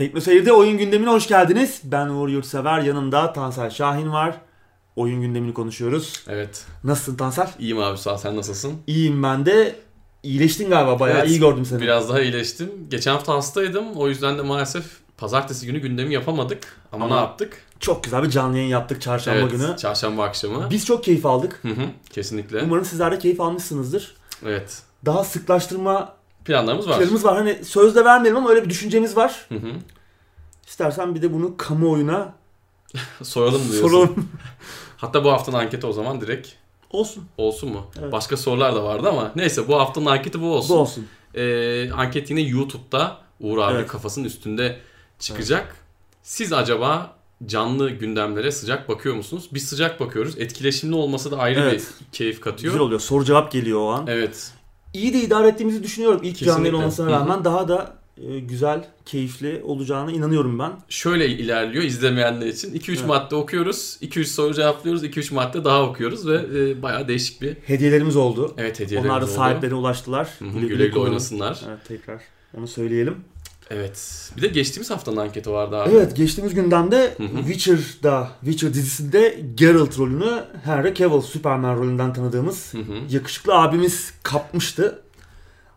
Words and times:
Tekno 0.00 0.20
Seyir'de 0.20 0.52
oyun 0.52 0.78
gündemine 0.78 1.10
hoş 1.10 1.28
geldiniz. 1.28 1.80
Ben 1.84 2.08
Uğur 2.08 2.28
Yurtsever, 2.28 2.80
yanımda 2.80 3.32
Tansel 3.32 3.70
Şahin 3.70 4.12
var. 4.12 4.40
Oyun 4.96 5.20
gündemini 5.20 5.54
konuşuyoruz. 5.54 6.24
Evet. 6.28 6.64
Nasılsın 6.84 7.16
Tansel? 7.16 7.50
İyiyim 7.58 7.78
abi 7.78 7.98
sağ 7.98 8.14
ol. 8.14 8.16
Sen 8.16 8.36
nasılsın? 8.36 8.72
İyiyim 8.86 9.22
ben 9.22 9.46
de. 9.46 9.76
İyileştin 10.22 10.70
galiba 10.70 11.00
bayağı 11.00 11.18
Evet, 11.18 11.30
iyi 11.30 11.40
gördüm 11.40 11.64
seni. 11.64 11.80
Biraz 11.80 12.08
daha 12.08 12.20
iyileştim. 12.20 12.70
Geçen 12.90 13.12
hafta 13.12 13.34
hastaydım. 13.34 13.92
O 13.96 14.08
yüzden 14.08 14.38
de 14.38 14.42
maalesef 14.42 14.84
pazartesi 15.16 15.66
günü 15.66 15.78
gündemi 15.78 16.14
yapamadık. 16.14 16.76
Ama, 16.92 17.04
Ama 17.04 17.14
ne 17.14 17.20
yaptık? 17.20 17.62
Çok 17.80 18.04
güzel 18.04 18.22
bir 18.22 18.30
canlı 18.30 18.56
yayın 18.56 18.70
yaptık 18.70 19.02
çarşamba 19.02 19.40
evet, 19.40 19.50
günü. 19.50 19.76
çarşamba 19.76 20.24
akşamı. 20.24 20.70
Biz 20.70 20.86
çok 20.86 21.04
keyif 21.04 21.26
aldık. 21.26 21.58
Hı 21.62 21.68
hı, 21.68 21.86
kesinlikle. 22.10 22.62
Umarım 22.62 22.84
sizler 22.84 23.12
de 23.12 23.18
keyif 23.18 23.40
almışsınızdır. 23.40 24.14
Evet. 24.46 24.82
Daha 25.06 25.24
sıklaştırma 25.24 26.19
Planlarımız 26.50 26.88
var. 26.88 26.98
planımız 26.98 27.24
var. 27.24 27.36
Hani 27.36 27.64
sözde 27.64 28.04
vermeyelim 28.04 28.36
ama 28.36 28.50
öyle 28.50 28.64
bir 28.64 28.70
düşüncemiz 28.70 29.16
var. 29.16 29.46
Hı 29.48 29.54
hı. 29.54 29.70
İstersen 30.66 31.14
bir 31.14 31.22
de 31.22 31.32
bunu 31.32 31.56
kamuoyuna 31.56 32.32
Soralım 33.22 33.62
diyorsun. 33.72 33.88
soralım. 33.88 34.28
Hatta 34.96 35.24
bu 35.24 35.32
haftanın 35.32 35.56
anketi 35.58 35.86
o 35.86 35.92
zaman 35.92 36.20
direkt 36.20 36.48
olsun. 36.90 37.24
olsun 37.38 37.70
mu? 37.72 37.86
Evet. 38.00 38.12
Başka 38.12 38.36
sorular 38.36 38.74
da 38.74 38.84
vardı 38.84 39.08
ama 39.08 39.32
neyse 39.36 39.68
bu 39.68 39.80
haftanın 39.80 40.06
anketi 40.06 40.40
bu 40.40 40.54
olsun. 40.54 40.76
Bu 40.76 40.80
olsun. 40.80 41.06
Ee, 41.34 41.90
anket 41.92 42.30
yine 42.30 42.40
YouTube'da 42.40 43.16
Uğur 43.40 43.58
abi 43.58 43.74
Evet. 43.76 43.88
kafasının 43.88 44.24
üstünde 44.24 44.78
çıkacak. 45.18 45.76
Siz 46.22 46.52
acaba 46.52 47.14
canlı 47.46 47.90
gündemlere 47.90 48.52
sıcak 48.52 48.88
bakıyor 48.88 49.14
musunuz? 49.14 49.48
Biz 49.52 49.68
sıcak 49.68 50.00
bakıyoruz. 50.00 50.38
Etkileşimli 50.38 50.94
olması 50.94 51.30
da 51.30 51.38
ayrı 51.38 51.60
Evet. 51.60 51.86
bir 52.00 52.06
keyif 52.18 52.40
katıyor. 52.40 52.72
Güzel 52.72 52.86
oluyor. 52.86 53.00
Soru 53.00 53.24
cevap 53.24 53.52
geliyor 53.52 53.80
o 53.80 53.88
an. 53.90 54.06
Evet. 54.06 54.52
İyi 54.94 55.14
de 55.14 55.20
idare 55.20 55.48
ettiğimizi 55.48 55.82
düşünüyorum. 55.82 56.20
İlk 56.22 56.38
canlı 56.38 56.50
Kesinlikle. 56.52 56.76
olmasına 56.76 57.06
Hı 57.06 57.10
hı. 57.10 57.14
rağmen 57.14 57.44
daha 57.44 57.68
da 57.68 57.92
e, 58.28 58.38
güzel, 58.40 58.84
keyifli 59.06 59.62
olacağına 59.64 60.12
inanıyorum 60.12 60.58
ben. 60.58 60.72
Şöyle 60.88 61.28
ilerliyor 61.28 61.84
izlemeyenler 61.84 62.46
için. 62.46 62.74
2-3 62.74 62.90
Evet. 62.98 63.06
madde 63.06 63.34
okuyoruz. 63.36 63.98
2-3 64.02 64.24
soru 64.24 64.54
cevaplıyoruz. 64.54 65.04
2-3 65.04 65.34
madde 65.34 65.64
daha 65.64 65.82
okuyoruz 65.82 66.26
ve 66.28 66.34
e, 66.60 66.82
bayağı 66.82 67.08
değişik 67.08 67.42
bir 67.42 67.56
Hediyelerimiz 67.66 68.16
oldu. 68.16 68.54
evet 68.58 68.80
hediyelerimiz 68.80 69.10
Onlar 69.10 69.22
da 69.22 69.26
oldu. 69.26 69.34
sahiplerine 69.34 69.74
ulaştılar. 69.76 70.28
Hı 70.38 70.44
hı, 70.44 70.58
güle 70.60 70.86
güle 70.86 70.98
oynasınlar. 70.98 71.60
Evet 71.68 71.78
tekrar 71.88 72.20
onu 72.58 72.68
söyleyelim. 72.68 73.16
Evet. 73.70 74.30
Bir 74.36 74.42
de 74.42 74.46
geçtiğimiz 74.46 74.90
haftanın 74.90 75.16
anketi 75.16 75.50
vardı 75.50 75.76
abi. 75.76 75.90
Evet 75.94 76.16
geçtiğimiz 76.16 76.54
gündemde. 76.54 77.16
Witcher'da, 77.46 78.28
Witcher 78.44 78.74
dizisinde 78.74 79.40
Geralt 79.54 79.98
rolünü 79.98 80.44
Henry 80.64 80.94
Cavill 80.94 81.20
Superman 81.20 81.76
rolünden 81.76 82.12
tanıdığımız 82.12 82.72
yakışıklı 83.10 83.54
abimiz 83.54 84.12
kapmıştı. 84.22 85.02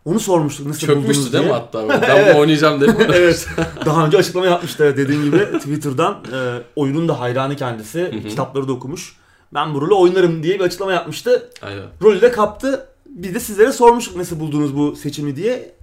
Onu 0.04 0.20
sormuştuk 0.20 0.66
nasıl 0.66 0.88
buldunuz 0.88 1.02
Çökmüştü 1.06 1.32
değil 1.32 1.44
mi 1.44 1.48
diye. 1.48 1.58
hatta? 1.58 1.88
Ben 1.88 2.02
Evet. 2.16 2.34
bunu 2.34 2.40
oynayacağım 2.40 2.80
mi? 2.80 2.94
evet. 3.14 3.46
Daha 3.86 4.06
önce 4.06 4.18
açıklama 4.18 4.46
yapmıştı 4.46 4.94
dediğim 4.96 5.24
gibi 5.24 5.38
Twitter'dan. 5.58 6.12
E, 6.32 6.62
oyunun 6.76 7.08
da 7.08 7.20
hayranı 7.20 7.56
kendisi. 7.56 8.22
Kitapları 8.28 8.68
da 8.68 8.72
okumuş. 8.72 9.16
Ben 9.54 9.74
bu 9.74 9.80
rolü 9.80 9.94
oynarım 9.94 10.42
diye 10.42 10.54
bir 10.54 10.64
açıklama 10.64 10.92
yapmıştı. 10.92 11.50
Aynen. 11.62 11.82
Rolü 12.02 12.20
de 12.20 12.32
kaptı. 12.32 12.86
Biz 13.06 13.34
de 13.34 13.40
sizlere 13.40 13.72
sormuştuk 13.72 14.16
nasıl 14.16 14.40
buldunuz 14.40 14.76
bu 14.76 14.96
seçimi 14.96 15.36
diye. 15.36 15.74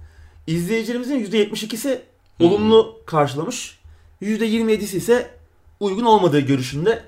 İzleyicilerimizin 0.46 1.24
%72'si 1.24 1.98
Hı. 2.38 2.44
olumlu 2.44 2.98
karşılamış. 3.06 3.78
%27'si 4.22 4.96
ise 4.96 5.30
uygun 5.80 6.04
olmadığı 6.04 6.40
görüşünde. 6.40 7.02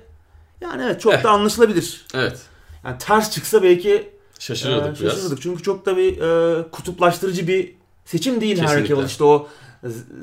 Yani 0.61 0.83
evet 0.85 1.01
çok 1.01 1.13
Eh. 1.13 1.23
da 1.23 1.29
anlaşılabilir. 1.31 2.05
Evet. 2.13 2.37
Yani 2.85 2.97
ters 2.97 3.31
çıksa 3.31 3.63
belki 3.63 4.09
Şaşırıyorduk 4.39 4.97
e, 4.97 5.01
biraz. 5.01 5.13
şaşırırdık. 5.13 5.41
Çünkü 5.41 5.63
çok 5.63 5.85
da 5.85 5.97
bir 5.97 6.17
e, 6.21 6.63
kutuplaştırıcı 6.71 7.47
bir 7.47 7.73
seçim 8.05 8.41
değil 8.41 8.59
Kesinlikle. 8.59 8.87
Cavill. 8.87 9.05
İşte 9.05 9.23
o 9.23 9.47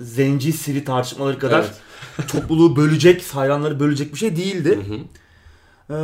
zenci 0.01 0.53
sivri 0.53 0.85
tartışmaları 0.85 1.39
kadar 1.39 1.61
Evet. 2.19 2.29
topluluğu 2.33 2.77
bölecek, 2.77 3.23
hayranları 3.35 3.81
bölecek 3.81 4.13
bir 4.13 4.19
şey 4.19 4.37
değildi. 4.37 4.79
Hı 4.89 4.95
hı. 4.95 4.99
E, 5.91 5.97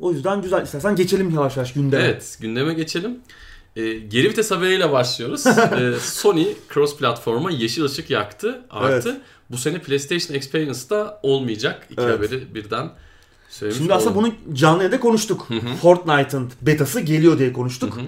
o 0.00 0.12
yüzden 0.12 0.42
güzel. 0.42 0.62
İstersen 0.64 0.96
geçelim 0.96 1.30
yavaş 1.30 1.56
yavaş 1.56 1.72
gündeme. 1.72 2.02
Evet, 2.04 2.38
gündeme 2.40 2.74
geçelim. 2.74 3.18
Ee, 3.80 3.98
geri 3.98 4.28
vites 4.30 4.50
haberiyle 4.50 4.92
başlıyoruz. 4.92 5.46
Ee, 5.80 5.92
Sony 6.00 6.46
cross 6.74 6.96
platforma 6.96 7.50
yeşil 7.50 7.84
ışık 7.84 8.10
yaktı. 8.10 8.60
Artı 8.70 9.20
bu 9.50 9.56
sene 9.56 9.78
PlayStation 9.78 10.36
Experience'da 10.36 11.20
olmayacak. 11.22 11.86
İki 11.90 12.02
Evet. 12.02 12.18
haberi 12.18 12.54
birden 12.54 12.90
söylemiş 13.48 13.78
Şimdi 13.78 13.94
aslında 13.94 14.18
olalım. 14.18 14.34
bunu 14.48 14.56
canlı 14.56 14.78
yayında 14.78 15.00
konuştuk. 15.00 15.44
Hı 15.48 15.54
hı. 15.54 15.76
Fortnite'ın 15.82 16.50
betası 16.62 17.00
geliyor 17.00 17.38
diye 17.38 17.52
konuştuk. 17.52 17.98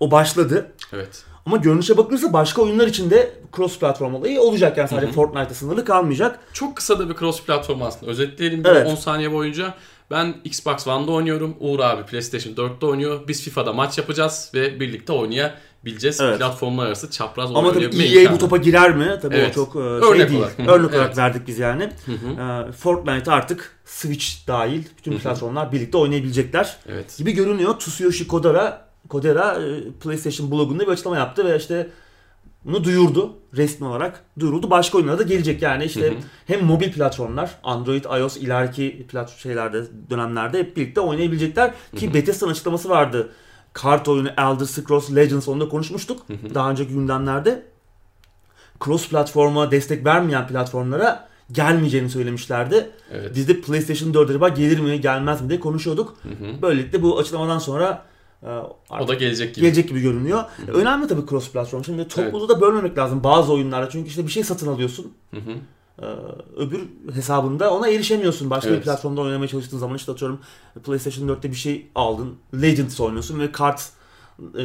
O 0.00 0.10
başladı. 0.10 0.72
Evet. 0.92 1.24
Ama 1.46 1.56
görünüşe 1.56 1.96
bakılırsa 1.96 2.32
başka 2.32 2.62
oyunlar 2.62 2.86
için 2.86 3.10
de 3.10 3.32
cross 3.56 3.78
platform 3.78 4.14
olayı 4.14 4.40
olacak. 4.40 4.78
Yani 4.78 4.88
sadece. 4.88 5.12
Fortnite'a 5.12 5.54
sınırlı 5.54 5.84
kalmayacak. 5.84 6.38
Çok 6.52 6.76
kısa 6.76 6.98
da 6.98 7.08
bir 7.08 7.14
cross 7.14 7.42
platform 7.42 7.82
aslında. 7.82 8.10
Özetleyelim 8.12 8.62
Evet. 8.66 8.86
10 8.86 8.94
saniye 8.94 9.32
boyunca. 9.32 9.74
Ben 10.10 10.34
Xbox 10.44 10.86
One'da 10.86 11.10
oynuyorum. 11.12 11.56
Uğur 11.60 11.80
abi 11.80 12.02
PlayStation 12.02 12.54
4'te 12.54 12.86
oynuyor. 12.86 13.28
Biz 13.28 13.42
FIFA'da 13.42 13.72
maç 13.72 13.98
yapacağız 13.98 14.50
ve 14.54 14.80
birlikte 14.80 15.12
oynayabileceğiz. 15.12 16.20
Evet. 16.20 16.38
Platformlar 16.38 16.86
arası 16.86 17.10
çapraz 17.10 17.50
Ama 17.54 17.72
tabii 17.72 18.02
EA 18.02 18.32
bu 18.32 18.38
topa 18.38 18.56
girer 18.56 18.96
mi? 18.96 19.18
Tabii 19.22 19.34
Evet. 19.36 19.50
o 19.50 19.54
çok 19.54 19.68
e, 19.68 19.78
şey 19.78 19.82
Örnek 19.84 20.28
değil. 20.28 20.40
olarak. 20.40 20.60
Örnek 20.60 20.90
olarak 20.90 21.06
Evet. 21.06 21.18
verdik 21.18 21.46
biz 21.46 21.58
yani. 21.58 21.82
E, 21.82 22.72
Fortnite 22.72 23.30
artık 23.32 23.76
Switch 23.84 24.26
dahil 24.48 24.82
bütün 24.98 25.18
platformlar 25.18 25.72
birlikte 25.72 25.98
oynayabilecekler 25.98 26.76
Evet. 26.88 27.18
gibi 27.18 27.32
görünüyor. 27.32 27.78
Tsuyoshi 27.78 28.28
Kodera, 28.28 28.88
Kodera 29.08 29.58
e, 29.62 29.90
PlayStation 30.02 30.50
blogunda 30.50 30.82
bir 30.86 30.92
açıklama 30.92 31.16
yaptı 31.16 31.44
ve 31.44 31.56
işte 31.56 31.88
bunu 32.64 32.84
duyurdu. 32.84 33.36
Resmi 33.56 33.86
olarak 33.86 34.24
duyuruldu. 34.38 34.70
Başka 34.70 34.98
oyunlara 34.98 35.18
da 35.18 35.22
gelecek 35.22 35.62
yani 35.62 35.84
işte 35.84 36.06
Hı 36.06 36.10
hı. 36.10 36.18
hem 36.46 36.64
mobil 36.64 36.92
platformlar 36.92 37.58
Android, 37.62 38.04
iOS 38.04 38.36
ileriki 38.36 39.06
plat 39.08 39.30
şeylerde 39.30 39.82
dönemlerde 40.10 40.58
hep 40.58 40.76
birlikte 40.76 41.00
oynayabilecekler 41.00 41.72
ki 41.96 42.06
Hı 42.06 42.10
hı. 42.10 42.14
Bethesda'nın 42.14 42.50
açıklaması 42.50 42.88
vardı. 42.88 43.32
Kart 43.72 44.08
oyunu 44.08 44.28
Elder 44.28 44.64
Scrolls 44.64 45.14
Legends 45.14 45.48
onu 45.48 45.60
da 45.60 45.68
konuşmuştuk 45.68 46.22
Hı 46.26 46.32
hı. 46.32 46.54
daha 46.54 46.70
önceki 46.70 46.92
gündemlerde. 46.92 47.62
Cross 48.84 49.08
platforma 49.08 49.70
destek 49.70 50.04
vermeyen 50.04 50.46
platformlara 50.46 51.28
gelmeyeceğini 51.52 52.10
söylemişlerdi. 52.10 52.90
Evet. 53.12 53.32
Biz 53.34 53.48
de 53.48 53.60
PlayStation 53.60 54.14
4 54.14 54.30
acaba 54.30 54.48
gelir 54.48 54.78
mi 54.78 55.00
gelmez 55.00 55.40
mi 55.40 55.48
diye 55.48 55.60
konuşuyorduk. 55.60 56.16
Hı 56.22 56.28
hı. 56.28 56.62
Böylelikle 56.62 57.02
bu 57.02 57.18
açıklamadan 57.18 57.58
sonra 57.58 58.04
O 59.00 59.08
da 59.08 59.14
gelecek 59.14 59.54
gibi. 59.54 59.64
gelecek 59.64 59.88
gibi 59.88 60.00
görünüyor. 60.00 60.44
Önemli 60.68 61.06
tabii 61.06 61.26
cross 61.28 61.52
platform. 61.52 61.84
Şimdi 61.84 62.08
topluluğu 62.08 62.48
da 62.48 62.60
bölmemek 62.60 62.98
lazım 62.98 63.24
bazı 63.24 63.52
oyunlarda. 63.52 63.90
Çünkü 63.90 64.08
işte 64.08 64.26
bir 64.26 64.32
şey 64.32 64.44
satın 64.44 64.66
alıyorsun. 64.66 65.12
Hı 65.30 65.40
hı. 65.40 65.52
e, 66.02 66.06
öbür 66.56 66.80
hesabında 67.14 67.74
ona 67.74 67.88
erişemiyorsun. 67.88 68.50
Başka 68.50 68.70
bir 68.70 68.74
Evet. 68.74 68.84
platformda 68.84 69.20
oynamaya 69.20 69.48
çalıştığın 69.48 69.78
zaman 69.78 69.96
işte 69.96 70.12
atıyorum 70.12 70.40
PlayStation 70.84 71.28
4'te 71.28 71.50
bir 71.50 71.56
şey 71.56 71.86
aldın. 71.94 72.34
Legends 72.62 73.00
oynuyorsun 73.00 73.40
ve 73.40 73.52
kart 73.52 73.90
e, 74.58 74.64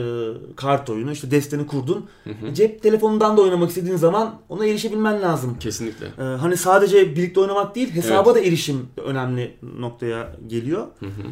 kart 0.55 0.89
oyunu 0.89 1.11
işte 1.11 1.31
desteni 1.31 1.67
kurdun. 1.67 2.05
Hı 2.23 2.29
hı. 2.29 2.53
Cep 2.53 2.83
telefonundan 2.83 3.37
da 3.37 3.41
oynamak 3.41 3.69
istediğin 3.69 3.95
zaman 3.95 4.35
ona 4.49 4.65
erişebilmen 4.65 5.21
lazım. 5.21 5.57
Kesinlikle. 5.59 6.05
E, 6.05 6.21
hani 6.21 6.57
sadece 6.57 7.15
birlikte 7.15 7.39
oynamak 7.39 7.75
değil 7.75 7.91
hesaba 7.91 8.35
da 8.35 8.39
erişim 8.39 8.87
önemli 9.05 9.57
noktaya 9.79 10.35
geliyor. 10.47 10.87
Hı 10.99 11.05
hı. 11.05 11.23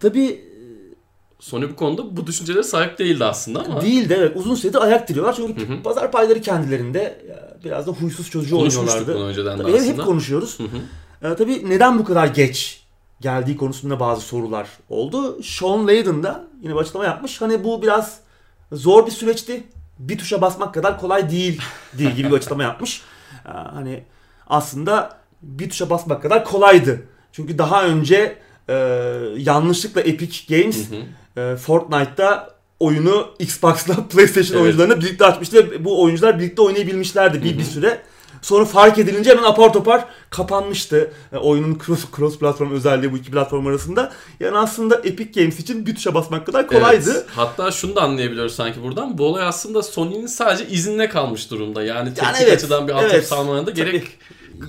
Tabii 0.00 0.51
Sony 1.42 1.68
bu 1.70 1.76
konuda 1.76 2.16
bu 2.16 2.26
düşüncelere 2.26 2.62
sahip 2.62 2.98
değildi 2.98 3.24
aslında 3.24 3.60
ama 3.60 3.80
Değil 3.80 4.08
de 4.08 4.14
evet 4.16 4.32
uzun 4.36 4.54
süredir 4.54 4.82
ayak 4.82 5.08
diriyorlar 5.08 5.34
çünkü 5.36 5.68
Hı 5.68 5.72
hı. 5.72 5.82
pazar 5.82 6.12
payları 6.12 6.40
kendilerinde 6.40 7.20
biraz 7.64 7.86
da 7.86 7.90
huysuz 7.90 8.30
çocuğu 8.30 8.56
konuşmuştuk 8.56 8.88
oynuyorlardı. 8.90 9.14
bunu 9.18 9.24
önceden 9.28 9.58
de 9.58 9.62
Tabii 9.62 9.72
hep, 9.72 9.80
aslında. 9.80 9.92
hep 10.02 10.04
konuşuyoruz. 10.04 10.58
Hı 10.58 10.62
hı. 10.64 11.32
Ee, 11.32 11.36
tabii 11.36 11.70
neden 11.70 11.98
bu 11.98 12.04
kadar 12.04 12.26
geç 12.26 12.82
geldiği 13.20 13.56
konusunda 13.56 14.00
bazı 14.00 14.20
sorular 14.20 14.68
oldu. 14.88 15.42
Sean 15.42 15.86
Layden 15.86 16.22
da 16.22 16.44
yine 16.62 16.74
bir 16.74 16.78
açıklama 16.78 17.04
yapmış. 17.04 17.40
Hani 17.40 17.64
bu 17.64 17.82
biraz 17.82 18.20
zor 18.72 19.06
bir 19.06 19.10
süreçti. 19.12 19.64
Bir 19.98 20.18
tuşa 20.18 20.40
basmak 20.40 20.74
kadar 20.74 21.00
kolay 21.00 21.30
değil 21.30 21.60
diye 21.98 22.10
gibi 22.10 22.30
bir 22.30 22.36
açıklama 22.36 22.62
yapmış. 22.62 23.02
Ee, 23.46 23.48
hani 23.48 24.04
aslında 24.46 25.16
bir 25.42 25.70
tuşa 25.70 25.90
basmak 25.90 26.22
kadar 26.22 26.44
kolaydı. 26.44 27.02
Çünkü 27.32 27.58
daha 27.58 27.84
önce 27.84 28.38
e, 28.68 28.74
yanlışlıkla 29.36 30.00
Epic 30.00 30.56
Games 30.56 30.90
Hı 30.90 30.94
hı. 30.96 31.00
E, 31.36 31.56
Fortnite'da 31.56 32.54
oyunu 32.80 33.28
Xbox'la 33.38 33.94
PlayStation 34.10 34.56
Evet. 34.56 34.64
oyuncularına 34.64 35.00
birlikte 35.00 35.26
açmıştı 35.26 35.56
ve 35.56 35.84
bu 35.84 36.02
oyuncular 36.02 36.38
birlikte 36.38 36.62
oynayabilmişlerdi 36.62 37.44
bir, 37.44 37.58
bir 37.58 37.64
süre. 37.64 38.02
Sonra 38.42 38.64
fark 38.64 38.98
edilince 38.98 39.30
hemen 39.30 39.42
apar 39.42 39.72
topar 39.72 40.04
kapanmıştı 40.30 41.10
e, 41.32 41.36
oyunun 41.36 41.78
cross, 41.86 42.04
cross 42.16 42.38
platform 42.38 42.72
özelliği 42.72 43.12
bu 43.12 43.16
iki 43.16 43.30
platform 43.30 43.66
arasında. 43.66 44.12
Yani 44.40 44.58
aslında 44.58 44.96
Epic 44.96 45.40
Games 45.40 45.60
için 45.60 45.86
bir 45.86 45.94
tuşa 45.94 46.14
basmak 46.14 46.46
kadar 46.46 46.66
kolaydı. 46.66 47.10
Evet. 47.12 47.26
Hatta 47.36 47.70
şunu 47.70 47.96
da 47.96 48.02
anlayabiliyoruz 48.02 48.54
sanki 48.54 48.82
buradan. 48.82 49.18
Bu 49.18 49.24
olay 49.24 49.44
aslında 49.44 49.82
Sony'nin 49.82 50.26
sadece 50.26 50.68
izinle 50.68 51.08
kalmış 51.08 51.50
durumda. 51.50 51.82
Yani 51.82 52.14
teknik 52.14 52.42
evet, 52.42 52.52
açıdan 52.52 52.88
bir 52.88 52.92
altyapı 52.92 53.14
evet. 53.14 53.26
sağlamana 53.26 53.66
da 53.66 53.70
gerek 53.70 54.04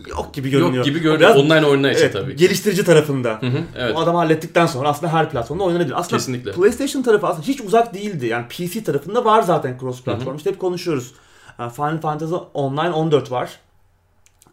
Yok 0.10 0.34
gibi 0.34 0.50
görünüyor. 0.50 0.74
yok 0.74 0.86
gibi 0.86 1.00
görünüyor. 1.00 1.19
biraz- 1.19 1.38
Online 1.45 1.66
oyunlar 1.66 1.92
için 1.92 2.01
evet, 2.01 2.13
tabii 2.13 2.31
ki. 2.31 2.38
geliştirici 2.38 2.86
tarafında. 2.86 3.38
Hı 3.42 3.45
hı, 3.48 3.57
evet. 3.78 3.95
O 3.95 4.00
adamı 4.00 4.18
hallettikten 4.18 4.66
sonra 4.66 4.90
aslında 4.90 5.13
her 5.13 5.30
platformda 5.30 5.63
oynanabilir. 5.63 6.00
Aslında 6.00 6.18
Kesinlikle. 6.18 6.51
PlayStation 6.51 7.04
tarafı 7.04 7.28
aslında 7.28 7.48
hiç 7.48 7.62
uzak 7.62 7.94
değildi. 7.94 8.25
Yani 8.28 8.45
PC 8.48 8.84
tarafında 8.84 9.25
var 9.25 9.42
zaten 9.42 9.78
cross 9.80 10.04
platform. 10.04 10.36
İşte 10.38 10.50
hep 10.50 10.60
konuşuyoruz. 10.60 11.12
Yani 11.60 11.72
Final 11.74 12.01
Fantasy 12.01 12.34
Online 12.54 12.92
14 12.92 13.31
var. 13.31 13.60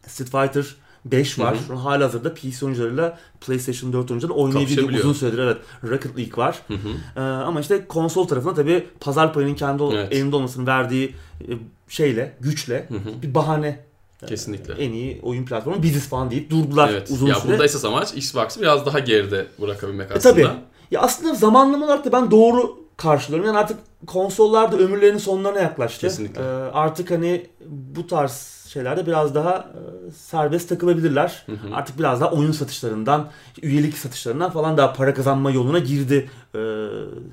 Street 0.06 0.30
Fighter 0.30 0.64
5 1.04 1.38
var. 1.38 1.56
Şu 1.66 1.72
an 1.72 1.76
hala 1.76 2.04
hazırda 2.04 2.34
PC 2.34 2.64
oyuncularıyla 2.66 3.18
PlayStation 3.40 3.92
4 3.92 4.10
oyuncuları 4.10 4.34
oynayabiliyor 4.38 4.88
uzun 4.88 5.12
süredir. 5.12 5.38
Evet. 5.38 5.56
Rocket 5.84 6.18
League 6.18 6.44
var. 6.44 6.58
Hı 6.68 6.74
hı. 6.74 6.88
Ee, 7.16 7.20
ama 7.20 7.60
işte 7.60 7.86
konsol 7.88 8.28
tarafında 8.28 8.54
tabii 8.54 8.86
pazar 9.00 9.32
payının 9.34 9.54
kendi 9.54 9.82
Evet. 9.82 10.12
elinde 10.12 10.36
olmasının 10.36 10.66
verdiği 10.66 11.14
e, 11.40 11.48
şeyle, 11.88 12.36
güçle 12.40 12.86
Hı 12.88 12.94
hı. 12.94 13.22
bir 13.22 13.34
bahane. 13.34 13.80
Kesinlikle. 14.26 14.74
En 14.74 14.92
iyi 14.92 15.20
oyun 15.22 15.44
platformu 15.44 15.82
biziz 15.82 16.08
falan 16.08 16.30
deyip 16.30 16.50
durdular 16.50 16.88
Evet. 16.92 17.10
uzun 17.10 17.26
ya 17.26 17.34
süre. 17.34 17.50
burada 17.52 17.64
esas 17.64 17.84
amaç 17.84 18.14
Xbox'ı 18.14 18.60
biraz 18.60 18.86
daha 18.86 18.98
geride 18.98 19.46
bırakabilmek 19.60 20.10
E 20.10 20.14
aslında. 20.14 20.34
tabii. 20.34 20.48
Ya 20.90 21.00
aslında 21.00 21.34
zamanlama 21.34 21.86
olarak 21.86 22.04
da 22.04 22.12
ben 22.12 22.30
doğru 22.30 22.76
karşılıyorum. 22.96 23.46
Yani 23.46 23.58
artık 23.58 23.78
konsollar 24.06 24.72
da 24.72 24.76
ömürlerinin 24.76 25.18
sonlarına 25.18 25.58
yaklaştı. 25.60 26.00
Kesinlikle. 26.00 26.40
Ee, 26.42 26.44
artık 26.72 27.10
hani 27.10 27.46
bu 27.94 28.06
tarz 28.06 28.59
şeylerde 28.72 29.06
biraz 29.06 29.34
daha 29.34 29.56
e, 29.58 30.10
serbest 30.10 30.68
takılabilirler. 30.68 31.42
Hı 31.46 31.52
hı. 31.52 31.74
Artık 31.74 31.98
biraz 31.98 32.20
daha 32.20 32.30
oyun 32.30 32.52
satışlarından, 32.52 33.28
üyelik 33.62 33.98
satışlarından 33.98 34.50
falan 34.50 34.76
daha 34.76 34.92
para 34.92 35.14
kazanma 35.14 35.50
yoluna 35.50 35.78
girdi 35.78 36.30
e, 36.54 36.60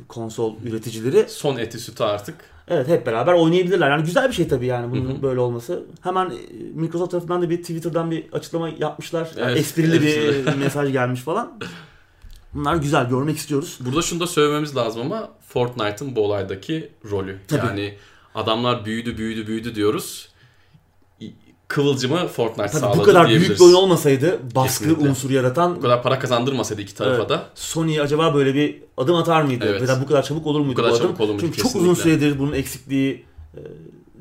konsol 0.07 0.55
üreticileri. 0.63 1.25
Son 1.29 1.57
eti 1.57 1.79
sütü 1.79 2.03
artık. 2.03 2.35
Evet 2.67 2.87
hep 2.87 3.05
beraber 3.05 3.33
oynayabilirler. 3.33 3.91
Yani 3.91 4.03
güzel 4.03 4.29
bir 4.29 4.33
şey 4.33 4.47
tabii 4.47 4.65
yani 4.65 4.91
bunun 4.91 5.09
Hı 5.09 5.17
hı. 5.17 5.21
böyle 5.21 5.39
olması. 5.39 5.83
Hemen 6.01 6.25
e, 6.25 6.37
Microsoft 6.73 7.11
tarafından 7.11 7.41
da 7.41 7.49
bir 7.49 7.57
Twitter'dan 7.57 8.11
bir 8.11 8.25
açıklama 8.33 8.69
yapmışlar. 8.69 9.29
Yani 9.37 9.51
Evet, 9.51 9.59
esprili 9.59 10.01
bir 10.01 10.55
mesaj 10.59 10.91
gelmiş 10.91 11.21
falan. 11.21 11.59
Bunlar 12.53 12.75
güzel 12.75 13.09
görmek 13.09 13.37
istiyoruz. 13.37 13.79
Burada 13.81 14.01
şunu 14.01 14.19
da 14.19 14.27
söylememiz 14.27 14.75
lazım 14.75 15.01
ama 15.01 15.29
Fortnite'ın 15.47 16.15
bu 16.15 16.25
olaydaki 16.25 16.91
rolü. 17.11 17.39
Tabii. 17.47 17.65
Yani 17.67 17.93
adamlar 18.35 18.85
büyüdü 18.85 19.17
büyüdü 19.17 19.47
büyüdü 19.47 19.75
diyoruz. 19.75 20.29
Kıvılcımı 21.67 22.27
Fortnite 22.27 22.67
Tabii 22.69 22.79
sağladı 22.81 22.97
bu 22.99 23.03
kadar 23.03 23.27
büyük 23.29 23.49
bir 23.49 23.59
oyun 23.59 23.73
olmasaydı 23.73 24.39
baskı 24.55 24.83
Kesinlikle. 24.83 25.09
unsuru 25.09 25.33
yaratan 25.33 25.75
Bu 25.75 25.81
kadar 25.81 26.03
para 26.03 26.19
kazandırmasaydı 26.19 26.81
iki 26.81 26.95
tarafa 26.95 27.15
Evet. 27.17 27.29
da. 27.29 27.49
Sony 27.55 28.01
acaba 28.01 28.33
böyle 28.35 28.53
bir 28.53 28.75
adım 28.97 29.15
atar 29.15 29.41
mıydı? 29.41 29.65
Evet. 29.69 29.81
Ya 29.81 29.87
da 29.87 30.01
bu 30.01 30.05
kadar 30.07 30.23
çabuk 30.23 30.47
olur 30.47 30.59
muydu 30.59 30.75
kadar 30.75 30.91
bu 30.91 30.95
adım? 30.95 31.07
çabuk 31.07 31.19
olur 31.21 31.29
muydu? 31.29 31.41
Çünkü 31.41 31.57
çok 31.57 31.65
Kesinlikle. 31.65 31.91
uzun 31.91 32.03
süredir 32.03 32.39
bunun 32.39 32.53
eksikliği 32.53 33.25
e, 33.55 33.59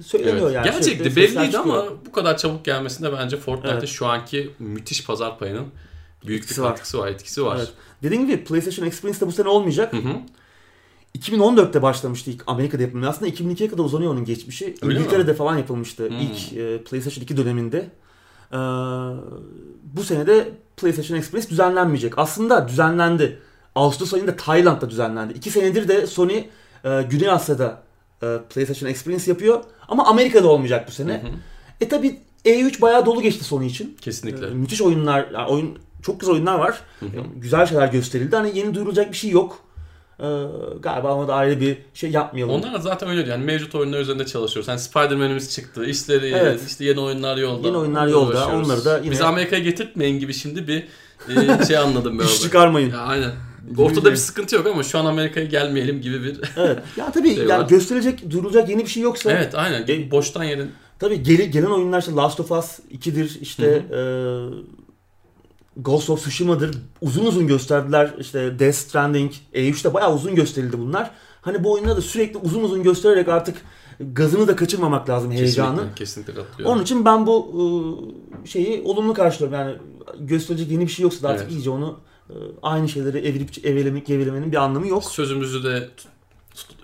söyleniyor 0.03 0.51
Evet. 0.53 0.67
yani. 0.67 0.85
Sesler 0.85 1.17
belliydi 1.17 1.59
ama 1.59 1.85
bu 2.07 2.13
kadar 2.13 2.37
çabuk 2.39 2.65
gelmesinde 2.65 3.13
bence 3.13 3.37
Fortnite'ın 3.37 3.79
Evet. 3.79 3.89
şu 3.89 4.07
anki 4.07 4.51
müthiş 4.59 5.05
pazar 5.05 5.39
payının 5.39 5.67
büyük 6.27 6.43
Etkisi 6.43 6.61
bir 6.61 6.65
var. 6.67 6.73
katkısı 6.73 6.99
var, 6.99 7.09
etkisi 7.09 7.45
var. 7.45 7.57
Evet. 7.57 7.69
Dediğim 8.03 8.27
gibi 8.27 8.45
PlayStation 8.45 8.87
Experience 8.87 9.21
de 9.21 9.27
bu 9.27 9.33
sene 9.33 9.49
olmayacak. 9.49 9.93
Hı 9.93 9.97
hı. 9.97 10.13
2014'te 11.19 11.83
başlamıştı 11.83 12.31
ilk 12.31 12.43
Amerika'da 12.47 12.83
yapılmıyor. 12.83 13.11
Aslında 13.11 13.31
2002'ye 13.31 13.69
kadar 13.69 13.85
uzanıyor 13.85 14.13
onun 14.13 14.25
geçmişi. 14.25 14.75
Öyle 14.83 14.95
mi? 14.95 15.01
İngiltere'de 15.01 15.35
falan 15.35 15.59
yapılmıştı 15.59 16.09
Hmm. 16.09 16.19
ilk 16.19 16.53
e, 16.53 16.83
PlayStation 16.85 17.23
2 17.23 17.37
döneminde. 17.37 17.91
Ee, 18.53 18.57
bu 19.95 20.05
sene 20.05 20.27
de 20.27 20.49
PlayStation 20.77 21.19
Experience 21.19 21.51
düzenlenmeyecek. 21.51 22.19
Aslında 22.19 22.69
düzenlendi. 22.69 23.39
Ağustos 23.75 24.15
ayında 24.15 24.37
Tayland'da 24.37 24.91
düzenlendi. 24.91 25.33
İki 25.33 25.51
senedir 25.51 25.89
de 25.89 26.07
Sony 26.07 26.45
e, 26.85 27.03
Güney 27.11 27.31
Asya'da 27.31 27.83
e, 28.23 28.27
PlayStation 28.55 28.91
Experience 28.91 29.31
yapıyor. 29.31 29.65
Ama 29.89 30.07
Amerika'da 30.07 30.49
olmayacak 30.49 30.89
bu 30.89 30.93
sene. 30.93 31.13
Hı 31.13 31.27
hı. 31.27 31.31
E 31.81 31.89
tabi 31.89 32.21
E3 32.45 32.81
bayağı 32.81 33.07
dolu 33.07 33.23
geçti 33.23 33.45
Sony 33.45 33.67
için. 33.67 33.97
Kesinlikle. 34.01 34.47
E, 34.47 34.51
müthiş 34.51 34.83
oyunlar, 34.83 35.29
yani 35.35 35.49
oyun 35.49 35.79
çok 36.03 36.21
güzel 36.21 36.35
oyunlar 36.35 36.59
var. 36.59 36.81
Hı 37.01 37.07
hı. 37.07 37.11
Güzel 37.37 37.67
şeyler 37.67 37.89
gösterildi. 37.89 38.37
Hani 38.37 38.59
yeni 38.59 38.75
duyurulacak 38.75 39.13
bir 39.13 39.17
şey 39.17 39.31
yok. 39.31 39.59
Ee, 40.21 40.25
galiba 40.81 41.13
ama 41.13 41.29
da 41.29 41.35
ayrı 41.35 41.61
bir 41.61 41.79
şey 41.95 42.11
yapmayalım. 42.11 42.55
Onlar 42.55 42.75
da 42.75 42.79
zaten 42.79 43.09
öyle 43.09 43.25
diyor. 43.27 43.37
yani 43.37 43.45
mevcut 43.45 43.75
oyunlar 43.75 44.01
üzerinde 44.01 44.27
çalışıyoruz. 44.27 44.69
Hani 44.69 44.79
Spider-Man'imiz 44.79 45.51
çıktı. 45.55 45.85
işleri 45.85 46.27
Evet. 46.27 46.61
işte 46.69 46.85
yeni 46.85 47.01
oyunlar 47.01 47.37
yolda. 47.37 47.67
Yeni 47.69 47.77
oyunlar 47.77 48.07
yolda, 48.07 48.49
onları 48.49 48.85
da 48.85 48.99
yine- 48.99 49.11
Bizi 49.11 49.25
Amerika'ya 49.25 49.63
getirtmeyin 49.63 50.19
gibi 50.19 50.35
şimdi 50.35 50.69
bir 50.69 50.85
e, 51.61 51.65
şey 51.69 51.79
anladım 51.79 52.19
ben 52.19 52.25
İş 52.25 52.41
çıkarmayın. 52.43 52.91
Ya, 52.93 52.99
aynen. 52.99 53.31
Ortada 53.79 54.11
bir- 54.13 54.17
sıkıntı 54.17 54.57
yok 54.57 54.67
ama 54.67 54.83
şu 54.83 54.99
an 54.99 55.05
Amerika'ya 55.07 55.47
gelmeyelim 55.47 56.01
gibi 56.01 56.23
bir... 56.25 56.41
Evet. 56.57 56.79
Ya 56.97 57.13
tabii 57.13 57.35
Şey 57.35 57.45
yani 57.45 57.63
var. 57.63 57.69
gösterilecek, 57.69 58.31
duyurulacak 58.31 58.69
yeni 58.69 58.83
bir 58.85 58.91
şey 58.91 59.03
yoksa 59.03 59.31
evet 59.33 59.55
aynen. 59.55 59.85
E, 59.89 60.11
Boştan 60.11 60.45
yerin. 60.45 60.71
tabii 60.99 61.23
geri, 61.23 61.51
gelen 61.51 61.67
oyunlar 61.71 62.01
işte 62.01 62.13
Last 62.13 62.41
of 62.41 62.51
Us 62.53 62.79
2'dir, 62.93 63.39
işte 63.41 63.67
e, 63.67 63.99
Ghost 65.77 66.11
of 66.11 66.21
Tsushima'dır. 66.21 66.79
Uzun 67.01 67.27
uzun 67.27 67.47
gösterdiler. 67.47 68.15
İşte 68.19 68.59
Death 68.59 68.77
Stranding, 68.77 69.33
E3'te 69.55 69.95
bayağı 69.95 70.15
uzun 70.15 70.35
gösterildi 70.35 70.79
bunlar. 70.79 71.11
Hani 71.41 71.65
bu 71.65 71.73
oyunları 71.73 71.97
da 71.97 72.01
sürekli 72.01 72.39
uzun 72.39 72.63
uzun 72.63 72.83
göstererek 72.83 73.29
artık 73.29 73.57
gazını 74.01 74.49
da 74.49 74.57
kaçırmamak 74.57 75.09
lazım 75.09 75.33
heyecanı. 75.33 75.77
Kesinlikle, 75.77 75.95
kesinlikle 75.95 76.35
katılıyorum. 76.35 76.75
Onun 76.77 76.83
için 76.83 77.05
ben 77.05 77.27
bu 77.27 77.51
e, 78.45 78.49
şeyi 78.49 78.83
olumlu 78.83 79.15
karşılıyorum. 79.15 79.59
Yani 79.59 79.77
gösterecek 80.21 80.71
yeni 80.71 80.83
bir 80.83 80.93
şey 80.93 81.03
yoksa 81.03 81.23
da 81.23 81.29
artık 81.29 81.47
Evet. 81.47 81.57
iyice 81.57 81.71
onu 81.71 81.99
e, 82.31 82.35
aynı 82.63 82.89
şeyleri 82.89 83.19
evirip 83.19 83.67
evelemek, 83.67 84.07
gevelemenin 84.07 84.53
bir 84.53 84.57
anlamı 84.57 84.87
yok. 84.89 85.05
Sözümüzü 85.05 85.65
de 85.65 85.89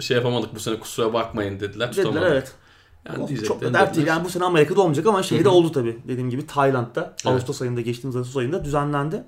şey 0.00 0.16
yapamadık 0.16 0.54
bu 0.54 0.60
sene 0.60 0.78
kusura 0.78 1.12
bakmayın 1.12 1.60
dediler. 1.60 1.90
Dediler 1.90 2.04
tutamadık. 2.04 2.32
evet. 2.32 2.52
Yani 3.08 3.44
çok 3.44 3.62
da 3.62 3.74
dert 3.74 3.96
değil. 3.96 4.06
Yani 4.06 4.24
bu 4.24 4.30
sene 4.30 4.44
Amerika'da 4.44 4.80
olmayacak 4.80 5.06
ama 5.06 5.22
şeyde 5.22 5.44
Hı 5.44 5.48
hı. 5.48 5.52
oldu 5.52 5.72
tabii. 5.72 5.98
Dediğim 6.08 6.30
gibi 6.30 6.46
Tayland'da 6.46 7.00
Evet. 7.00 7.26
Ağustos 7.26 7.62
ayında 7.62 7.80
geçtiğimiz 7.80 8.16
Ağustos 8.16 8.36
ayında 8.36 8.64
düzenlendi. 8.64 9.24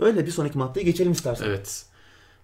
Öyle 0.00 0.26
bir 0.26 0.30
sonraki 0.30 0.58
maddeye 0.58 0.84
geçelim 0.84 1.12
istersen. 1.12 1.46
Evet. 1.46 1.84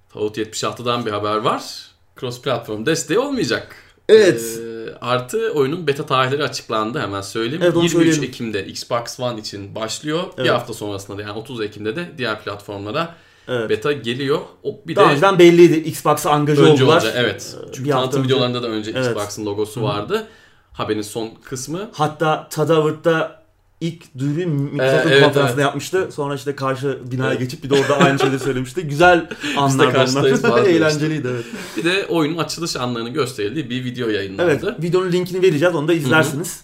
Fallout 0.08 0.38
76'dan 0.38 1.06
bir 1.06 1.10
haber 1.10 1.36
var. 1.36 1.90
Cross 2.20 2.42
platform 2.42 2.86
desteği 2.86 3.18
olmayacak. 3.18 3.76
Evet. 4.08 4.58
Ee, 4.60 4.94
artı 5.00 5.52
oyunun 5.54 5.86
beta 5.86 6.06
tarihleri 6.06 6.44
açıklandı 6.44 6.98
hemen 6.98 7.20
söyleyeyim. 7.20 7.62
Evet, 7.62 7.76
onu 7.76 7.84
23 7.84 7.92
söyleyelim. 7.92 8.24
Ekim'de 8.24 8.66
Xbox 8.66 9.20
One 9.20 9.40
için 9.40 9.74
başlıyor. 9.74 10.22
Evet. 10.36 10.44
Bir 10.44 10.50
hafta 10.50 10.74
sonrasında 10.74 11.18
da 11.18 11.22
yani 11.22 11.32
30 11.32 11.60
Ekim'de 11.60 11.96
de 11.96 12.10
diğer 12.18 12.42
platformlara 12.42 13.14
Evet. 13.48 13.70
beta 13.70 13.92
geliyor. 13.92 14.38
O 14.62 14.80
bir 14.86 14.96
Daha 14.96 15.08
de 15.08 15.12
önceden 15.12 15.38
belliydi. 15.38 15.76
Xbox'a 15.88 16.30
angaja 16.30 16.62
önce 16.62 16.72
oldular. 16.84 16.96
olacak. 16.96 17.14
Evet. 17.16 17.56
Ee, 17.62 17.66
Çünkü 17.72 17.84
bir 17.88 17.90
hafta 17.90 18.02
tanıtım 18.10 18.22
önce. 18.22 18.34
videolarında 18.34 18.62
da 18.62 18.66
önce 18.68 18.92
Evet. 18.94 19.06
Xbox'ın 19.06 19.46
logosu 19.46 19.82
vardı. 19.82 20.26
Haberin 20.72 21.02
son 21.02 21.30
kısmı. 21.44 21.90
Hatta 21.92 22.48
Tadavırt'ta 22.50 23.44
ilk 23.80 24.18
duyuruyu 24.18 24.46
Microsoft'un 24.48 24.78
Ee, 25.10 25.12
evet, 25.12 25.24
konferansında 25.24 25.44
evet. 25.54 25.58
yapmıştı. 25.64 26.08
Sonra 26.12 26.34
işte 26.34 26.56
karşı 26.56 26.98
binaya 27.10 27.30
Evet. 27.30 27.40
geçip 27.40 27.64
bir 27.64 27.70
de 27.70 27.74
orada 27.74 27.96
aynı 27.98 28.18
şeyleri 28.18 28.38
söylemişti. 28.40 28.82
Güzel 28.88 29.28
bazen 29.56 30.24
işte. 30.34 30.70
Eğlenceliydi 30.70 31.28
evet. 31.30 31.44
Bir 31.76 31.84
de 31.84 32.06
oyunun 32.06 32.38
açılış 32.38 32.76
anlarını 32.76 33.08
gösterildiği 33.08 33.70
bir 33.70 33.84
video 33.84 34.08
yayınlandı. 34.08 34.42
Evet, 34.64 34.82
videonun 34.82 35.12
linkini 35.12 35.42
vereceğiz. 35.42 35.74
Onu 35.74 35.88
da 35.88 35.92
izlersiniz. 35.92 36.63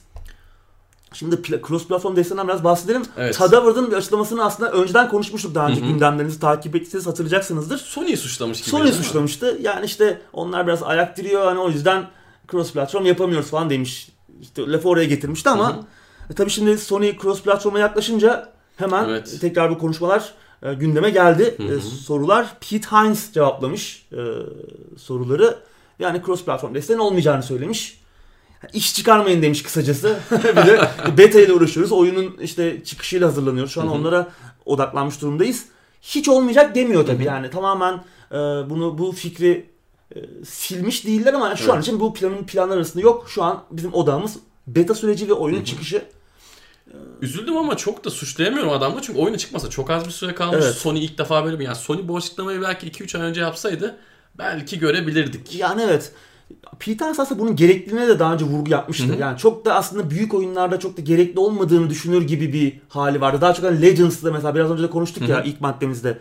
Şimdi 1.15 1.37
pla- 1.37 1.69
cross 1.69 1.87
platform 1.89 2.17
desteğinden 2.17 2.49
biraz 2.49 2.65
bahsedelim. 2.65 3.03
Evet. 3.17 3.35
Tadavard'ın 3.39 3.91
bir 3.91 3.97
açıklamasını 3.97 4.45
aslında 4.45 4.73
önceden 4.73 5.09
konuşmuştuk 5.09 5.55
daha 5.55 5.69
önce 5.69 5.81
Hı 5.81 5.85
hı. 5.85 5.89
gündemlerinizi 5.89 6.41
takip 6.41 6.77
ettiyseniz 6.77 7.07
hatırlayacaksınızdır. 7.07 7.79
Sony'yi 7.79 8.17
suçlamış 8.17 8.61
gibi. 8.61 8.71
Sony 8.71 8.93
suçlamıştı. 8.93 9.59
Yani 9.63 9.87
işte 9.87 10.23
onlar 10.33 10.67
biraz 10.67 10.83
ayak 10.83 11.17
diriyor 11.17 11.45
hani 11.45 11.59
o 11.59 11.71
yüzden 11.71 12.07
cross 12.51 12.73
platform 12.73 13.07
yapamıyoruz 13.07 13.51
falan 13.51 13.71
demiş. 13.71 14.09
İşte 14.41 14.63
lafı 14.73 14.89
oraya 14.89 15.05
getirmişti 15.07 15.49
ama 15.49 15.69
Hı 15.69 15.73
hı. 15.75 15.85
e, 16.31 16.35
tabii 16.35 16.51
şimdi 16.51 16.79
Sony 16.79 17.19
cross 17.19 17.43
platforma 17.43 17.79
yaklaşınca 17.79 18.53
hemen 18.77 19.09
Evet. 19.09 19.39
tekrar 19.41 19.71
bu 19.71 19.79
konuşmalar 19.79 20.35
e, 20.63 20.75
gündeme 20.75 21.11
geldi. 21.11 21.57
E, 21.59 21.81
sorular 21.81 22.47
Pete 22.71 22.89
Hines 22.91 23.33
cevaplamış 23.33 24.07
e, 24.13 24.19
soruları. 24.99 25.59
Yani 25.99 26.23
cross 26.27 26.45
platform 26.45 26.75
desteğinin 26.75 27.03
olmayacağını 27.03 27.43
söylemiş. 27.43 28.00
İş 28.73 28.95
çıkarmayın 28.95 29.43
demiş 29.43 29.63
kısacası. 29.63 30.19
bir 30.33 30.67
de 30.67 30.81
beta 31.19 31.41
ile 31.41 31.53
uğraşıyoruz. 31.53 31.93
Oyunun 31.93 32.37
işte 32.41 32.85
çıkışıyla 32.85 33.29
hazırlanıyoruz. 33.29 33.73
Şu 33.73 33.81
an 33.81 33.89
onlara 33.89 34.29
odaklanmış 34.67 35.21
durumdayız. 35.23 35.65
Hiç 36.03 36.29
olmayacak 36.29 36.75
demiyor 36.75 37.07
tabii. 37.07 37.25
Yani 37.25 37.51
tamamen 37.51 37.95
e, 38.33 38.37
bunu 38.71 38.99
bu 38.99 39.13
fikri 39.13 39.67
e, 40.15 40.19
silmiş 40.45 41.07
değiller 41.07 41.35
ama 41.35 41.57
şu 41.57 41.73
an 41.73 41.77
Evet. 41.77 41.87
için 41.87 42.01
bu 42.01 42.15
planın 42.15 42.45
planlar 42.45 42.77
arasında 42.77 43.03
yok. 43.03 43.27
Şu 43.31 43.43
an 43.43 43.63
bizim 43.71 43.95
odamız 43.95 44.37
beta 44.67 44.95
süreci 44.95 45.29
ve 45.29 45.33
oyunun 45.33 45.65
çıkışı. 45.65 46.03
Üzüldüm 47.23 47.57
ama 47.57 47.77
çok 47.77 48.05
da 48.05 48.11
suçlayamıyorum 48.11 48.73
adamla 48.73 49.03
çünkü 49.03 49.19
oyunu 49.19 49.39
çıkmasa 49.39 49.71
çok 49.71 49.91
az 49.91 50.07
bir 50.07 50.11
süre 50.11 50.35
kalmış. 50.35 50.65
Evet. 50.65 50.75
Sony 50.75 51.05
ilk 51.05 51.19
defa 51.19 51.45
böyle 51.45 51.59
bir 51.59 51.65
yani 51.65 51.77
Sony 51.77 52.09
bu 52.09 52.17
açıklamayı 52.17 52.63
belki 52.63 52.91
2-3 52.91 53.19
ay 53.19 53.25
önce 53.25 53.41
yapsaydı 53.41 53.97
belki 54.39 54.79
görebilirdik. 54.79 55.55
Yani 55.55 55.83
evet. 55.83 56.13
Peter 56.79 57.09
aslında 57.19 57.41
bunun 57.41 57.57
gerekliliğine 57.57 58.09
de 58.09 58.19
daha 58.19 58.35
önce 58.35 58.45
vurgu 58.45 58.71
yapmıştı. 58.71 59.09
Hı 59.09 59.13
hı. 59.13 59.21
Yani 59.21 59.39
çok 59.39 59.65
da 59.65 59.75
aslında 59.75 60.11
büyük 60.11 60.35
oyunlarda 60.35 60.79
çok 60.79 60.97
da 60.97 61.03
gerekli 61.03 61.41
olmadığını 61.41 61.91
düşünür 61.91 62.23
gibi 62.27 62.53
bir 62.53 62.81
hali 62.89 63.21
vardı. 63.21 63.41
Daha 63.41 63.55
çok 63.55 63.65
hani 63.65 63.83
Legends'da 63.83 64.33
mesela 64.33 64.55
biraz 64.55 64.71
önce 64.71 64.83
de 64.83 64.91
konuştuk 64.91 65.29
Hı 65.29 65.33
ya 65.33 65.45
hı. 65.45 65.49
ilk 65.49 65.61
maddemizde. 65.61 66.19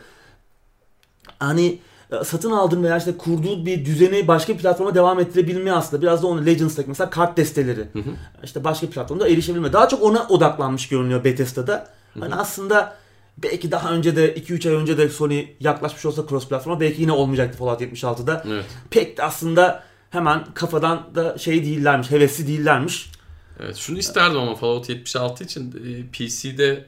Hani 1.39 1.79
e, 2.11 2.23
satın 2.23 2.51
aldığın 2.51 2.83
veya 2.83 2.97
işte 2.97 3.17
kurduğu 3.17 3.65
bir 3.65 3.85
düzeni 3.85 4.27
başka 4.27 4.53
bir 4.53 4.57
platforma 4.59 4.95
devam 4.95 5.19
ettirebilme 5.19 5.71
aslında. 5.71 6.01
Biraz 6.01 6.23
da 6.23 6.27
onu 6.27 6.45
Legends'daki 6.45 6.89
mesela 6.89 7.09
kart 7.09 7.37
desteleri. 7.37 7.81
Hı 7.93 7.99
hı. 7.99 8.09
işte 8.43 8.63
başka 8.63 8.87
bir 8.87 8.91
platformda 8.91 9.27
erişebilme. 9.27 9.73
Daha 9.73 9.87
çok 9.87 10.03
ona 10.03 10.27
odaklanmış 10.27 10.87
görünüyor 10.87 11.23
Bethesda'da. 11.23 11.87
Hani 12.19 12.35
aslında 12.35 12.95
belki 13.37 13.71
daha 13.71 13.91
önce 13.91 14.15
de 14.15 14.35
2-3 14.35 14.69
ay 14.69 14.75
önce 14.75 14.97
de 14.97 15.09
Sony 15.09 15.45
yaklaşmış 15.59 16.05
olsa 16.05 16.27
cross 16.29 16.47
platforma 16.47 16.79
belki 16.79 17.01
yine 17.01 17.11
olmayacaktı 17.11 17.57
Fallout 17.57 17.81
76'da 17.81 18.43
Evet. 18.47 18.65
pek 18.89 19.17
de 19.17 19.23
aslında 19.23 19.83
hemen 20.09 20.45
kafadan 20.53 21.15
da 21.15 21.37
şey 21.37 21.63
değillermiş, 21.63 22.11
hevesli 22.11 22.47
değillermiş. 22.47 23.11
Evet 23.59 23.75
şunu 23.75 23.97
isterdim 23.97 24.37
ama 24.37 24.55
Fallout 24.55 24.89
76 24.89 25.43
için 25.43 25.71
e, 25.71 26.11
PC'de 26.11 26.85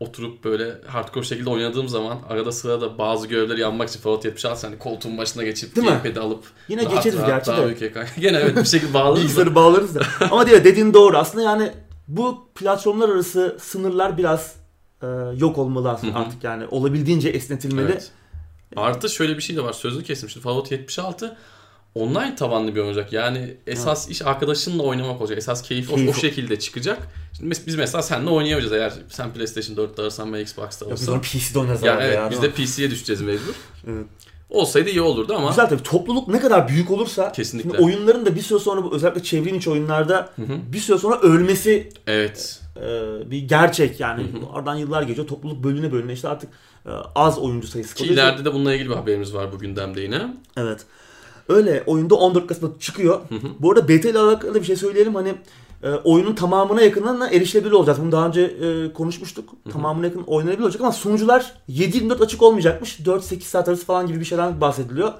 oturup 0.00 0.44
böyle 0.44 0.74
hardcore 0.86 1.24
şekilde 1.24 1.50
oynadığım 1.50 1.88
zaman 1.88 2.18
arada 2.28 2.52
sırada 2.52 2.98
bazı 2.98 3.26
görevleri 3.26 3.60
yapmak 3.60 3.88
için 3.88 4.00
Fallout 4.00 4.24
76 4.24 4.66
hani 4.66 4.78
koltuğun 4.78 5.18
başına 5.18 5.42
geçip 5.42 5.76
Değil 5.76 5.86
gamepad'i 5.88 6.20
alıp 6.20 6.44
Yine 6.68 6.82
rahat 6.82 6.94
geçeriz 6.94 7.18
rahat 7.18 7.28
gerçi 7.28 7.50
daha 7.50 7.68
de. 7.68 7.86
ekran. 7.86 8.06
Gene 8.20 8.36
evet 8.36 8.56
bir 8.56 8.64
şekilde 8.64 8.94
bağlarız 8.94 9.18
da. 9.18 9.22
Bilgisayarı 9.22 9.54
bağlarız 9.54 9.94
da. 9.94 10.02
Ama 10.30 10.46
diyor 10.46 10.64
dediğin 10.64 10.94
doğru. 10.94 11.18
Aslında 11.18 11.44
yani 11.44 11.72
bu 12.08 12.48
platformlar 12.54 13.08
arası 13.08 13.56
sınırlar 13.60 14.18
biraz 14.18 14.54
e, 15.02 15.06
yok 15.36 15.58
olmalı 15.58 15.90
aslında 15.90 16.18
artık 16.18 16.44
yani. 16.44 16.66
Olabildiğince 16.66 17.28
esnetilmeli. 17.28 17.92
Evet. 17.92 18.10
Artı 18.76 19.08
şöyle 19.08 19.36
bir 19.36 19.42
şey 19.42 19.56
de 19.56 19.64
var. 19.64 19.72
Sözünü 19.72 20.04
kestim. 20.04 20.28
Şimdi 20.28 20.44
Fallout 20.44 20.70
76 20.70 21.36
online 21.94 22.34
tabanlı 22.36 22.74
bir 22.74 22.80
olacak. 22.80 23.12
Yani 23.12 23.56
esas 23.66 24.08
iş 24.08 24.22
arkadaşınla 24.22 24.82
oynamak 24.82 25.20
olacak. 25.20 25.38
Esas 25.38 25.62
keyif 25.62 25.92
o, 25.92 25.94
Keyif 25.94 26.08
o 26.08 26.12
o. 26.12 26.20
şekilde 26.20 26.58
çıkacak. 26.58 26.98
Şimdi 27.36 27.54
biz 27.66 27.76
mesela 27.76 28.02
seninle 28.02 28.30
oynayamayacağız 28.30 28.72
eğer 28.72 28.92
sen 29.08 29.32
PlayStation 29.32 29.76
4'te 29.76 30.02
ararsan 30.02 30.32
ben 30.32 30.40
Xbox'ta 30.40 30.86
Ya 30.86 30.94
biz 30.94 31.08
onu 31.08 31.20
PC'de 31.20 31.58
oynarız 31.58 31.82
Ya 31.82 31.92
herhalde 31.92 32.06
evet 32.06 32.16
ya, 32.16 32.30
biz 32.30 32.42
de? 32.42 32.50
PC'ye 32.50 32.90
düşeceğiz 32.90 33.22
mecbur. 33.22 33.54
Evet. 33.86 34.06
Olsaydı 34.50 34.90
iyi 34.90 35.00
olurdu 35.00 35.34
ama 35.34 35.48
Güzel 35.48 35.68
tabii. 35.68 35.82
Topluluk 35.82 36.28
ne 36.28 36.40
kadar 36.40 36.68
büyük 36.68 36.90
olursa 36.90 37.32
Kesinlikle. 37.32 37.78
oyunların 37.78 38.26
da 38.26 38.36
bir 38.36 38.40
süre 38.42 38.58
sonra 38.58 38.82
özellikle 38.92 39.22
çevrim 39.22 39.54
içi 39.54 39.70
oyunlarda 39.70 40.30
Hı 40.36 40.42
hı. 40.42 40.58
bir 40.72 40.78
süre 40.78 40.98
sonra 40.98 41.20
ölmesi 41.20 41.88
evet. 42.06 42.60
e, 42.76 42.80
bir 43.30 43.38
gerçek 43.38 44.00
yani. 44.00 44.26
Aradan 44.54 44.74
yıllar 44.74 45.02
geçiyor. 45.02 45.26
Topluluk 45.26 45.64
bölüne 45.64 45.92
bölüne 45.92 46.12
işte 46.12 46.28
artık 46.28 46.50
e, 46.86 46.90
az 47.14 47.38
oyuncu 47.38 47.68
sayısı 47.68 47.94
Ki 47.94 47.98
kalıyor. 47.98 48.14
ileride 48.14 48.44
de 48.44 48.54
bununla 48.54 48.74
ilgili 48.74 48.90
bir 48.90 48.94
haberimiz 48.94 49.34
var 49.34 49.52
bu 49.52 49.58
gündemde 49.58 50.00
yine. 50.00 50.34
Evet. 50.56 50.80
Öyle 51.48 51.82
oyunda 51.86 52.14
14 52.14 52.46
Kasım'da 52.46 52.78
çıkıyor. 52.78 53.20
Hı 53.28 53.34
hı. 53.34 53.48
Bu 53.60 53.70
arada 53.70 53.88
beta 53.88 54.08
ile 54.08 54.18
alakalı 54.18 54.54
bir 54.54 54.64
şey 54.64 54.76
söyleyelim. 54.76 55.14
Hani 55.14 55.34
e, 55.82 55.90
oyunun 55.90 56.34
tamamına 56.34 56.82
yakınına 56.82 57.28
erişilebilir 57.30 57.72
olacağız. 57.72 58.00
Bunu 58.00 58.12
daha 58.12 58.26
önce 58.26 58.42
e, 58.42 58.92
konuşmuştuk. 58.92 59.50
Tamamına 59.72 60.06
yakın 60.06 60.22
oynanabilir 60.22 60.62
olacak 60.62 60.82
ama 60.82 60.92
sunucular 60.92 61.52
7-24 61.68 62.24
açık 62.24 62.42
olmayacakmış. 62.42 63.00
4-8 63.00 63.40
saat 63.40 63.68
arası 63.68 63.84
falan 63.84 64.06
gibi 64.06 64.20
bir 64.20 64.24
şeyden 64.24 64.60
bahsediliyor. 64.60 65.12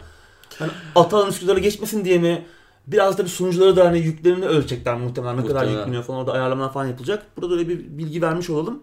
Yani 0.61 0.73
Atalan 0.95 1.29
Üsküdar'a 1.29 1.59
geçmesin 1.59 2.05
diye 2.05 2.19
mi 2.19 2.45
Biraz 2.87 3.19
da 3.19 3.25
bir 3.25 3.29
sunucuları 3.29 3.77
da 3.77 3.85
hani 3.85 3.99
yüklerini 3.99 4.47
ölçecekler 4.47 4.97
muhtemelen. 4.97 5.37
Ne 5.37 5.41
kadar 5.41 5.55
Muhtemelen. 5.55 5.79
yükleniyor 5.79 6.03
falan 6.03 6.21
orada 6.21 6.33
ayarlamalar 6.33 6.73
falan 6.73 6.87
yapılacak. 6.87 7.27
Burada 7.37 7.55
öyle 7.55 7.69
bir 7.69 7.99
bilgi 7.99 8.23
vermiş 8.23 8.51
olalım. 8.51 8.83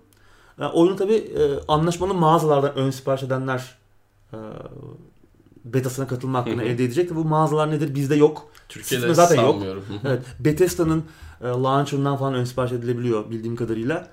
Yani 0.60 0.72
oyunu 0.72 0.96
tabi 0.96 1.14
e, 1.14 1.60
anlaşmalı 1.68 2.14
mağazalardan 2.14 2.76
ön 2.76 2.90
sipariş 2.90 3.24
edenler 3.24 3.78
e, 4.34 4.38
betasına 5.66 6.08
katılma 6.08 6.40
hakkını 6.40 6.64
elde 6.64 6.84
edecek. 6.84 7.16
Bu 7.16 7.26
mağazalar 7.26 7.72
nedir? 7.72 7.96
Bizde 7.96 8.16
yok. 8.16 8.52
Türkiye'de 8.70 9.08
Sistemi 9.08 9.16
zaten 9.16 9.36
yok. 9.42 9.52
sanmıyorum. 9.52 9.84
Evet. 10.06 10.22
Bethesda'nın 10.40 11.04
e, 11.42 11.48
launcher'ından 11.48 12.18
falan 12.18 12.34
ön 12.34 12.44
sipariş 12.44 12.72
edilebiliyor 12.72 13.30
bildiğim 13.30 13.56
kadarıyla. 13.56 14.08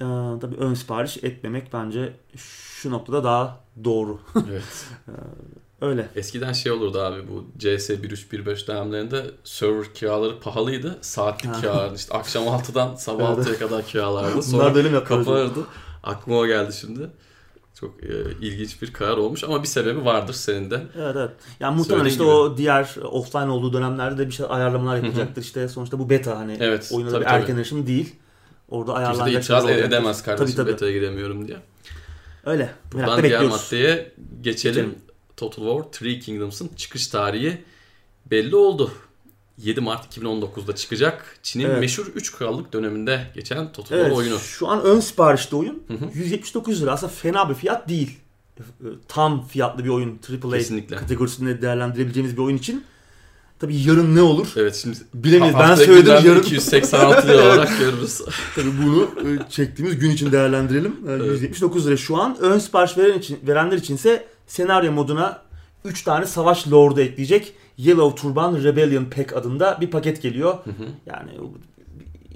E, 0.00 0.04
tabii 0.40 0.56
ön 0.56 0.74
sipariş 0.74 1.16
etmemek 1.24 1.72
bence 1.72 2.12
şu 2.36 2.90
noktada 2.90 3.24
daha 3.24 3.60
doğru. 3.84 4.18
evet. 4.50 4.86
Öyle. 5.80 6.08
Eskiden 6.16 6.52
şey 6.52 6.72
olurdu 6.72 7.00
abi 7.00 7.28
bu 7.28 7.44
CS 7.58 7.90
1.3.1.5 7.90 8.66
dönemlerinde 8.66 9.24
server 9.44 9.94
kiraları 9.94 10.40
pahalıydı. 10.40 10.98
Saatlik 11.00 11.54
kiralardı. 11.54 11.94
İşte 11.94 12.14
akşam 12.14 12.44
6'dan 12.44 12.94
sabah 12.94 13.34
Evet. 13.34 13.46
6'ya 13.46 13.58
kadar 13.58 13.86
kiralardı. 13.86 14.32
Bunlar 14.32 14.42
Sonra 14.42 14.70
mi 14.70 14.76
yapıyorlar? 14.76 15.04
kapanırdı. 15.04 15.66
Aklıma 16.02 16.38
o 16.38 16.46
geldi 16.46 16.72
şimdi. 16.72 17.10
Çok 17.74 18.04
e, 18.04 18.08
ilginç 18.40 18.82
bir 18.82 18.92
karar 18.92 19.16
olmuş 19.16 19.44
ama 19.44 19.62
bir 19.62 19.68
sebebi 19.68 20.04
vardır 20.04 20.34
senin 20.34 20.70
de. 20.70 20.82
Evet 20.98 21.16
evet. 21.16 21.30
Yani 21.60 21.76
muhtemelen 21.76 22.04
işte 22.04 22.24
gibi. 22.24 22.32
o 22.32 22.56
diğer 22.56 22.96
offline 23.04 23.50
olduğu 23.50 23.72
dönemlerde 23.72 24.18
de 24.18 24.26
bir 24.26 24.32
şey 24.32 24.46
ayarlamalar 24.48 24.96
yapılacaktır. 24.96 25.42
İşte 25.42 25.68
sonuçta 25.68 25.98
bu 25.98 26.10
beta 26.10 26.38
hani 26.38 26.56
Evet, 26.60 26.90
oyuna 26.94 27.08
da 27.08 27.12
tabii, 27.12 27.24
bir 27.24 27.30
erken 27.30 27.56
erişim 27.56 27.86
değil. 27.86 28.14
Orada 28.68 28.92
Kimse 28.92 29.02
de 29.02 29.06
ayarlanacak 29.06 29.42
itiraz 29.44 29.64
olacaktır. 29.64 29.88
edemez 29.88 30.22
kardeşim 30.22 30.46
Tabii, 30.56 30.56
tabii. 30.56 30.72
beta'ya 30.72 30.92
giremiyorum 30.92 31.48
diye. 31.48 31.58
Öyle. 32.44 32.70
Buradan 32.92 33.08
Merakla 33.08 33.22
diğer 33.22 33.40
bekliyoruz. 33.40 33.64
maddeye 33.72 34.12
geçelim. 34.40 34.74
Geçelim. 34.74 34.94
Total 35.36 35.62
War 35.62 35.92
Three 35.92 36.18
Kingdoms'ın 36.18 36.70
çıkış 36.76 37.08
tarihi 37.08 37.64
belli 38.30 38.56
oldu. 38.56 38.90
7 39.62 39.80
Mart 39.80 40.16
2019'da 40.18 40.74
çıkacak. 40.74 41.38
Çin'in 41.42 41.64
Evet. 41.64 41.80
meşhur 41.80 42.06
3 42.14 42.32
krallık 42.32 42.72
döneminde 42.72 43.26
geçen 43.34 43.72
Total 43.72 43.98
Evet, 43.98 44.12
oyunu. 44.12 44.38
şu 44.38 44.68
an 44.68 44.82
ön 44.82 45.00
siparişte 45.00 45.56
oyun. 45.56 45.82
Hı 45.88 45.94
hı. 45.94 46.18
179 46.18 46.82
lira. 46.82 46.92
Aslında 46.92 47.12
fena 47.12 47.48
bir 47.50 47.54
fiyat 47.54 47.88
değil. 47.88 48.18
E, 48.58 48.62
Tam 49.08 49.46
fiyatlı 49.46 49.84
bir 49.84 49.88
oyun. 49.88 50.18
AAA 50.44 50.58
Kesinlikle. 50.58 50.96
kategorisinde 50.96 51.62
değerlendirebileceğimiz 51.62 52.36
bir 52.36 52.42
oyun 52.42 52.56
için. 52.56 52.84
Tabii 53.58 53.76
yarın 53.82 54.16
ne 54.16 54.22
olur? 54.22 54.46
Evet 54.56 54.74
şimdi 54.82 54.96
Bilemeyiz. 55.14 55.56
Ben 55.58 55.74
söyledim 55.74 56.12
yarın. 56.12 56.42
286 56.42 57.28
lira 57.28 57.42
olarak 57.46 57.78
görürüz. 57.78 58.20
Tabii 58.54 58.70
bunu 58.84 59.02
e, 59.04 59.50
çektiğimiz 59.50 59.98
gün 59.98 60.10
için 60.10 60.32
değerlendirelim. 60.32 60.96
E, 61.08 61.12
Evet. 61.12 61.26
179 61.30 61.86
lira 61.86 61.96
şu 61.96 62.16
an. 62.16 62.36
Ön 62.40 62.58
sipariş 62.58 62.98
veren 62.98 63.18
için, 63.18 63.38
verenler 63.46 63.76
içinse 63.76 64.26
senaryo 64.46 64.92
moduna 64.92 65.42
3 65.84 66.02
tane 66.02 66.26
savaş 66.26 66.68
lordu 66.72 67.00
ekleyecek. 67.00 67.52
Yellow 67.84 68.22
Turban 68.22 68.64
Rebellion 68.64 69.04
Pack 69.04 69.36
adında 69.36 69.78
bir 69.80 69.90
paket 69.90 70.22
geliyor. 70.22 70.54
Hı 70.64 70.70
hı. 70.70 70.86
Yani 71.06 71.30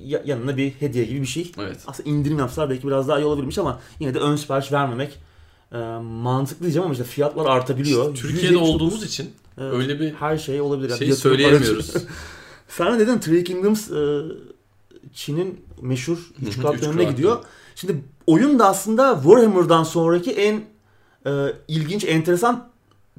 ya- 0.05 0.23
yanına 0.25 0.57
bir 0.57 0.71
hediye 0.71 1.05
gibi 1.05 1.21
bir 1.21 1.27
şey. 1.27 1.53
evet. 1.59 1.77
Aslında 1.87 2.11
indirim 2.11 2.39
yapsalar 2.39 2.71
belki 2.71 2.87
biraz 2.87 3.09
daha 3.09 3.19
iyi 3.19 3.25
olabilirmiş 3.25 3.59
ama 3.59 3.81
yine 4.01 4.15
de 4.15 4.19
ön 4.19 4.37
sipariş 4.37 4.73
vermemek 4.73 5.19
e, 5.73 5.77
mantıklı 6.03 6.63
diyeceğim 6.63 6.85
ama 6.85 6.93
işte 6.93 7.05
fiyatlar 7.05 7.47
artabiliyor. 7.47 8.15
Türkiye'de 8.15 8.47
179 8.47 8.71
olduğumuz 8.75 9.05
için 9.05 9.31
Evet. 9.59 9.73
öyle 9.75 10.01
bir 10.01 10.15
her 10.15 10.39
şey 10.39 10.61
olabilir. 10.61 10.91
Yani 10.91 10.99
şey 10.99 11.13
söyleyemiyoruz. 11.13 11.95
Sana 12.69 12.99
dedim 12.99 13.21
Three 13.21 13.45
Kingdoms 13.45 13.91
e, 13.91 14.23
Çin'in 15.13 15.61
meşhur 15.83 16.17
Hı 16.17 16.45
hı, 16.45 16.49
üç 16.49 16.59
kral 16.61 16.75
üç 16.75 16.83
dönemine 16.83 17.03
kral 17.03 17.11
gidiyor. 17.11 17.39
Şimdi 17.75 18.05
oyun 18.27 18.59
da 18.59 18.69
aslında 18.69 19.15
Warhammer'dan 19.15 19.83
sonraki 19.83 20.33
en 20.33 20.65
e, 21.27 21.53
ilginç, 21.69 22.05
enteresan 22.05 22.69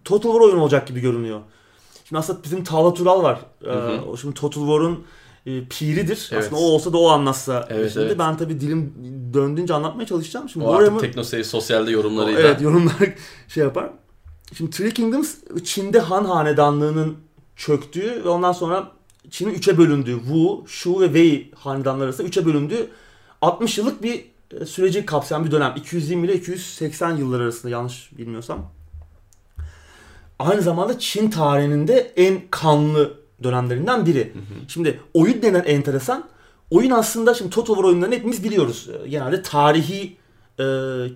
Total 0.05 0.29
War 0.31 0.41
oyun 0.41 0.57
olacak 0.57 0.87
gibi 0.87 0.99
görünüyor. 0.99 1.41
Şimdi 2.09 2.19
aslında 2.19 2.43
bizim 2.43 2.63
Tavla 2.63 2.93
Tural 2.93 3.23
var. 3.23 3.39
E, 3.63 3.67
Hı 3.67 3.71
hı. 3.71 4.17
şimdi 4.17 4.33
Total 4.33 4.61
War'un 4.61 5.05
e, 5.45 5.65
piridir. 5.65 6.29
Evet. 6.31 6.43
Aslında 6.43 6.61
o 6.61 6.63
olsa 6.63 6.93
da 6.93 6.97
o 6.97 7.09
anlatsa. 7.09 7.67
Evet, 7.69 7.93
şimdi 7.93 8.05
evet. 8.05 8.19
ben 8.19 8.37
tabii 8.37 8.59
dilim 8.61 8.93
döndüğünce 9.33 9.73
anlatmaya 9.73 10.05
çalışacağım. 10.05 10.49
Şimdi 10.49 10.65
O 10.65 10.69
artık 10.69 10.79
Warhammer 10.79 11.07
Teknoseyir 11.07 11.43
sosyalde 11.43 11.91
yorumlarıyla. 11.91 12.41
Evet 12.41 12.61
yorumlar 12.61 12.95
şey 13.47 13.63
yapar. 13.63 13.89
Şimdi 14.57 14.71
Three 14.71 14.91
Kingdoms 14.91 15.35
Çin'de 15.63 15.99
Han 15.99 16.25
hanedanlığının 16.25 17.17
çöktüğü 17.55 18.23
ve 18.25 18.29
ondan 18.29 18.51
sonra 18.51 18.91
Çin'in 19.29 19.53
üçe 19.53 19.77
bölündüğü 19.77 20.19
Wu, 20.19 20.63
Shu 20.67 21.01
ve 21.01 21.05
Wei 21.05 21.51
hanedanları 21.55 22.05
arasında 22.05 22.27
üçe 22.27 22.45
bölündüğü 22.45 22.87
60 23.41 23.77
yıllık 23.77 24.03
bir 24.03 24.25
e, 24.61 24.65
süreci 24.65 25.05
kapsayan 25.05 25.45
bir 25.45 25.51
dönem. 25.51 25.73
220 25.77 26.27
ile 26.27 26.35
280 26.35 27.15
yıllar 27.15 27.39
arasında 27.39 27.71
yanlış 27.71 28.09
bilmiyorsam. 28.17 28.71
Aynı 30.39 30.61
zamanda 30.61 30.99
Çin 30.99 31.29
tarihinin 31.29 31.87
de 31.87 32.13
en 32.15 32.41
kanlı 32.51 33.13
dönemlerinden 33.43 34.05
biri. 34.05 34.33
Şimdi 34.67 34.99
oyun 35.13 35.41
denen 35.41 35.63
enteresan. 35.65 36.23
Oyun 36.71 36.91
aslında 36.91 37.33
şimdi 37.33 37.49
Total 37.51 37.73
War 37.75 37.83
oyunlarını 37.87 38.15
hepimiz 38.15 38.43
biliyoruz. 38.43 38.89
Ee, 39.05 39.07
Genelde 39.07 39.41
tarihi 39.41 40.17
e, 40.59 40.63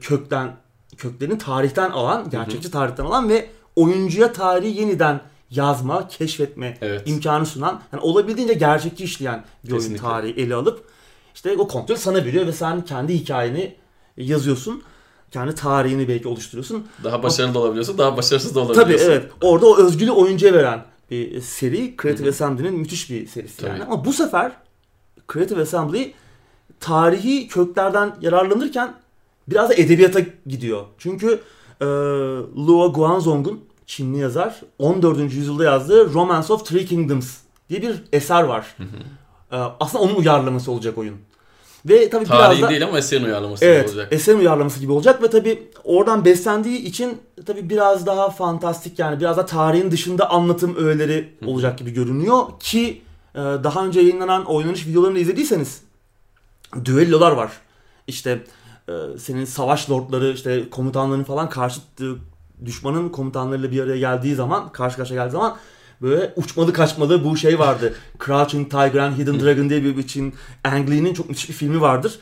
kökten 0.01 0.55
köklerini 0.97 1.38
tarihten 1.38 1.89
alan, 1.89 2.29
gerçekçi 2.29 2.71
tarihten 2.71 3.05
alan 3.05 3.29
ve 3.29 3.49
oyuncuya 3.75 4.33
tarihi 4.33 4.79
yeniden 4.81 5.21
yazma, 5.51 6.07
keşfetme 6.07 6.77
Evet. 6.81 7.01
imkanı 7.05 7.45
sunan, 7.45 7.81
yani 7.93 8.01
olabildiğince 8.01 8.53
gerçekçi 8.53 9.03
işleyen 9.03 9.43
bir 9.65 9.71
oyun 9.71 9.79
Kesinlikle. 9.81 10.01
tarihi 10.07 10.41
ele 10.41 10.55
alıp 10.55 10.83
işte 11.35 11.55
o 11.57 11.67
kontrol 11.67 11.95
sana 11.95 12.25
veriyor 12.25 12.47
ve 12.47 12.51
sen 12.53 12.81
kendi 12.85 13.13
hikayeni 13.13 13.75
yazıyorsun. 14.17 14.83
Kendi 15.31 15.55
tarihini 15.55 16.07
belki 16.07 16.27
oluşturuyorsun. 16.27 16.88
Daha 17.03 17.24
başarılı 17.24 17.53
da 17.53 17.59
olabiliyorsun, 17.59 17.98
daha 17.98 18.17
başarısız 18.17 18.55
da 18.55 18.67
Tabii 18.67 18.71
olabiliyorsun. 18.79 19.07
evet. 19.12 19.31
Orada 19.41 19.65
o 19.65 19.77
özgürlüğü 19.77 20.12
oyuncuya 20.12 20.53
veren 20.53 20.86
bir 21.12 21.41
seri. 21.41 21.95
Creative 22.01 22.29
Assembly'nin 22.29 22.74
müthiş 22.74 23.09
bir 23.09 23.27
serisi 23.27 23.65
yani. 23.65 23.79
Tabii. 23.79 23.88
Ama 23.91 24.05
bu 24.05 24.13
sefer 24.13 24.51
Creative 25.33 25.62
Assembly 25.62 26.13
tarihi 26.79 27.48
köklerden 27.48 28.15
yararlanırken 28.21 28.93
biraz 29.48 29.69
da 29.69 29.74
edebiyata 29.74 30.19
gidiyor. 30.48 30.86
Çünkü 30.98 31.39
e, 31.81 31.86
Luo 32.57 32.93
Guanzong'un 32.93 33.59
Çinli 33.86 34.17
yazar 34.17 34.62
14. 34.79 35.19
yüzyılda 35.33 35.63
yazdığı 35.63 36.13
Romance 36.13 36.53
of 36.53 36.65
Three 36.65 36.86
Kingdoms 36.86 37.38
diye 37.69 37.81
bir 37.81 38.03
eser 38.13 38.43
var. 38.43 38.75
E, 39.51 39.55
aslında 39.79 40.03
onun 40.03 40.15
uyarlaması 40.15 40.71
olacak 40.71 40.98
oyun. 40.98 41.15
Ve 41.86 42.09
tabii 42.09 42.25
biraz 42.25 42.38
Tarihi 42.38 42.62
da 42.62 42.69
değil 42.69 42.83
ama 42.83 42.98
eserin 42.98 43.24
uyarlaması 43.25 43.65
Evet, 43.65 43.89
olacak. 43.89 44.07
eserin 44.12 44.39
uyarlaması 44.39 44.79
gibi 44.79 44.91
olacak 44.91 45.24
ve 45.24 45.29
tabi 45.29 45.67
oradan 45.83 46.25
beslendiği 46.25 46.79
için 46.79 47.17
tabi 47.45 47.69
biraz 47.69 48.05
daha 48.05 48.29
fantastik 48.29 49.00
yani 49.00 49.19
biraz 49.19 49.38
da 49.38 49.45
tarihin 49.45 49.91
dışında 49.91 50.29
anlatım 50.29 50.75
öğeleri 50.77 51.33
olacak 51.45 51.77
gibi 51.77 51.91
görünüyor 51.91 52.43
ki 52.59 53.01
e, 53.36 53.39
daha 53.39 53.86
önce 53.86 54.00
yayınlanan 54.00 54.45
oynanış 54.45 54.88
videolarını 54.88 55.19
izlediyseniz 55.19 55.81
düellolar 56.86 57.31
var. 57.31 57.51
İşte 58.07 58.43
e, 58.89 58.93
senin 59.19 59.45
savaş 59.45 59.89
lordları 59.89 60.31
işte 60.31 60.69
komutanların 60.69 61.24
falan 61.24 61.50
karşı 61.50 61.81
düşmanın 62.65 63.09
komutanlarıyla 63.09 63.71
bir 63.71 63.83
araya 63.83 63.98
geldiği 63.98 64.36
zaman 64.36 64.71
karşı 64.71 64.98
karşıya 64.98 65.24
geldiği 65.24 65.31
zaman 65.31 65.57
böyle 66.01 66.34
uçmalı 66.36 66.74
kaçmalı 66.74 67.24
bu 67.24 67.38
şey 67.38 67.60
vardı. 67.60 67.94
Crouching 68.25 68.72
Tiger 68.72 68.96
and 69.00 69.18
Hidden 69.18 69.39
Dragon 69.39 69.70
diye 69.70 69.84
bir 69.84 69.98
için 69.98 70.34
Ang 70.63 70.89
Lee'nin 70.89 71.13
çok 71.13 71.29
müthiş 71.29 71.50
bir 71.50 71.53
filmi 71.53 71.82
vardır. 71.82 72.20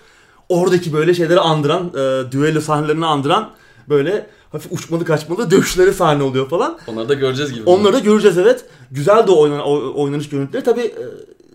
Oradaki 0.50 0.94
böyle 0.94 1.14
şeyleri 1.14 1.40
andıran, 1.40 1.88
e, 1.94 2.32
düello 2.32 2.62
sahnelerini 2.62 3.06
andıran 3.06 3.52
böyle 3.90 4.28
hafif 4.52 4.72
uçmalı 4.72 5.06
kaçmalı 5.06 5.52
dövüşleri 5.52 5.94
sahne 5.94 6.24
oluyor 6.24 6.50
falan. 6.50 6.78
Onları 6.88 7.10
da 7.10 7.14
göreceğiz 7.14 7.54
gibi. 7.54 7.64
Onları 7.70 7.94
da 7.94 8.00
göreceğiz 8.00 8.38
evet. 8.38 8.66
Güzel 8.92 9.28
de 9.28 9.32
oynan, 9.32 9.62
oynanış 9.96 10.30
görüntüleri. 10.30 10.64
Tabii 10.64 10.82
e, 10.82 11.04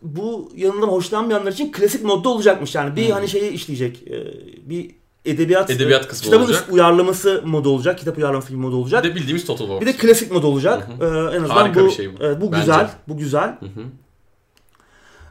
bu 0.03 0.53
yanından 0.57 0.89
hoşlanmayanlar 0.89 1.53
için 1.53 1.73
klasik 1.73 2.05
modda 2.05 2.29
olacakmış. 2.29 2.75
Yani 2.75 2.97
bir 2.97 3.07
Hmm. 3.07 3.13
hani 3.13 3.29
şeyi 3.29 3.51
işleyecek. 3.51 4.03
e, 4.09 4.17
bir 4.71 4.91
edebiyat, 5.25 5.71
Edebiyat 5.71 6.09
kısmı 6.09 6.25
kitabın 6.25 6.45
olacak. 6.45 6.65
uyarlaması 6.71 7.43
modu 7.47 7.71
olacak. 7.71 7.99
Kitap 7.99 8.19
uyarlaması 8.19 8.49
gibi 8.49 8.59
modu 8.61 8.77
Bir 8.77 8.83
olacak. 8.83 9.05
de 9.05 9.15
bildiğimiz 9.15 9.45
Total 9.45 9.67
War. 9.67 9.81
Bir 9.81 9.87
de 9.87 9.93
klasik 9.93 10.33
mod 10.33 10.43
olacak. 10.43 10.89
Hı 10.99 11.05
Ee, 11.05 11.09
en 11.37 11.43
azından 11.43 11.49
Harika 11.49 11.81
bu 11.81 11.87
bir 11.87 11.91
şey 11.91 12.13
bu. 12.13 12.17
evet, 12.21 12.41
bu 12.41 12.47
Bence. 12.53 12.61
güzel. 12.61 12.91
Bu 13.09 13.17
güzel. 13.17 13.49
Hı 13.61 13.67
hı. 13.67 13.83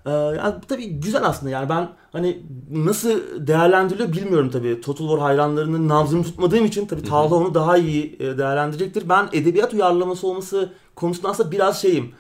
Ee, 0.06 0.10
yani 0.12 0.54
tabii 0.68 0.88
güzel 0.88 1.26
aslında 1.26 1.52
yani 1.52 1.70
ben 1.70 1.90
hani 2.12 2.42
nasıl 2.72 3.10
değerlendiriliyor 3.48 4.14
bilmiyorum 4.14 4.50
tabii. 4.54 4.82
Total 4.82 5.06
War 5.08 5.20
hayranlarının 5.20 5.90
nabzını 5.90 6.24
tutmadığım 6.24 6.66
için 6.66 6.86
tabii 6.86 7.04
Talha 7.04 7.36
onu 7.36 7.54
daha 7.54 7.78
iyi 7.78 8.16
e, 8.20 8.38
değerlendirecektir. 8.38 9.10
Ben 9.10 9.30
edebiyat 9.34 9.74
uyarlaması 9.74 10.28
olması 10.28 10.70
konusunda 10.96 11.30
aslında 11.30 11.52
biraz 11.52 11.82
şeyim. 11.82 12.12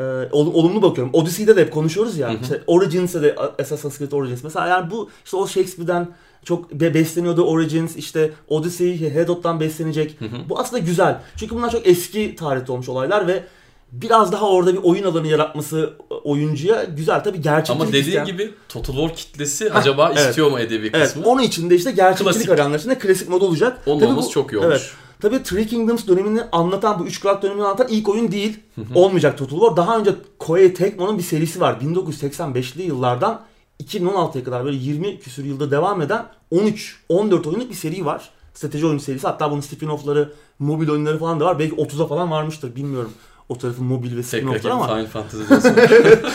e, 0.00 0.02
ol- 0.32 0.54
olumlu 0.54 0.82
bakıyorum. 0.82 1.12
Odyssey'de 1.14 1.56
de 1.56 1.60
hep 1.60 1.72
konuşuyoruz 1.72 2.18
ya. 2.18 2.28
Hı 2.28 2.32
hı. 2.32 2.42
İşte 2.42 2.62
Origins'e 2.66 3.22
de 3.22 3.36
Assassin's 3.60 3.98
Creed 3.98 4.12
Origins. 4.12 4.44
Mesela 4.44 4.66
yani 4.66 4.90
bu 4.90 5.10
işte 5.24 5.36
o 5.36 5.46
Shakespeare'den 5.46 6.08
çok 6.44 6.70
be- 6.72 6.94
besleniyordu 6.94 7.42
Origins 7.42 7.96
işte 7.96 8.32
Odyssey 8.48 9.10
Herodot'tan 9.14 9.60
beslenecek. 9.60 10.16
Hı 10.20 10.24
hı. 10.24 10.48
Bu 10.48 10.58
aslında 10.58 10.82
güzel. 10.82 11.20
Çünkü 11.36 11.54
bunlar 11.56 11.70
çok 11.70 11.86
eski 11.86 12.36
tarihte 12.36 12.72
olmuş 12.72 12.88
olaylar 12.88 13.26
ve 13.26 13.44
biraz 13.92 14.32
daha 14.32 14.48
orada 14.50 14.72
bir 14.74 14.80
oyun 14.82 15.04
alanı 15.04 15.26
yaratması 15.26 15.92
oyuncuya 16.24 16.84
güzel 16.84 17.24
tabii 17.24 17.40
gerçekçilik 17.40 17.80
Ama 17.80 17.88
dediğin 17.88 18.04
isteyen- 18.04 18.26
gibi 18.26 18.50
Total 18.68 18.92
War 18.94 19.14
kitlesi 19.16 19.72
acaba 19.72 20.12
evet. 20.16 20.28
istiyor 20.28 20.50
mu 20.50 20.58
edebi 20.60 20.90
Evet, 20.94 21.06
kısmı? 21.06 21.22
onun 21.24 21.42
için 21.42 21.70
de 21.70 21.74
işte 21.74 21.90
gerçekçilik 21.90 22.32
Klasik. 22.34 22.50
arayanlar 22.50 22.78
için 22.78 22.90
de 22.90 22.98
klasik 22.98 23.28
mod 23.28 23.42
olacak. 23.42 23.82
Onun 23.86 24.00
Tabii 24.00 24.10
olması 24.10 24.28
bu- 24.28 24.32
çok 24.32 24.52
iyi 24.52 24.58
olmuş. 24.58 24.70
Evet. 24.70 24.90
Tabii 25.20 25.42
Three 25.42 25.66
Kingdoms 25.66 26.06
dönemini 26.06 26.40
anlatan, 26.52 26.98
bu 26.98 27.06
üç 27.06 27.20
kral 27.20 27.42
dönemini 27.42 27.64
anlatan 27.64 27.86
ilk 27.90 28.08
oyun 28.08 28.32
değil. 28.32 28.58
Olmayacak 28.94 29.38
Total 29.38 29.56
War. 29.60 29.76
Daha 29.76 29.98
önce 29.98 30.10
Koei 30.38 30.74
Tecmo'nun 30.74 31.18
bir 31.18 31.22
serisi 31.22 31.60
var. 31.60 31.76
1985'li 31.80 32.82
yıllardan 32.82 33.40
2016'ya 33.84 34.44
kadar 34.44 34.64
böyle 34.64 34.76
20 34.76 35.18
küsür 35.18 35.44
yılda 35.44 35.70
devam 35.70 36.02
eden 36.02 36.26
13-14 36.52 37.48
oyunluk 37.48 37.70
bir 37.70 37.74
seri 37.74 38.04
var. 38.04 38.30
Strateji 38.54 38.86
oyunu 38.86 39.00
serisi. 39.00 39.26
Hatta 39.26 39.50
bunun 39.50 39.60
spin-off'ları, 39.60 40.28
mobil 40.58 40.88
oyunları 40.88 41.18
falan 41.18 41.40
da 41.40 41.44
var. 41.44 41.58
Belki 41.58 41.76
30'a 41.76 42.06
falan 42.06 42.30
varmıştır. 42.30 42.76
Bilmiyorum. 42.76 43.12
O 43.48 43.58
tarafın 43.58 43.84
mobil 43.84 44.16
ve 44.16 44.20
spin-off'ları 44.20 44.72
ama. 44.72 44.86
Final 44.86 45.06
Fantasy. 45.06 45.68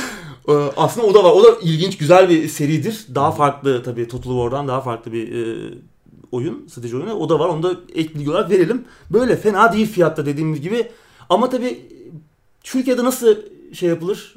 Ee, 0.48 0.52
Aslında 0.78 1.08
o 1.08 1.14
da 1.14 1.24
var. 1.24 1.32
O 1.32 1.44
da 1.44 1.48
ilginç, 1.62 1.98
güzel 1.98 2.30
bir 2.30 2.48
seridir. 2.48 3.06
Daha 3.16 3.32
farklı 3.32 3.84
tabii 3.84 4.08
Total 4.08 4.32
War'dan 4.32 4.68
daha 4.68 4.82
farklı 4.82 5.14
bir 5.14 5.34
e, 5.36 5.74
oyun, 6.32 6.68
strateji 6.68 6.96
oyunu. 6.98 7.14
O 7.14 7.30
da 7.30 7.40
var. 7.40 7.48
Onu 7.48 7.64
da 7.64 7.72
ek 7.96 8.16
bilgi 8.16 8.30
olarak 8.32 8.50
verelim. 8.50 8.86
Böyle 9.10 9.38
fena 9.38 9.74
değil 9.74 9.88
fiyatta 9.88 10.26
dediğimiz 10.26 10.62
gibi. 10.62 10.92
Ama 11.30 11.50
tabii 11.50 11.90
Türkiye'de 12.64 13.04
nasıl 13.04 13.36
şey 13.74 13.90
yapılır? 13.90 14.36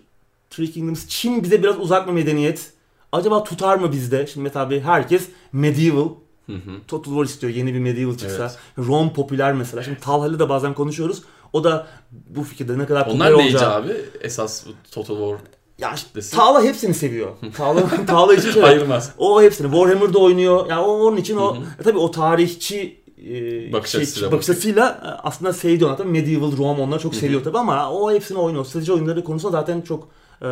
Three 0.50 0.70
Kingdoms. 0.70 1.08
Çin 1.08 1.42
bize 1.42 1.62
biraz 1.62 1.78
uzak 1.78 2.06
bir 2.08 2.12
medeniyet. 2.12 2.71
Acaba 3.12 3.44
tutar 3.44 3.76
mı 3.78 3.92
bizde? 3.92 4.26
Şimdi 4.26 4.44
mesela 4.44 4.70
bir 4.70 4.80
herkes 4.80 5.28
medieval, 5.52 6.08
Hı 6.46 6.52
hı. 6.52 6.70
Total 6.88 7.10
War 7.12 7.24
istiyor. 7.24 7.52
Yeni 7.52 7.74
bir 7.74 7.78
medieval 7.78 8.16
çıksa. 8.16 8.42
Evet. 8.42 8.58
Rome 8.88 9.12
popüler 9.12 9.52
mesela. 9.52 9.82
Şimdi 9.82 10.00
Talha'yla 10.00 10.38
da 10.38 10.48
bazen 10.48 10.74
konuşuyoruz. 10.74 11.22
O 11.52 11.64
da 11.64 11.86
bu 12.10 12.42
fikirde 12.44 12.78
ne 12.78 12.86
kadar 12.86 13.04
popüler 13.04 13.30
Onlar 13.32 13.38
neyici 13.38 13.56
olacağı. 13.56 13.74
abi? 13.74 13.96
Esas 14.20 14.66
Total 14.90 15.16
War 15.16 15.38
Ya 15.78 15.94
Desin. 16.14 16.36
Tağla 16.36 16.62
hepsini 16.62 16.94
seviyor. 16.94 17.30
Tağla, 17.56 17.82
Tağla 18.06 18.34
için 18.34 18.50
şey. 18.52 18.64
ayırmaz. 18.64 19.12
O 19.18 19.42
hepsini. 19.42 19.70
Warhammer'da 19.70 20.18
oynuyor. 20.18 20.66
Yani 20.70 20.80
onun 20.80 21.16
için 21.16 21.36
o 21.36 21.56
Hı 21.56 21.60
hı. 21.60 21.64
e, 21.80 21.82
tabii 21.82 21.98
o 21.98 22.10
tarihçi 22.10 23.02
e, 23.28 23.72
Bakış 23.72 23.94
açısıyla 23.94 24.32
bakış 24.32 24.50
açısıyla 24.50 24.88
e, 25.04 25.08
aslında 25.28 25.52
sevdiği 25.52 25.84
onlar 25.88 25.96
tabii 25.96 26.10
Medieval 26.10 26.56
Rome 26.58 26.80
onları 26.82 27.00
çok 27.00 27.14
seviyor 27.14 27.44
tabii 27.44 27.58
ama 27.58 27.92
o 27.92 28.12
hepsini 28.12 28.38
oynuyor. 28.38 28.64
Strateji 28.64 28.92
oyunları 28.92 29.24
konusunda 29.24 29.52
zaten 29.58 29.80
çok 29.80 30.08
e, 30.42 30.46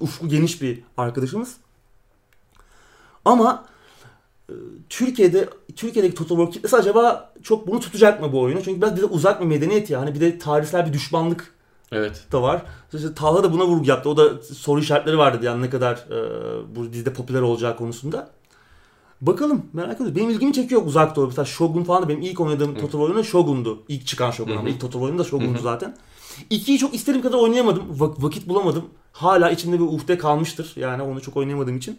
ufku 0.00 0.28
geniş 0.28 0.62
bir 0.62 0.78
arkadaşımız. 0.96 1.56
Ama 3.24 3.64
e, 4.48 4.54
Türkiye'de 4.88 5.48
Türkiye'deki 5.76 6.14
Total 6.14 6.36
War 6.36 6.50
kitlesi 6.50 6.76
acaba 6.76 7.32
çok 7.42 7.66
bunu 7.66 7.80
tutacak 7.80 8.20
mı 8.20 8.32
bu 8.32 8.40
oyunu? 8.40 8.62
Çünkü 8.62 8.80
biraz 8.82 8.96
bize 8.96 9.06
uzak 9.06 9.40
bir 9.40 9.46
medeniyet 9.46 9.90
ya. 9.90 10.00
Hani 10.00 10.14
bir 10.14 10.20
de 10.20 10.38
tarihsel 10.38 10.86
bir 10.86 10.92
düşmanlık 10.92 11.54
Evet. 11.92 12.24
da 12.32 12.42
var. 12.42 12.62
İşte 12.94 13.14
Talha 13.14 13.42
da 13.42 13.52
buna 13.52 13.66
vurgu 13.66 13.88
yaptı. 13.88 14.08
O 14.08 14.16
da 14.16 14.42
soru 14.42 14.80
işaretleri 14.80 15.18
vardı 15.18 15.44
yani 15.46 15.62
ne 15.62 15.70
kadar 15.70 15.94
e, 15.94 16.76
bu 16.76 16.92
dizide 16.92 17.12
popüler 17.12 17.40
olacağı 17.40 17.76
konusunda. 17.76 18.30
Bakalım 19.20 19.66
merak 19.72 19.94
ediyorum. 19.94 20.16
Benim 20.16 20.30
ilgimi 20.30 20.52
çekiyor 20.52 20.82
uzak 20.86 21.16
doğu. 21.16 21.26
Mesela 21.26 21.44
Shogun 21.44 21.84
falan 21.84 22.02
da 22.02 22.08
benim 22.08 22.22
ilk 22.22 22.40
oynadığım 22.40 22.74
Hı. 22.74 22.80
Total 22.80 23.00
oyunu 23.00 23.24
Shogun'du. 23.24 23.82
İlk 23.88 24.06
çıkan 24.06 24.30
Shogun 24.30 24.54
Hı 24.54 24.58
ama 24.58 24.68
ilk 24.68 24.80
Total 24.80 25.00
oyunu 25.00 25.18
da 25.18 25.24
Shogun'du 25.24 25.58
Hı 25.58 25.62
zaten. 25.62 25.96
İkiyi 26.50 26.78
çok 26.78 26.94
istediğim 26.94 27.22
kadar 27.22 27.38
oynayamadım. 27.38 27.82
Va- 27.98 28.22
vakit 28.22 28.48
bulamadım. 28.48 28.84
Hala 29.12 29.50
içimde 29.50 29.76
bir 29.80 29.84
uhde 29.84 30.18
kalmıştır. 30.18 30.72
Yani 30.76 31.02
onu 31.02 31.20
çok 31.20 31.36
oynayamadığım 31.36 31.76
için. 31.76 31.98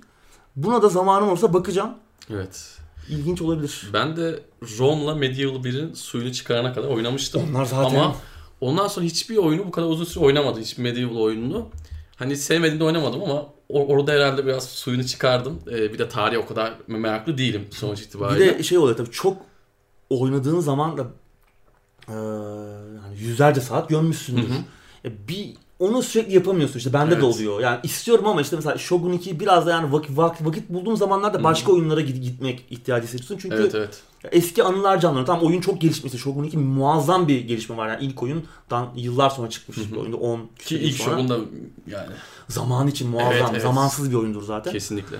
Buna 0.56 0.82
da 0.82 0.90
zamanım 0.90 1.30
olursa 1.30 1.54
bakacağım. 1.54 1.94
Evet. 2.30 2.78
İlginç 3.10 3.42
olabilir. 3.42 3.90
Ben 3.94 4.16
de 4.18 4.40
Rome'la 4.80 5.16
Medieval 5.16 5.56
1'in 5.64 5.94
suyunu 5.94 6.32
çıkarana 6.34 6.74
kadar 6.74 6.88
oynamıştım. 6.88 7.42
Onlar 7.50 7.66
zaten 7.66 7.96
Ama 7.96 8.16
ondan 8.62 8.88
sonra 8.88 9.06
hiçbir 9.06 9.38
oyunu 9.38 9.66
bu 9.66 9.72
kadar 9.72 9.88
uzun 9.88 10.06
süre 10.06 10.24
oynamadım. 10.24 10.62
Hiçbir 10.62 10.84
Medieval 10.84 11.16
oyununu. 11.16 11.70
Hani 12.16 12.38
sevmediğimde 12.38 12.84
oynamadım 12.84 13.22
ama 13.24 13.34
or- 13.70 13.86
orada 13.88 14.12
herhalde 14.12 14.46
biraz 14.46 14.64
suyunu 14.70 15.06
çıkardım. 15.06 15.60
Ee, 15.68 15.94
bir 15.94 16.00
de 16.00 16.10
tarihe 16.10 16.40
o 16.40 16.46
kadar 16.46 16.74
meraklı 16.88 17.38
değilim 17.38 17.68
sonuç 17.72 18.00
bir 18.00 18.06
itibariyle. 18.06 18.60
de 18.60 18.64
şey 18.64 18.78
oluyor 18.78 18.98
tabii 18.98 19.12
çok 19.12 19.38
oynadığın 20.10 20.60
zaman 20.60 20.98
da 20.98 21.08
e, 22.08 22.14
yani 23.04 23.18
yüzlerce 23.20 23.62
saat 23.62 23.90
gömmüşsündür. 23.90 24.50
Hı 24.50 24.54
hı. 24.54 24.58
E, 25.06 25.28
bir 25.28 25.54
onu 25.82 26.04
sürekli 26.04 26.34
yapamıyorsun 26.36 26.78
işte 26.78 26.94
bende 26.94 27.12
de 27.12 27.16
Evet. 27.16 27.36
oluyor. 27.36 27.60
Yani 27.60 27.80
istiyorum 27.84 28.28
ama 28.28 28.42
işte 28.42 28.56
mesela 28.56 28.78
Shogun 28.78 29.12
2 29.14 29.40
biraz 29.40 29.66
da 29.66 29.72
yani 29.72 29.94
vakit, 29.94 30.18
vakit, 30.18 30.48
vakit 30.48 30.70
bulduğum 30.70 30.98
zamanlarda 30.98 31.44
başka 31.44 31.72
oyunlara 31.72 32.02
gid- 32.02 32.22
gitmek 32.22 32.66
ihtiyacı 32.70 33.04
hissediyorsun. 33.08 33.38
Çünkü 33.42 33.56
Evet 33.56 33.76
evet. 33.76 34.02
eski 34.32 34.64
anılar 34.64 35.00
canlanıyor. 35.00 35.26
Tamam 35.26 35.46
oyun 35.46 35.62
çok 35.62 35.82
gelişmişti. 35.82 36.18
Shogun 36.18 36.44
2 36.44 36.58
muazzam 36.58 37.28
bir 37.28 37.40
gelişme 37.40 37.78
var. 37.78 37.88
Yani 37.90 38.06
ilk 38.06 38.24
oyundan 38.24 38.88
yıllar 38.96 39.30
sonra 39.30 39.50
çıkmış. 39.50 39.78
Hı. 39.78 39.92
bir 39.92 39.98
oyunda 39.98 40.18
10 40.18 40.40
Ki 40.66 40.78
ilk 40.78 40.96
sonra. 40.96 41.10
Shogun 41.16 41.30
da 41.30 41.38
yani 41.88 42.08
Zaman 42.48 42.88
için 42.88 43.10
muazzam. 43.10 43.32
Evet, 43.34 43.46
evet. 43.52 43.62
Zamansız 43.62 44.12
bir 44.12 44.16
oyundur 44.16 44.44
zaten. 44.44 44.74
kesinlikle. 44.74 45.18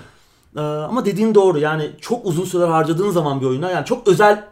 Ee, 0.56 0.60
ama 0.60 1.04
dediğin 1.04 1.34
doğru. 1.34 1.58
Yani 1.58 1.90
çok 2.00 2.26
uzun 2.26 2.44
süreler 2.44 2.68
harcadığın 2.68 3.10
zaman 3.10 3.40
bir 3.40 3.46
oyuna 3.46 3.70
yani 3.70 3.84
çok 3.86 4.08
özel 4.08 4.44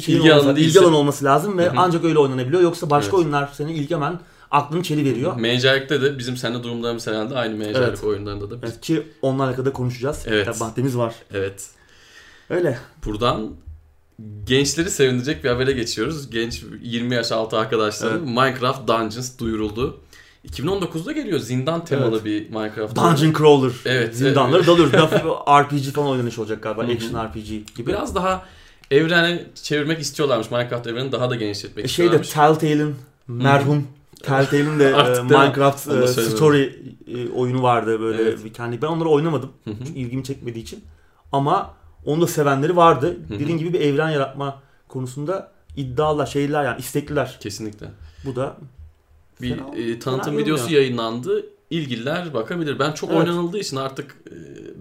şeyin 0.00 0.18
İlgi 0.20 0.32
olması, 0.32 0.60
ilgi 0.60 0.80
alanı 0.80 0.96
olması 0.96 1.24
lazım 1.24 1.58
ve 1.58 1.64
Hı 1.66 1.70
hı. 1.70 1.74
ancak 1.76 2.04
öyle 2.04 2.18
oynanabiliyor. 2.18 2.62
Yoksa 2.62 2.90
başka 2.90 3.08
Evet. 3.16 3.24
oyunlar 3.24 3.48
senin 3.52 3.68
ilgi 3.74 3.94
hemen 3.94 4.20
aklını 4.54 4.82
çeli 4.82 5.04
veriyor. 5.04 5.36
Mencaik'te 5.36 6.02
de 6.02 6.18
bizim 6.18 6.36
seninle 6.36 6.62
durumlarımız 6.62 7.06
herhalde 7.06 7.34
aynı 7.34 7.56
Mencaik 7.56 7.88
Evet. 7.88 8.04
oyunlarında 8.04 8.50
da. 8.50 8.54
Evet, 8.62 8.80
ki 8.80 9.02
onlarla 9.22 9.50
alakalı 9.50 9.72
konuşacağız. 9.72 10.24
Evet. 10.26 10.46
Tabii 10.46 10.58
Maddemiz 10.58 10.96
var. 10.96 11.14
Evet. 11.34 11.66
Öyle. 12.50 12.78
Buradan 13.04 13.50
gençleri 14.46 14.90
sevindirecek 14.90 15.44
bir 15.44 15.48
habere 15.48 15.72
geçiyoruz. 15.72 16.30
Genç 16.30 16.62
20 16.82 17.14
yaş 17.14 17.32
altı 17.32 17.58
arkadaşların 17.58 18.18
Evet. 18.18 18.28
Minecraft 18.28 18.88
Dungeons 18.88 19.38
duyuruldu. 19.38 20.00
2019'da 20.48 21.12
geliyor. 21.12 21.38
Zindan 21.38 21.84
temalı 21.84 22.14
Evet. 22.14 22.24
bir 22.24 22.50
Minecraft. 22.50 22.96
Dungeon 22.96 23.32
Crawler. 23.32 23.72
Evet, 23.84 24.16
Zindanları 24.16 24.56
evet. 24.56 24.66
dalıyoruz. 24.66 24.92
RPG 25.48 25.94
falan 25.94 26.08
oynanış 26.10 26.38
olacak 26.38 26.62
galiba. 26.62 26.82
Action 26.82 27.24
RPG 27.24 27.48
gibi. 27.76 27.86
Biraz 27.86 28.14
daha 28.14 28.46
evrene 28.90 29.44
çevirmek 29.62 30.00
istiyorlarmış. 30.00 30.50
Minecraft 30.50 30.86
evrenini 30.86 31.12
daha 31.12 31.30
da 31.30 31.34
genişletmek 31.34 31.84
E, 31.84 31.88
şey 31.88 32.12
de 32.12 32.20
istiyorlarmış. 32.20 32.60
Telltale'in 32.60 32.94
merhum 33.28 33.86
Telltale'in 34.26 34.78
de 34.78 34.88
e? 34.88 35.22
Minecraft 35.22 35.88
e, 35.88 36.06
story 36.06 36.78
e, 37.06 37.30
oyunu 37.30 37.62
vardı 37.62 38.00
böyle 38.00 38.22
Evet. 38.22 38.44
bir 38.44 38.52
kendi. 38.52 38.82
Ben 38.82 38.86
onları 38.86 39.08
oynamadım. 39.08 39.52
Çünkü 39.64 39.92
ilgimi 39.98 40.24
çekmediği 40.24 40.62
için. 40.64 40.84
Ama 41.32 41.74
onu 42.04 42.20
da 42.20 42.26
sevenleri 42.26 42.76
vardı. 42.76 43.18
Hı 43.28 43.34
hı. 43.34 43.38
Dediğin 43.38 43.58
gibi 43.58 43.72
bir 43.72 43.80
evren 43.80 44.10
yaratma 44.10 44.62
konusunda 44.88 45.52
iddialılar, 45.76 46.26
şeyler 46.26 46.64
yani 46.64 46.78
istekliler. 46.78 47.38
Kesinlikle. 47.40 47.86
Bu 48.24 48.36
da 48.36 48.56
Bir 49.40 49.58
Fena- 49.58 49.92
e, 49.94 49.98
tanıtım 49.98 50.32
fena 50.32 50.42
videosu 50.44 50.72
yayınlandı. 50.74 51.46
İlgililer 51.74 52.34
bakabilir. 52.34 52.78
Ben 52.78 52.92
çok 52.92 53.10
Evet. 53.10 53.20
oynanıldığı 53.20 53.58
için 53.58 53.76
artık 53.76 54.16
e, 54.30 54.34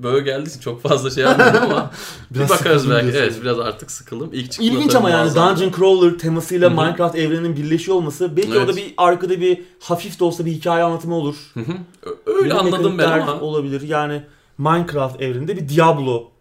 böyle 0.03 0.23
geldiği 0.25 0.49
için 0.49 0.59
çok 0.59 0.81
fazla 0.81 1.09
şey 1.11 1.23
yapmıyorum 1.23 1.71
ama 1.71 1.91
bir 2.31 2.35
Biraz 2.39 2.49
bakarız 2.49 2.81
sıkıldım 2.81 2.97
belki. 2.99 3.13
diyorsun. 3.13 3.31
Evet 3.33 3.43
biraz 3.43 3.59
artık 3.59 3.91
sıkıldım. 3.91 4.29
İlk 4.33 4.51
çıktığında 4.51 4.71
İlginç 4.77 4.95
ama 4.95 5.09
yani 5.09 5.21
muazzamdı. 5.23 5.61
Dungeon 5.61 5.71
Crawler 5.79 6.17
temasıyla 6.19 6.69
Hı 6.69 6.73
hı. 6.73 6.81
Minecraft 6.81 7.15
evreninin 7.15 7.55
birleşiyor 7.55 7.97
olması 7.97 8.37
belki 8.37 8.49
Evet. 8.49 8.59
orada 8.61 8.75
bir 8.75 8.93
arkada 8.97 9.41
bir 9.41 9.61
hafif 9.79 10.19
de 10.19 10.23
olsa 10.23 10.45
bir 10.45 10.51
hikaye 10.51 10.83
anlatımı 10.83 11.15
olur. 11.15 11.35
Hı 11.53 11.59
hı. 11.59 11.73
Ö- 12.03 12.15
Öyle 12.33 12.47
Yeni 12.47 12.53
anladım 12.59 12.97
ben 12.97 13.11
ama 13.11 13.39
olabilir. 13.41 13.81
Yani 13.81 14.23
Minecraft 14.57 15.21
evreninde 15.21 15.57
bir 15.57 15.69
Diablo. 15.69 16.31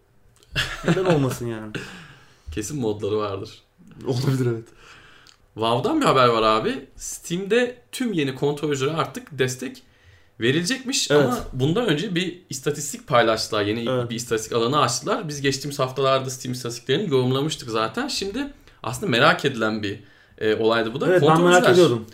Neden 0.87 1.05
olmasın 1.05 1.47
yani? 1.47 1.71
kesin 2.55 2.79
modları 2.79 3.17
vardır. 3.17 3.49
Olabilir 4.07 4.47
evet. 4.53 4.65
WoW'dan 5.53 6.01
bir 6.01 6.05
haber 6.05 6.27
var 6.27 6.41
abi. 6.43 6.85
Steam'de 6.95 7.77
tüm 7.91 8.13
yeni 8.13 8.35
kontrolcülere 8.35 8.95
artık 8.95 9.27
destek 9.39 9.83
verilecekmiş 10.39 11.11
Evet. 11.11 11.23
ama 11.25 11.37
bundan 11.53 11.85
önce 11.87 12.15
bir 12.15 12.41
istatistik 12.49 13.07
paylaştılar. 13.07 13.61
Yeni 13.63 13.89
Evet. 13.89 14.09
bir 14.09 14.15
istatistik 14.15 14.53
alanı 14.53 14.81
açtılar. 14.81 15.27
Biz 15.27 15.41
geçtiğimiz 15.41 15.79
haftalarda 15.79 16.29
Steam 16.29 16.53
istatistiklerini 16.53 17.09
yorumlamıştık 17.11 17.69
zaten. 17.69 18.07
Şimdi 18.07 18.47
aslında 18.83 19.09
merak 19.11 19.45
edilen 19.45 19.83
bir 19.83 19.99
e, 20.37 20.55
olaydı 20.55 20.93
bu 20.93 21.01
da. 21.01 21.07
Evet 21.07 21.21
ben 21.21 21.27
merak 21.29 21.37
Kontrolcüler 21.39 21.71
ediyordum. 21.73 22.05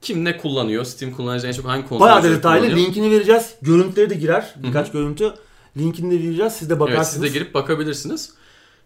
Kim 0.00 0.24
ne 0.24 0.36
kullanıyor? 0.38 0.84
Steam 0.84 1.12
kullanıcı 1.12 1.46
en 1.46 1.52
çok 1.52 1.66
hangi 1.66 1.88
kontrolcüleri 1.88 2.22
Bayağı 2.22 2.36
detaylı. 2.36 2.66
kullanıyor? 2.66 2.86
Linkini 2.86 3.10
vereceğiz. 3.10 3.54
Görüntüleri 3.62 4.10
de 4.10 4.14
girer. 4.14 4.54
Birkaç 4.56 4.90
görüntü. 4.92 5.34
Linkini 5.76 6.10
de 6.20 6.24
vereceğiz. 6.24 6.52
Siz 6.52 6.68
de 6.70 6.72
Evet 6.74 6.80
bakarsınız. 6.80 7.08
siz 7.08 7.22
de 7.22 7.28
girip 7.38 7.54
bakabilirsiniz. 7.54 8.30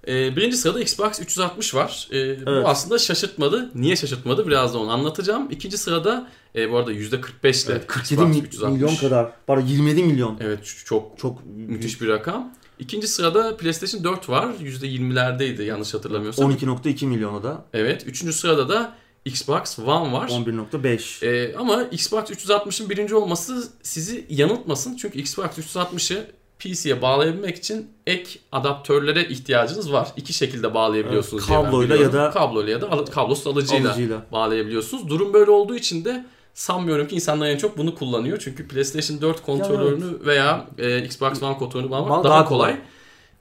Ee, 0.09 0.37
birinci 0.37 0.57
sırada 0.57 0.81
Xbox 0.81 1.21
360 1.21 1.75
var. 1.75 2.09
Ee, 2.11 2.19
Evet. 2.19 2.47
Bu 2.47 2.69
aslında 2.69 2.99
şaşırtmadı. 2.99 3.71
Niye 3.75 3.97
şaşırtmadı? 3.97 4.47
Biraz 4.47 4.75
da 4.75 4.79
onu 4.79 4.91
anlatacağım. 4.91 5.49
İkinci 5.51 5.79
sırada 5.79 6.29
e, 6.57 6.71
bu 6.73 6.77
arada 6.77 6.93
%45 6.93 7.67
ile 7.67 7.73
Evet, 7.73 7.87
47 7.87 8.21
Xbox 8.23 8.37
mi- 8.37 8.43
360. 8.47 8.73
milyon 8.81 8.97
kadar. 8.97 9.33
Pardon 9.47 9.67
27 9.67 10.03
milyon. 10.03 10.37
Evet 10.41 10.75
çok 10.85 11.19
Çok 11.19 11.47
müthiş 11.47 12.01
bir 12.01 12.09
rakam. 12.09 12.55
İkinci 12.79 13.09
sırada 13.09 13.57
PlayStation 13.57 14.05
4 14.05 14.29
var. 14.29 14.55
%20'lerdeydi 14.63 15.63
yanlış 15.63 15.95
hatırlamıyorsam. 15.95 16.51
12.2 16.53 17.07
milyonu 17.07 17.43
da. 17.43 17.65
Evet. 17.73 18.03
Üçüncü 18.07 18.33
sırada 18.33 18.69
da 18.69 18.93
Xbox 19.25 19.79
One 19.79 20.13
var. 20.13 20.29
11.5. 20.29 21.27
Ee, 21.27 21.55
ama 21.57 21.83
Xbox 21.83 22.25
360'ın 22.31 22.91
birinci 22.91 23.15
olması 23.15 23.69
sizi 23.83 24.27
yanıltmasın. 24.29 24.97
Çünkü 24.97 25.19
Xbox 25.19 25.47
360'ı 25.47 26.27
PC'ye 26.59 27.03
bağlayabilmek 27.03 27.57
için 27.57 27.91
ek 28.07 28.39
adaptörlere 28.53 29.25
ihtiyacınız 29.29 29.93
var. 29.93 30.09
İki 30.17 30.33
şekilde 30.33 30.75
bağlayabiliyorsunuz. 30.75 31.45
Evet, 31.51 31.63
kabloyla 31.65 31.97
ya 31.97 32.13
da- 32.13 32.31
kabloyla 32.31 32.73
ya 32.73 32.81
da 32.81 32.91
al- 32.91 33.07
kablosuz 33.07 33.47
alıcıyla, 33.47 33.89
Alıcıyla. 33.91 34.27
bağlayabiliyorsunuz. 34.33 35.09
Durum 35.09 35.33
böyle 35.33 35.51
olduğu 35.51 35.75
için 35.77 36.05
de 36.05 36.27
sanmıyorum 36.55 37.09
ki 37.09 37.15
insanlar 37.15 37.49
en 37.49 37.57
çok 37.57 37.79
bunu 37.79 37.95
kullanıyor. 37.95 38.39
Çünkü 38.45 38.69
PlayStation 38.69 39.21
4 39.21 39.43
kontrolörünü 39.43 40.27
veya 40.27 40.67
e, 40.79 41.05
Xbox 41.05 41.43
One 41.43 41.59
kontrolörünü 41.59 41.91
bağlamak 41.91 42.25
Daha- 42.25 42.35
daha, 42.35 42.45
kolay. 42.45 42.71
kolay. 42.73 42.83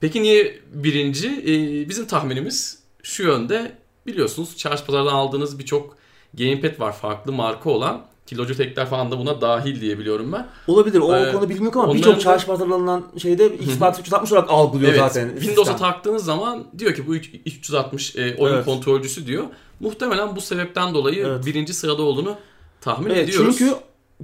Peki 0.00 0.22
niye 0.22 0.58
birinci? 0.72 1.28
Ee, 1.28 1.88
bizim 1.88 2.06
tahminimiz 2.06 2.78
şu 3.02 3.22
yönde. 3.22 3.72
Biliyorsunuz 4.06 4.56
çarşı 4.56 4.84
pazardan 4.86 5.12
aldığınız 5.14 5.58
birçok 5.58 5.96
gamepad 6.34 6.80
var 6.80 6.92
farklı 6.96 7.32
marka 7.32 7.70
olan. 7.70 8.02
Ki 8.26 8.36
Logitech'ler 8.38 8.86
falan 8.86 9.10
da 9.10 9.18
buna 9.18 9.40
dahil 9.40 9.80
diye 9.80 9.98
biliyorum 9.98 10.32
ben. 10.32 10.46
Olabilir. 10.66 10.98
O 11.00 11.16
Ee, 11.16 11.32
konuda 11.32 11.48
bilmiyorum 11.48 11.80
ama 11.80 11.94
birçok 11.94 12.20
çarşı 12.20 12.46
pazarlanan 12.46 13.04
şeyde 13.22 13.46
Xbox 13.46 13.98
360 14.00 14.32
olarak 14.32 14.50
algılıyor 14.50 14.90
Evet. 14.90 15.00
zaten. 15.00 15.28
Windows'a 15.28 15.72
sistem. 15.72 15.90
taktığınız 15.90 16.24
zaman 16.24 16.64
diyor 16.78 16.94
ki 16.94 17.06
bu 17.06 17.14
360 17.16 18.16
e, 18.16 18.36
oyun 18.38 18.54
Evet. 18.54 18.64
kontrolcüsü 18.64 19.26
diyor. 19.26 19.44
Muhtemelen 19.80 20.36
bu 20.36 20.40
sebepten 20.40 20.94
dolayı 20.94 21.26
Evet. 21.26 21.46
birinci 21.46 21.74
sırada 21.74 22.02
olduğunu 22.02 22.34
tahmin 22.80 23.10
Evet, 23.10 23.28
ediyoruz. 23.28 23.56
çünkü 23.58 23.74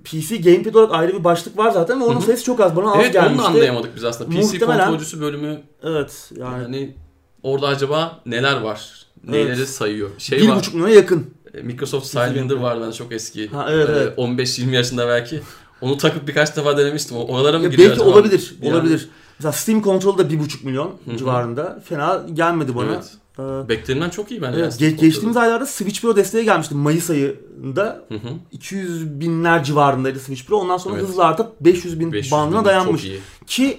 PC 0.05 0.37
Gamepad 0.37 0.75
olarak 0.75 0.95
ayrı 0.95 1.19
bir 1.19 1.25
başlık 1.25 1.59
var 1.59 1.71
zaten 1.71 2.01
ve 2.01 2.05
onun 2.05 2.15
Hı 2.15 2.19
hı. 2.19 2.23
sayısı 2.23 2.45
çok 2.45 2.61
az. 2.61 2.77
Bana 2.77 2.91
az 2.93 2.97
evet 2.97 3.07
onu 3.17 3.23
gelmişti. 3.23 3.43
da 3.45 3.49
anlayamadık 3.49 3.97
biz 3.97 4.05
aslında. 4.05 4.31
PC 4.31 4.39
Muhtemelen- 4.41 4.79
kontrolcüsü 4.87 5.21
bölümü 5.21 5.61
Evet 5.83 6.31
yani, 6.37 6.63
yani 6.63 6.95
orada 7.43 7.67
acaba 7.67 8.21
neler 8.27 8.61
var? 8.61 9.07
Neleri 9.29 9.67
sayıyor? 9.67 10.11
Şey 10.19 10.39
bir 10.41 10.49
var. 10.49 10.57
buçuk 10.59 10.75
milyona 10.75 10.93
yakın. 10.95 11.31
Microsoft 11.63 12.07
Sidewinder 12.07 12.55
var 12.57 12.81
ben 12.81 12.91
çok 12.91 13.13
eski. 13.13 13.49
Ha, 13.49 13.67
evet, 13.71 13.89
Ee, 13.89 13.93
evet. 13.93 14.19
15-20 14.19 14.75
yaşında 14.75 15.09
belki. 15.09 15.41
Onu 15.81 15.97
takıp 15.97 16.29
birkaç 16.29 16.57
defa 16.57 16.79
denemiştim. 16.79 17.17
Oralara 17.17 17.59
mı 17.59 17.65
Ya 17.65 17.71
giriyor 17.71 17.91
belki 17.91 18.03
acaba? 18.03 18.15
olabilir. 18.17 18.55
Yani- 18.63 18.75
Olabilir. 18.75 19.09
Mesela 19.39 19.53
Steam 19.53 19.83
Control 19.83 20.19
da 20.19 20.31
bir 20.31 20.39
buçuk 20.41 20.65
milyon 20.65 20.95
hı. 21.11 21.17
civarında. 21.17 21.83
Fena 21.89 22.23
gelmedi 22.35 22.77
bana. 22.77 22.87
Evet. 22.93 23.13
Ee, 23.39 23.69
Beklenenden 23.69 24.11
çok 24.11 24.31
iyi 24.31 24.43
bence. 24.43 24.59
evet, 24.61 24.73
ge- 24.81 24.91
geçtiğimiz 24.97 25.37
aylarda 25.37 25.67
Switch 25.67 26.01
Pro 26.01 26.17
desteği 26.17 26.45
gelmişti. 26.45 26.75
Mayıs 26.75 27.11
ayında 27.11 28.05
Hı 28.09 28.15
hı. 28.15 28.29
200 28.53 29.21
binler 29.21 29.65
civarındaydı 29.65 30.19
Switch 30.21 30.45
Pro. 30.47 30.57
Ondan 30.57 30.77
sonra 30.77 30.95
Evet. 30.99 31.09
hızla 31.09 31.25
artıp 31.25 31.61
500 31.61 32.01
bin 32.01 32.13
500 32.13 32.33
bandına 32.33 32.61
bin, 32.61 32.65
dayanmış. 32.65 33.07
Ki 33.47 33.79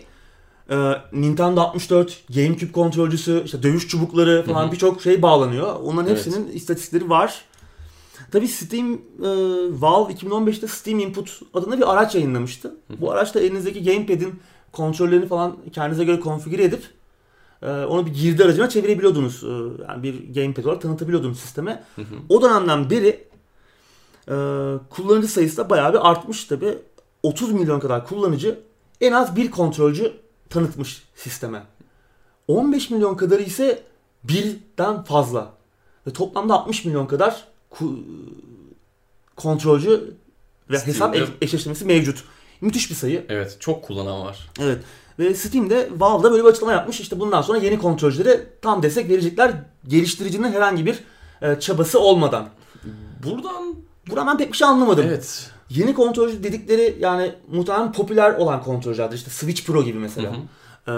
e, 0.69 0.91
Nintendo 1.13 1.61
64, 1.61 2.17
GameCube 2.35 2.71
kontrolcüsü, 2.71 3.41
işte 3.45 3.63
dövüş 3.63 3.87
çubukları 3.87 4.43
falan 4.45 4.71
birçok 4.71 5.01
şey 5.01 5.21
bağlanıyor. 5.21 5.75
Onların 5.83 6.07
Evet. 6.07 6.25
hepsinin 6.25 6.51
istatistikleri 6.51 7.09
var. 7.09 7.41
Tabii 8.31 8.47
Steam, 8.47 8.93
e, 8.93 8.99
Valve 9.81 10.13
2015'te 10.13 10.67
Steam 10.67 10.99
Input 10.99 11.41
adında 11.53 11.77
bir 11.77 11.93
araç 11.93 12.15
yayınlamıştı. 12.15 12.75
Bu 13.01 13.11
araçta 13.11 13.39
elinizdeki 13.39 13.83
gamepad'in 13.83 14.39
kontrollerini 14.71 15.27
falan 15.27 15.57
kendinize 15.71 16.03
göre 16.03 16.19
konfigüre 16.19 16.63
edip 16.63 16.83
e, 17.61 17.69
onu 17.69 18.05
bir 18.05 18.13
girdi 18.13 18.43
aracına 18.43 18.69
çevirebiliyordunuz. 18.69 19.43
E, 19.43 19.83
yani 19.87 20.03
bir 20.03 20.33
gamepad 20.33 20.65
olarak 20.65 20.81
tanıtabiliyordunuz 20.81 21.39
sisteme. 21.39 21.83
Hı. 21.95 22.01
O 22.29 22.41
dönemden 22.41 22.89
beri 22.89 23.27
e, 24.27 24.35
kullanıcı 24.89 25.27
sayısı 25.27 25.57
da 25.57 25.69
bayağı 25.69 25.93
bir 25.93 26.09
artmış 26.09 26.45
tabi. 26.45 26.77
30 27.23 27.51
milyon 27.51 27.79
kadar 27.79 28.07
kullanıcı 28.07 28.59
en 29.01 29.11
az 29.11 29.35
bir 29.35 29.51
kontrolcü 29.51 30.13
tanıtmış 30.49 31.03
sisteme. 31.15 31.63
15 32.47 32.89
milyon 32.89 33.15
kadarı 33.15 33.41
ise 33.41 33.83
birden 34.23 35.03
fazla. 35.03 35.53
Ve 36.07 36.13
toplamda 36.13 36.53
60 36.53 36.85
milyon 36.85 37.05
kadar 37.05 37.47
kontrolcü 39.35 40.13
ve 40.69 40.79
hesap 40.79 41.15
Steam'de- 41.15 41.31
eşleştirmesi 41.41 41.85
mevcut. 41.85 42.23
Müthiş 42.61 42.89
bir 42.89 42.95
sayı. 42.95 43.25
Evet 43.29 43.57
çok 43.59 43.83
kullanan 43.83 44.21
var. 44.21 44.49
Evet. 44.61 44.83
Ve 45.19 45.33
Steam'de 45.33 45.89
Valve'da 45.97 46.31
böyle 46.31 46.43
bir 46.43 46.49
açıklama 46.49 46.73
yapmış. 46.73 46.99
İşte 46.99 47.19
bundan 47.19 47.41
sonra 47.41 47.57
yeni 47.57 47.79
kontrolcülere 47.79 48.43
tam 48.61 48.83
destek 48.83 49.09
verecekler. 49.09 49.53
Geliştiricinin 49.87 50.51
herhangi 50.51 50.85
bir 50.85 50.99
e, 51.41 51.59
çabası 51.59 51.99
olmadan. 51.99 52.49
Buradan 53.23 53.75
Buradan 54.09 54.27
ben 54.27 54.37
pek 54.37 54.51
bir 54.51 54.57
şey 54.57 54.67
anlamadım. 54.67 55.05
evet. 55.07 55.49
Yeni 55.69 55.93
kontrolcü 55.93 56.43
dedikleri 56.43 56.97
yani 56.99 57.31
muhtemelen 57.51 57.91
popüler 57.91 58.33
olan 58.33 58.63
kontrolcülerdir. 58.63 59.15
İşte 59.17 59.29
Switch 59.31 59.65
Pro 59.65 59.83
gibi 59.83 59.97
mesela. 59.99 60.31
Hı 60.31 60.35
hı. 60.35 60.39
Ee, 60.87 60.91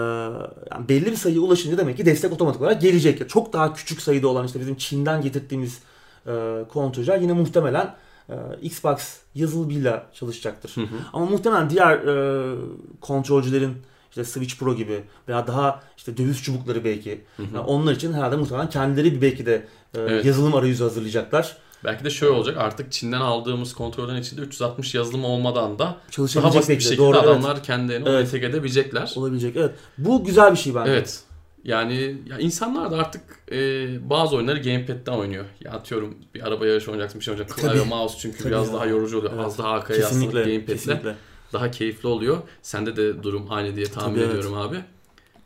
yani 0.72 0.90
belli 0.90 1.06
bir 1.06 1.16
sayıya 1.16 1.42
ulaşınca 1.42 1.78
demek 1.78 1.98
ki 1.98 2.06
destek 2.06 2.34
otomatik 2.34 2.62
olarak 2.62 2.82
gelecek. 2.82 3.30
Çok 3.30 3.54
daha 3.54 3.74
küçük 3.74 4.02
sayıda 4.02 4.28
olan 4.28 4.46
işte 4.46 4.60
bizim 4.60 4.76
Çin'den 4.76 5.22
getirdiğimiz 5.22 5.80
e, 6.28 6.64
kontrolcüler 6.70 7.18
yine 7.18 7.34
muhtemelen 7.34 7.96
e, 8.30 8.36
Xbox 8.62 9.18
yazılımıyla 9.36 10.06
çalışacaktır. 10.14 10.72
Hı 10.76 10.82
hı. 10.82 10.96
Ama 11.14 11.26
muhtemelen 11.26 11.70
diğer 11.70 11.98
e, 11.98 12.56
kontrolcülerin 13.02 13.78
işte 14.10 14.26
Switch 14.26 14.60
Pro 14.60 14.76
gibi 14.76 15.04
veya 15.28 15.48
daha 15.48 15.84
işte 15.98 16.18
döviz 16.18 16.44
çubukları 16.44 16.84
belki. 16.84 17.22
Hı 17.38 17.44
hı. 17.44 17.48
Yani 17.56 17.66
onlar 17.66 17.94
için 17.94 18.14
herhalde 18.14 18.36
muhtemelen 18.36 18.70
kendileri 18.70 19.16
bir 19.16 19.22
belki 19.22 19.46
de 19.46 19.56
e, 19.96 20.00
Evet. 20.00 20.26
yazılım 20.26 20.56
arayüzü 20.56 20.84
hazırlayacaklar. 20.84 21.58
Belki 21.84 22.06
de 22.06 22.10
şöyle 22.10 22.34
olacak 22.34 22.58
artık 22.58 22.92
Çin'den 22.92 23.22
aldığımız 23.22 23.74
kontrollerin 23.74 24.22
içinde 24.22 24.42
360 24.42 24.96
yazılım 24.96 25.26
olmadan 25.26 25.80
da 25.80 25.98
daha 26.18 26.54
basit 26.54 26.70
bir 26.70 26.80
şekilde 26.80 26.98
Doğru, 26.98 27.18
evet. 27.18 27.28
adamlar 27.28 27.64
kendilerini 27.64 28.10
Evet. 28.10 28.26
entegre 28.26 28.46
edebilecekler. 28.46 29.14
Olabilecek 29.16 29.56
evet. 29.56 29.72
Bu 29.98 30.24
güzel 30.24 30.52
bir 30.52 30.58
şey 30.58 30.76
bence. 30.76 30.92
Evet. 30.92 31.24
Yani 31.66 32.18
ya 32.26 32.40
insanlar 32.40 32.92
da 32.92 32.98
artık 32.98 33.22
e, 33.52 33.88
bazı 34.10 34.36
oyunları 34.36 34.62
gamepad'den 34.62 35.12
oynuyor. 35.12 35.46
Ya 35.62 35.72
atıyorum 35.72 36.16
bir 36.36 36.48
araba 36.48 36.68
yarışı 36.68 36.92
oynayacaksın 36.92 37.20
bir 37.20 37.26
şey 37.26 37.32
oynayacaksın. 37.32 37.68
Klavye 37.68 37.84
mouse 37.84 38.18
çünkü 38.20 38.38
Tabii 38.38 38.50
biraz 38.50 38.68
ya. 38.68 38.74
daha 38.74 38.86
yorucu 38.86 39.18
oluyor. 39.18 39.34
Evet. 39.36 39.46
Az 39.46 39.58
daha 39.58 39.70
arkaya 39.70 40.00
yaslanıp 40.00 40.34
gamepad'le 40.34 40.66
Kesinlikle. 40.68 41.16
daha 41.54 41.72
keyifli 41.72 42.08
oluyor. 42.08 42.38
Sende 42.62 42.96
de 42.96 43.24
durum 43.24 43.46
aynı 43.50 43.76
diye 43.76 43.86
tahmin 43.86 44.14
Tabii, 44.14 44.24
evet. 44.24 44.30
ediyorum 44.36 44.58
abi. 44.58 44.78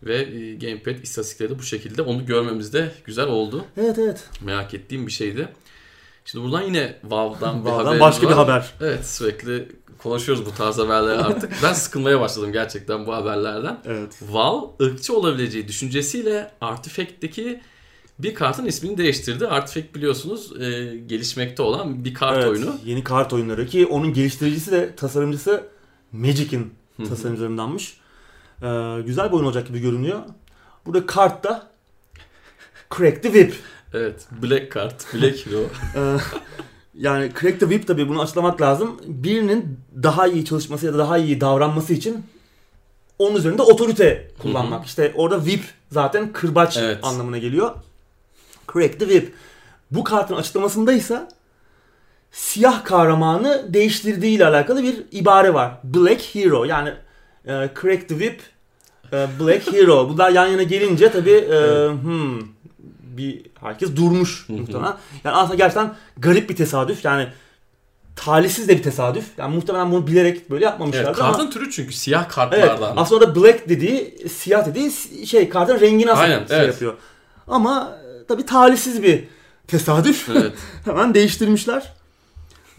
Ve 0.04 0.18
e, 0.18 0.56
gamepad 0.56 1.04
istatistikleri 1.04 1.50
de 1.50 1.60
bu 1.60 1.64
şekilde. 1.64 2.02
Onu 2.02 2.26
görmemiz 2.26 2.74
de 2.74 2.92
güzel 3.06 3.28
oldu. 3.28 3.66
Evet 3.78 3.98
evet. 4.00 4.30
Merak 4.42 4.74
ettiğim 4.74 5.08
bir 5.08 5.12
şeydi. 5.12 5.50
Şimdi 6.26 6.46
buradan 6.46 6.62
yine 6.62 6.96
Valve'dan 7.04 7.66
bir 7.66 7.70
haberimiz 7.70 8.00
başka 8.00 8.26
var. 8.26 8.32
bir 8.32 8.38
haber. 8.38 8.74
Evet 8.82 9.06
sürekli 9.06 9.68
konuşuyoruz 10.00 10.46
bu 10.46 10.52
tarz 10.52 10.78
haberleri 10.78 11.18
artık. 11.18 11.52
ben 11.64 11.74
sıkılmaya 11.74 12.20
başladım 12.20 12.52
gerçekten 12.52 13.08
bu 13.08 13.14
haberlerden. 13.14 13.80
Evet. 13.86 14.20
Valve 14.30 14.68
ırkçı 14.82 15.18
olabileceği 15.18 15.68
düşüncesiyle 15.68 16.52
Artifact'teki 16.62 17.62
bir 18.20 18.36
kartın 18.36 18.66
ismini 18.66 18.98
değiştirdi. 18.98 19.48
Artifact 19.48 19.96
biliyorsunuz 19.96 20.62
e, 20.62 20.98
gelişmekte 21.08 21.64
olan 21.64 22.06
bir 22.06 22.14
kart 22.14 22.38
evet, 22.38 22.48
oyunu. 22.48 22.76
Yeni 22.86 23.04
kart 23.04 23.34
oyunları 23.34 23.68
ki 23.68 23.86
onun 23.86 24.14
geliştiricisi 24.14 24.72
de 24.72 24.96
tasarımcısı 24.96 25.64
Magic'in 26.12 26.74
tasarımcılarındanmış. 27.10 27.98
Ee, 28.62 29.02
güzel 29.06 29.28
bir 29.28 29.34
oyun 29.34 29.46
olacak 29.46 29.68
gibi 29.68 29.80
görünüyor. 29.80 30.20
Burada 30.86 31.06
kartta 31.06 31.72
Crack 32.98 33.24
the 33.24 33.32
Whip. 33.32 33.56
Evet 33.94 34.28
Black 34.44 34.72
kart, 34.72 35.14
Black 35.14 35.46
Hero. 35.46 35.64
Yani 37.00 37.32
Crack 37.42 37.60
the 37.60 37.66
Whip 37.66 37.88
tabii 37.88 38.10
bunu 38.10 38.22
açıklamak 38.22 38.62
lazım. 38.62 39.02
Birinin 39.06 39.80
daha 40.04 40.28
iyi 40.28 40.46
çalışması 40.46 40.86
ya 40.86 40.94
da 40.94 40.98
daha 40.98 41.18
iyi 41.18 41.42
davranması 41.42 41.94
için 41.94 42.24
onun 43.20 43.36
üzerinde 43.36 43.62
otorite 43.62 44.32
kullanmak. 44.42 44.86
İşte 44.86 45.14
orada 45.16 45.38
whip 45.44 45.64
zaten 45.92 46.34
kırbaç 46.34 46.78
Evet. 46.78 47.00
anlamına 47.04 47.38
geliyor. 47.38 47.72
Crack 48.74 49.00
the 49.00 49.06
Whip. 49.06 49.34
Bu 49.92 50.04
kartın 50.04 50.36
açıklamasında 50.36 50.94
ise 50.94 51.28
siyah 52.32 52.84
kahramanı 52.86 53.66
değiştirdiği 53.74 54.36
ile 54.36 54.46
alakalı 54.46 54.84
bir 54.84 54.96
ibare 55.12 55.54
var. 55.54 55.72
Black 55.84 56.22
Hero 56.36 56.64
yani 56.64 56.90
e, 57.46 57.70
Crack 57.82 58.10
the 58.10 58.20
Whip, 58.20 58.42
e, 59.14 59.28
Black 59.40 59.74
Hero. 59.74 60.10
Bunlar 60.10 60.30
yan 60.32 60.48
yana 60.48 60.64
gelince 60.64 61.12
tabii 61.12 61.32
e, 61.32 61.46
Evet. 61.56 61.92
hmm, 62.04 62.40
bir 63.20 63.42
herkes 63.62 63.96
durmuş 63.96 64.50
muhtemelen. 64.50 64.96
Yani 65.24 65.36
aslında 65.36 65.56
gerçekten 65.56 65.96
garip 66.18 66.50
bir 66.50 66.56
tesadüf. 66.56 67.06
Yani 67.06 67.28
talihsiz 68.16 68.68
de 68.68 68.78
bir 68.78 68.84
tesadüf. 68.84 69.26
Yani 69.38 69.56
muhtemelen 69.56 69.92
bunu 69.92 70.08
bilerek 70.08 70.52
böyle 70.52 70.66
yapmamışlardı 70.66 71.08
Evet, 71.10 71.20
ama 71.22 71.32
kartın 71.32 71.52
türü 71.52 71.72
çünkü 71.72 71.94
siyah 71.94 72.22
Evet. 72.22 72.32
kartlardan. 72.32 72.94
Aslında 72.98 73.22
da 73.28 73.36
black 73.36 73.70
dediği, 73.70 74.30
siyah 74.30 74.66
dediği 74.66 74.92
şey 75.28 75.50
kartın 75.50 75.80
rengini 75.80 76.12
aslında 76.12 76.26
Aynen, 76.26 76.48
şey 76.48 76.58
evet. 76.58 76.68
yapıyor. 76.68 76.94
Ama 77.48 77.98
e, 78.22 78.26
tabii 78.28 78.46
talihsiz 78.46 79.04
bir 79.04 79.24
tesadüf. 79.68 80.30
Evet. 80.30 80.54
Hemen 80.86 81.14
değiştirmişler. 81.14 81.94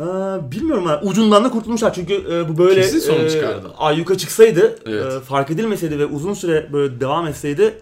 Ee, 0.00 0.04
bilmiyorum 0.52 0.86
ha. 0.86 1.00
Ucundan 1.04 1.44
da 1.44 1.50
kurtulmuşlar 1.50 1.94
çünkü 1.94 2.14
e, 2.14 2.48
bu 2.48 2.58
böyle 2.58 2.90
çıkardı. 3.30 3.72
ayyuka 3.78 4.18
çıksaydı, 4.18 4.78
Evet. 4.86 5.12
e, 5.12 5.20
fark 5.20 5.50
edilmeseydi 5.50 5.98
ve 5.98 6.06
uzun 6.06 6.34
süre 6.34 6.72
böyle 6.72 7.00
devam 7.00 7.26
etseydi 7.26 7.78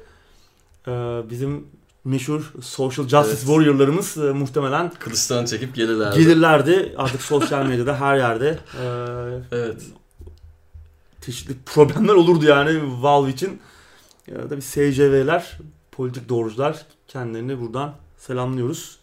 e, 0.88 0.90
bizim 1.31 1.66
meşhur 2.04 2.52
social 2.62 3.08
justice 3.08 3.28
Evet. 3.37 3.40
warrior'larımız 3.46 4.16
e, 4.18 4.32
muhtemelen 4.32 4.90
Kılıçlarını 4.98 5.46
çekip 5.46 5.74
gelirlerdi. 5.74 6.18
gelirlerdi. 6.18 6.94
Artık 6.96 7.22
sosyal 7.22 7.66
medyada 7.66 8.00
her 8.00 8.16
yerde 8.16 8.58
e, 8.82 8.87
Evet. 9.56 9.82
çeşitli 11.26 11.54
problemler 11.66 12.14
olurdu 12.14 12.44
yani 12.44 12.80
Valve 13.02 13.30
için. 13.30 13.61
Ya 14.26 14.50
da 14.50 14.56
bir 14.56 14.61
SCV'ler, 14.62 15.58
politik 15.92 16.28
doğrucular 16.28 16.87
kendilerini 17.08 17.61
buradan 17.61 17.94
selamlıyoruz. 18.18 18.98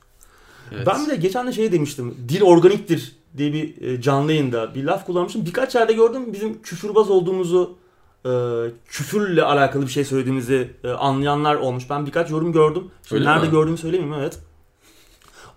evet. 0.72 0.88
Ben 0.88 1.06
bir 1.06 1.12
de 1.12 1.16
geçen 1.16 1.48
de 1.48 1.52
şey 1.54 1.72
demiştim. 1.72 2.16
Dil 2.30 2.42
organiktir 2.42 3.16
diye 3.38 3.54
bir 3.54 3.82
e, 3.82 4.02
canlı 4.02 4.32
yayında 4.32 4.76
bir 4.76 4.84
laf 4.84 5.06
kullanmıştım. 5.06 5.46
Birkaç 5.46 5.76
yerde 5.76 5.94
gördüm 5.94 6.34
bizim 6.34 6.62
küfürbaz 6.62 7.10
olduğumuzu 7.10 7.78
e, 8.26 8.30
küfürle 8.88 9.44
alakalı 9.44 9.84
bir 9.84 9.92
şey 9.92 10.04
söylediğimizi 10.04 10.70
e, 10.84 10.90
anlayanlar 10.90 11.56
olmuş. 11.56 11.90
Ben 11.90 12.06
birkaç 12.06 12.32
yorum 12.32 12.54
gördüm. 12.54 12.84
Şimdi 13.08 13.22
Öyle 13.22 13.32
nerede 13.32 13.46
mi? 13.46 13.52
gördüğümü 13.52 13.78
söylemeyeyim 13.78 14.20
evet. 14.20 14.40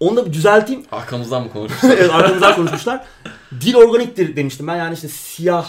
Onu 0.01 0.17
da 0.17 0.27
bir 0.27 0.33
düzelteyim. 0.33 0.83
Arkamızdan 0.93 1.43
mı 1.43 1.51
konuşuyorsun? 1.53 1.89
evet 2.01 2.11
arkamızdan 2.15 2.55
konuşmuşlar. 2.55 3.07
Dil 3.61 3.75
organiktir 3.75 4.37
demiştim 4.37 4.67
ben 4.67 4.77
yani 4.77 4.95
işte 4.95 5.09
siyah 5.09 5.69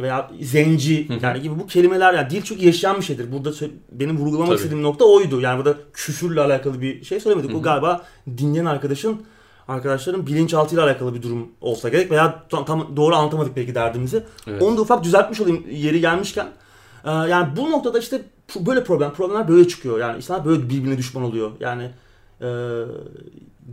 veya 0.00 0.30
zenci 0.40 1.08
yani 1.22 1.42
gibi 1.42 1.58
bu 1.58 1.66
kelimeler 1.66 2.14
yani 2.14 2.30
dil 2.30 2.42
çok 2.42 2.62
yaşayan 2.62 2.96
bir 2.96 3.02
şeydir. 3.02 3.32
Burada 3.32 3.52
benim 3.92 4.18
vurgulamak 4.18 4.46
Tabii. 4.46 4.56
istediğim 4.56 4.82
nokta 4.82 5.04
oydu. 5.04 5.40
Yani 5.40 5.58
burada 5.58 5.76
küfürle 5.92 6.40
alakalı 6.40 6.80
bir 6.80 7.04
şey 7.04 7.20
söylemedik. 7.20 7.56
O 7.56 7.62
galiba 7.62 8.04
dinleyen 8.38 8.64
arkadaşın 8.64 9.22
arkadaşların 9.72 10.26
bilinçaltıyla 10.26 10.84
alakalı 10.84 11.14
bir 11.14 11.22
durum 11.22 11.48
olsa 11.60 11.88
gerek 11.88 12.10
veya 12.10 12.42
tam, 12.48 12.64
tam 12.64 12.96
doğru 12.96 13.14
anlatamadık 13.14 13.56
belki 13.56 13.74
derdimizi. 13.74 14.22
Evet. 14.46 14.62
Onu 14.62 14.76
da 14.76 14.80
ufak 14.80 15.04
düzeltmiş 15.04 15.40
olayım 15.40 15.64
yeri 15.70 16.00
gelmişken. 16.00 16.46
Ee, 17.04 17.10
yani 17.10 17.56
bu 17.56 17.70
noktada 17.70 17.98
işte 17.98 18.22
böyle 18.60 18.84
problem, 18.84 19.12
problemler 19.12 19.48
böyle 19.48 19.68
çıkıyor. 19.68 19.98
Yani 19.98 20.16
insanlar 20.16 20.44
böyle 20.44 20.68
birbirine 20.68 20.98
düşman 20.98 21.24
oluyor. 21.24 21.50
Yani 21.60 21.90
e, 22.40 22.48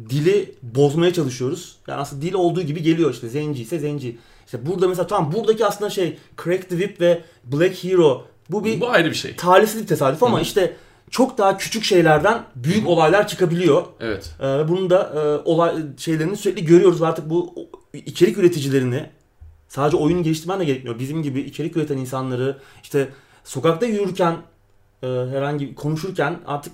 dili 0.09 0.55
bozmaya 0.63 1.13
çalışıyoruz. 1.13 1.75
Yani 1.87 1.99
aslında 1.99 2.21
dil 2.21 2.33
olduğu 2.33 2.61
gibi 2.61 2.83
geliyor 2.83 3.13
işte. 3.13 3.29
Zenci 3.29 3.61
ise 3.61 3.79
zenci. 3.79 4.17
İşte 4.45 4.65
burada 4.65 4.87
mesela 4.87 5.07
tamam 5.07 5.31
buradaki 5.33 5.65
aslında 5.65 5.89
şey 5.89 6.17
Crack 6.43 6.69
the 6.69 6.77
Whip 6.77 7.01
ve 7.01 7.21
Black 7.43 7.83
Hero 7.83 8.25
bu 8.49 8.65
bir 8.65 8.81
Bu 8.81 8.89
ayrı 8.89 9.09
bir 9.09 9.15
şey. 9.15 9.35
talihsiz 9.35 9.81
bir 9.81 9.87
tesadüf 9.87 10.23
ama 10.23 10.37
hı. 10.37 10.41
işte 10.41 10.75
çok 11.09 11.37
daha 11.37 11.57
küçük 11.57 11.83
şeylerden 11.83 12.43
büyük 12.55 12.87
olaylar 12.87 13.27
çıkabiliyor. 13.27 13.85
Evet. 13.99 14.35
Ee, 14.39 14.57
Ve 14.57 14.67
bunun 14.67 14.89
da 14.89 15.03
e, 15.15 15.49
olay 15.49 15.75
şeylerini 15.97 16.37
sürekli 16.37 16.65
görüyoruz 16.65 17.01
artık 17.01 17.29
bu 17.29 17.53
içerik 17.93 18.37
üreticilerini 18.37 19.09
sadece 19.67 19.97
oyun 19.97 20.23
geliştirmen 20.23 20.59
de 20.59 20.65
gerekmiyor. 20.65 20.99
Bizim 20.99 21.23
gibi 21.23 21.41
içerik 21.41 21.77
üreten 21.77 21.97
insanları 21.97 22.57
işte 22.83 23.09
sokakta 23.43 23.85
yürürken 23.85 24.35
e, 25.03 25.07
herhangi 25.07 25.75
konuşurken 25.75 26.39
artık 26.47 26.73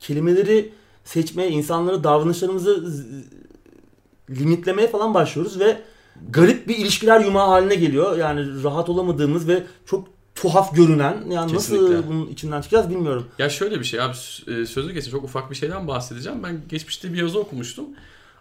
kelimeleri 0.00 0.72
seçmeye, 1.04 1.50
insanları 1.50 2.04
davranışlarımızı 2.04 2.84
limitlemeye 4.30 4.88
falan 4.88 5.14
başlıyoruz 5.14 5.60
ve 5.60 5.80
garip 6.30 6.68
bir 6.68 6.76
ilişkiler 6.78 7.20
yumağı 7.20 7.48
haline 7.48 7.74
geliyor. 7.74 8.16
Yani 8.18 8.64
rahat 8.64 8.88
olamadığımız 8.88 9.48
ve 9.48 9.62
çok 9.86 10.08
tuhaf 10.42 10.76
görünen 10.76 11.16
yani 11.30 11.54
nasıl 11.54 11.74
Kesinlikle. 11.76 12.08
bunun 12.08 12.26
içinden 12.26 12.60
çıkacağız 12.60 12.90
bilmiyorum. 12.90 13.26
Ya 13.38 13.48
şöyle 13.48 13.80
bir 13.80 13.84
şey 13.84 14.00
abi 14.00 14.12
e, 14.46 14.66
sözü 14.66 14.94
kesin 14.94 15.10
çok 15.10 15.24
ufak 15.24 15.50
bir 15.50 15.56
şeyden 15.56 15.88
bahsedeceğim. 15.88 16.42
Ben 16.42 16.60
geçmişte 16.68 17.12
bir 17.12 17.18
yazı 17.18 17.38
okumuştum. 17.40 17.84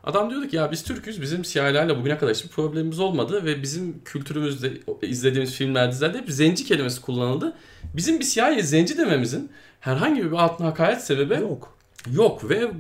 Adam 0.04 0.30
diyordu 0.30 0.48
ki 0.48 0.56
ya 0.56 0.72
biz 0.72 0.84
Türk'üz 0.84 1.22
bizim 1.22 1.46
siyahilerle 1.46 1.98
bugüne 2.00 2.18
kadar 2.18 2.36
hiçbir 2.36 2.50
problemimiz 2.50 3.00
olmadı 3.00 3.46
ve 3.46 3.62
bizim 3.62 4.04
kültürümüzde 4.06 4.72
izlediğimiz 5.02 5.54
filmler 5.54 5.92
dizilerde 5.92 6.18
hep 6.18 6.30
zenci 6.32 6.66
kelimesi 6.66 7.02
kullanıldı. 7.02 7.54
Bizim 7.96 8.20
bir 8.20 8.26
siyahiye 8.26 8.64
zenci 8.64 8.98
dememizin 8.98 9.50
herhangi 9.80 10.24
bir 10.26 10.32
altına 10.32 10.68
hakaret 10.68 11.02
sebebi 11.04 11.34
yok, 11.34 11.78
Yok. 12.14 12.50
ve 12.50 12.72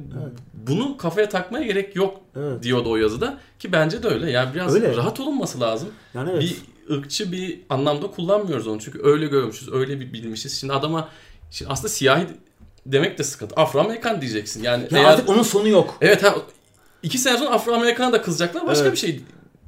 bunu 0.53 0.97
kafaya 0.97 1.29
takmaya 1.29 1.65
gerek 1.65 1.95
yok 1.95 2.21
Evet. 2.35 2.63
diyordu 2.63 2.89
o 2.91 2.95
yazıda 2.95 3.37
ki 3.59 3.71
bence 3.71 4.03
de 4.03 4.07
öyle. 4.07 4.31
Yani 4.31 4.53
biraz 4.53 4.75
Öyle. 4.75 4.95
rahat 4.95 5.19
olunması 5.19 5.59
lazım. 5.59 5.89
Yani 6.13 6.29
evet. 6.31 6.41
Bir 6.41 6.57
ırkçı 6.91 7.31
bir 7.31 7.59
anlamda 7.69 8.07
kullanmıyoruz 8.11 8.67
onu. 8.67 8.79
Çünkü 8.79 8.99
öyle 9.03 9.27
görmüşüz, 9.27 9.73
öyle 9.73 9.99
bir 9.99 10.13
bilmişiz. 10.13 10.59
Şimdi 10.59 10.73
adama 10.73 11.09
şimdi 11.51 11.71
aslında 11.71 11.89
siyahi 11.89 12.27
demek 12.85 13.17
de 13.17 13.23
sıkıntı. 13.23 13.55
Afro-Amerikan 13.55 14.21
diyeceksin. 14.21 14.63
Yani 14.63 14.83
Ya 14.91 14.99
eğer 14.99 15.05
artık 15.05 15.29
onun 15.29 15.43
sonu 15.43 15.67
yok. 15.67 15.95
evet 16.01 16.23
ha 16.23 16.35
iki 17.03 17.17
sene 17.17 17.37
sonra 17.37 17.49
Afro-Amerikan'a 17.49 18.13
da 18.13 18.21
kızacaklar. 18.21 18.67
Başka 18.67 18.83
Evet. 18.83 18.93
bir 18.93 18.97
şey 18.97 19.21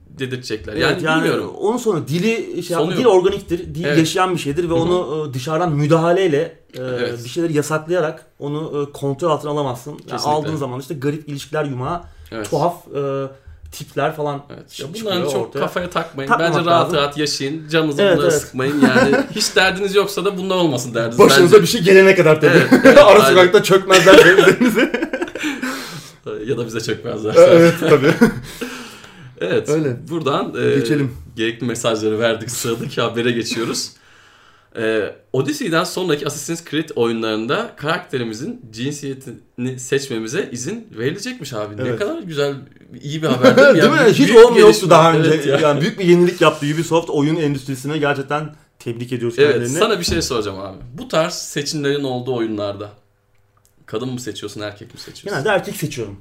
dedirtecekler. 0.09 0.73
Evet, 0.73 0.83
Yani, 0.83 1.03
yani, 1.03 1.23
bilmiyorum. 1.23 1.53
onun 1.59 1.77
sonu 1.77 2.07
dili 2.07 2.63
şey, 2.63 2.77
Sonu 2.77 2.91
dil 2.97 3.01
yok. 3.01 3.13
organiktir, 3.13 3.75
dil 3.75 3.83
Evet. 3.85 3.97
yaşayan 3.97 4.33
bir 4.33 4.39
şeydir 4.39 4.63
ve 4.63 4.73
Hı 4.73 4.77
hı. 4.77 4.81
onu 4.81 5.27
e, 5.29 5.33
dışarıdan 5.33 5.71
müdahaleyle 5.71 6.37
e, 6.73 6.81
Evet. 6.81 7.23
bir 7.23 7.29
şeyleri 7.29 7.53
yasaklayarak 7.53 8.25
onu 8.39 8.87
e, 8.89 8.91
kontrol 8.91 9.29
altına 9.29 9.51
alamazsın. 9.51 9.91
Yani 9.91 9.99
Kesinlikle. 10.01 10.29
aldığın 10.29 10.55
zaman 10.55 10.79
işte 10.79 10.93
garip 10.93 11.29
ilişkiler 11.29 11.65
yumağı, 11.65 12.01
Evet. 12.31 12.49
tuhaf 12.49 12.87
tipler 13.71 14.15
falan 14.15 14.43
Evet. 14.55 14.79
Ya 14.79 14.87
bunların 15.01 15.23
çok 15.29 15.47
ortaya. 15.47 15.59
kafaya 15.59 15.89
takmayın. 15.89 16.29
Takmamak 16.29 16.55
Bence 16.57 16.69
rahat 16.69 16.85
lazım. 16.85 16.97
rahat 16.97 17.17
yaşayın. 17.17 17.67
Canınızı 17.69 18.01
Evet, 18.01 18.17
bunlara 18.17 18.31
evet. 18.31 18.41
sıkmayın. 18.41 18.81
Yani 18.81 19.15
hiç 19.35 19.55
derdiniz 19.55 19.95
yoksa 19.95 20.25
da 20.25 20.37
bunlar 20.37 20.55
olmasın 20.55 20.93
derdiniz. 20.93 21.19
Başınıza 21.19 21.53
bence. 21.55 21.63
bir 21.63 21.67
şey 21.67 21.81
gelene 21.81 22.15
kadar 22.15 22.41
tabii. 22.41 22.51
Evet, 22.57 22.67
evet, 22.85 22.97
Ara 22.97 23.23
aynen. 23.23 23.29
sokakta 23.35 23.63
çökmezler 23.63 24.13
üzerinize. 24.37 24.91
Ya 26.47 26.57
da 26.57 26.65
bize 26.65 26.81
çökmezler. 26.81 27.33
evet 27.37 27.73
tabii. 27.89 28.13
Evet. 29.41 29.69
Öyle. 29.69 29.97
Buradan 30.09 30.53
e, 30.61 30.75
Geçelim. 30.79 31.15
gerekli 31.35 31.65
mesajları 31.65 32.19
verdik. 32.19 32.51
Sıradaki 32.51 33.01
habere 33.01 33.31
geçiyoruz. 33.31 33.91
E, 34.77 35.15
Odyssey'den 35.33 35.83
sonraki 35.83 36.27
Assassin's 36.27 36.65
Creed 36.69 36.89
oyunlarında 36.95 37.71
karakterimizin 37.77 38.61
cinsiyetini 38.71 39.79
seçmemize 39.79 40.49
izin 40.51 40.87
verilecekmiş 40.97 41.53
abi. 41.53 41.77
Ne 41.77 41.81
Evet. 41.81 41.99
kadar 41.99 42.19
güzel, 42.21 42.55
iyi 43.01 43.21
bir 43.21 43.27
haber 43.27 43.57
değil 43.57 43.67
mi? 43.67 43.73
Değil 43.81 43.83
Yani 43.85 44.03
mi? 44.09 44.13
Hiç 44.13 44.19
bir 44.29 44.35
olmuyor 44.35 44.49
yoktu 44.49 44.65
gelişme. 44.67 44.89
daha 44.89 45.13
önce. 45.13 45.29
Evet, 45.29 45.45
ya. 45.45 45.59
Yani 45.59 45.81
büyük 45.81 45.99
bir 45.99 46.05
yenilik 46.05 46.41
yaptı 46.41 46.65
Ubisoft 46.65 47.09
oyun 47.09 47.35
endüstrisine 47.35 47.97
gerçekten 47.97 48.55
tebrik 48.79 49.13
ediyoruz 49.13 49.39
Evet, 49.39 49.51
kendilerini. 49.53 49.77
sana 49.79 49.99
bir 49.99 50.03
şey 50.05 50.21
soracağım 50.21 50.59
abi. 50.59 50.77
Bu 50.93 51.07
tarz 51.07 51.33
seçimlerin 51.33 52.03
olduğu 52.03 52.35
oyunlarda 52.35 52.89
kadın 53.85 54.09
mı 54.09 54.19
seçiyorsun, 54.19 54.61
erkek 54.61 54.93
mi 54.93 54.99
seçiyorsun? 54.99 55.29
Genelde 55.43 55.49
erkek 55.49 55.75
seçiyorum. 55.75 56.19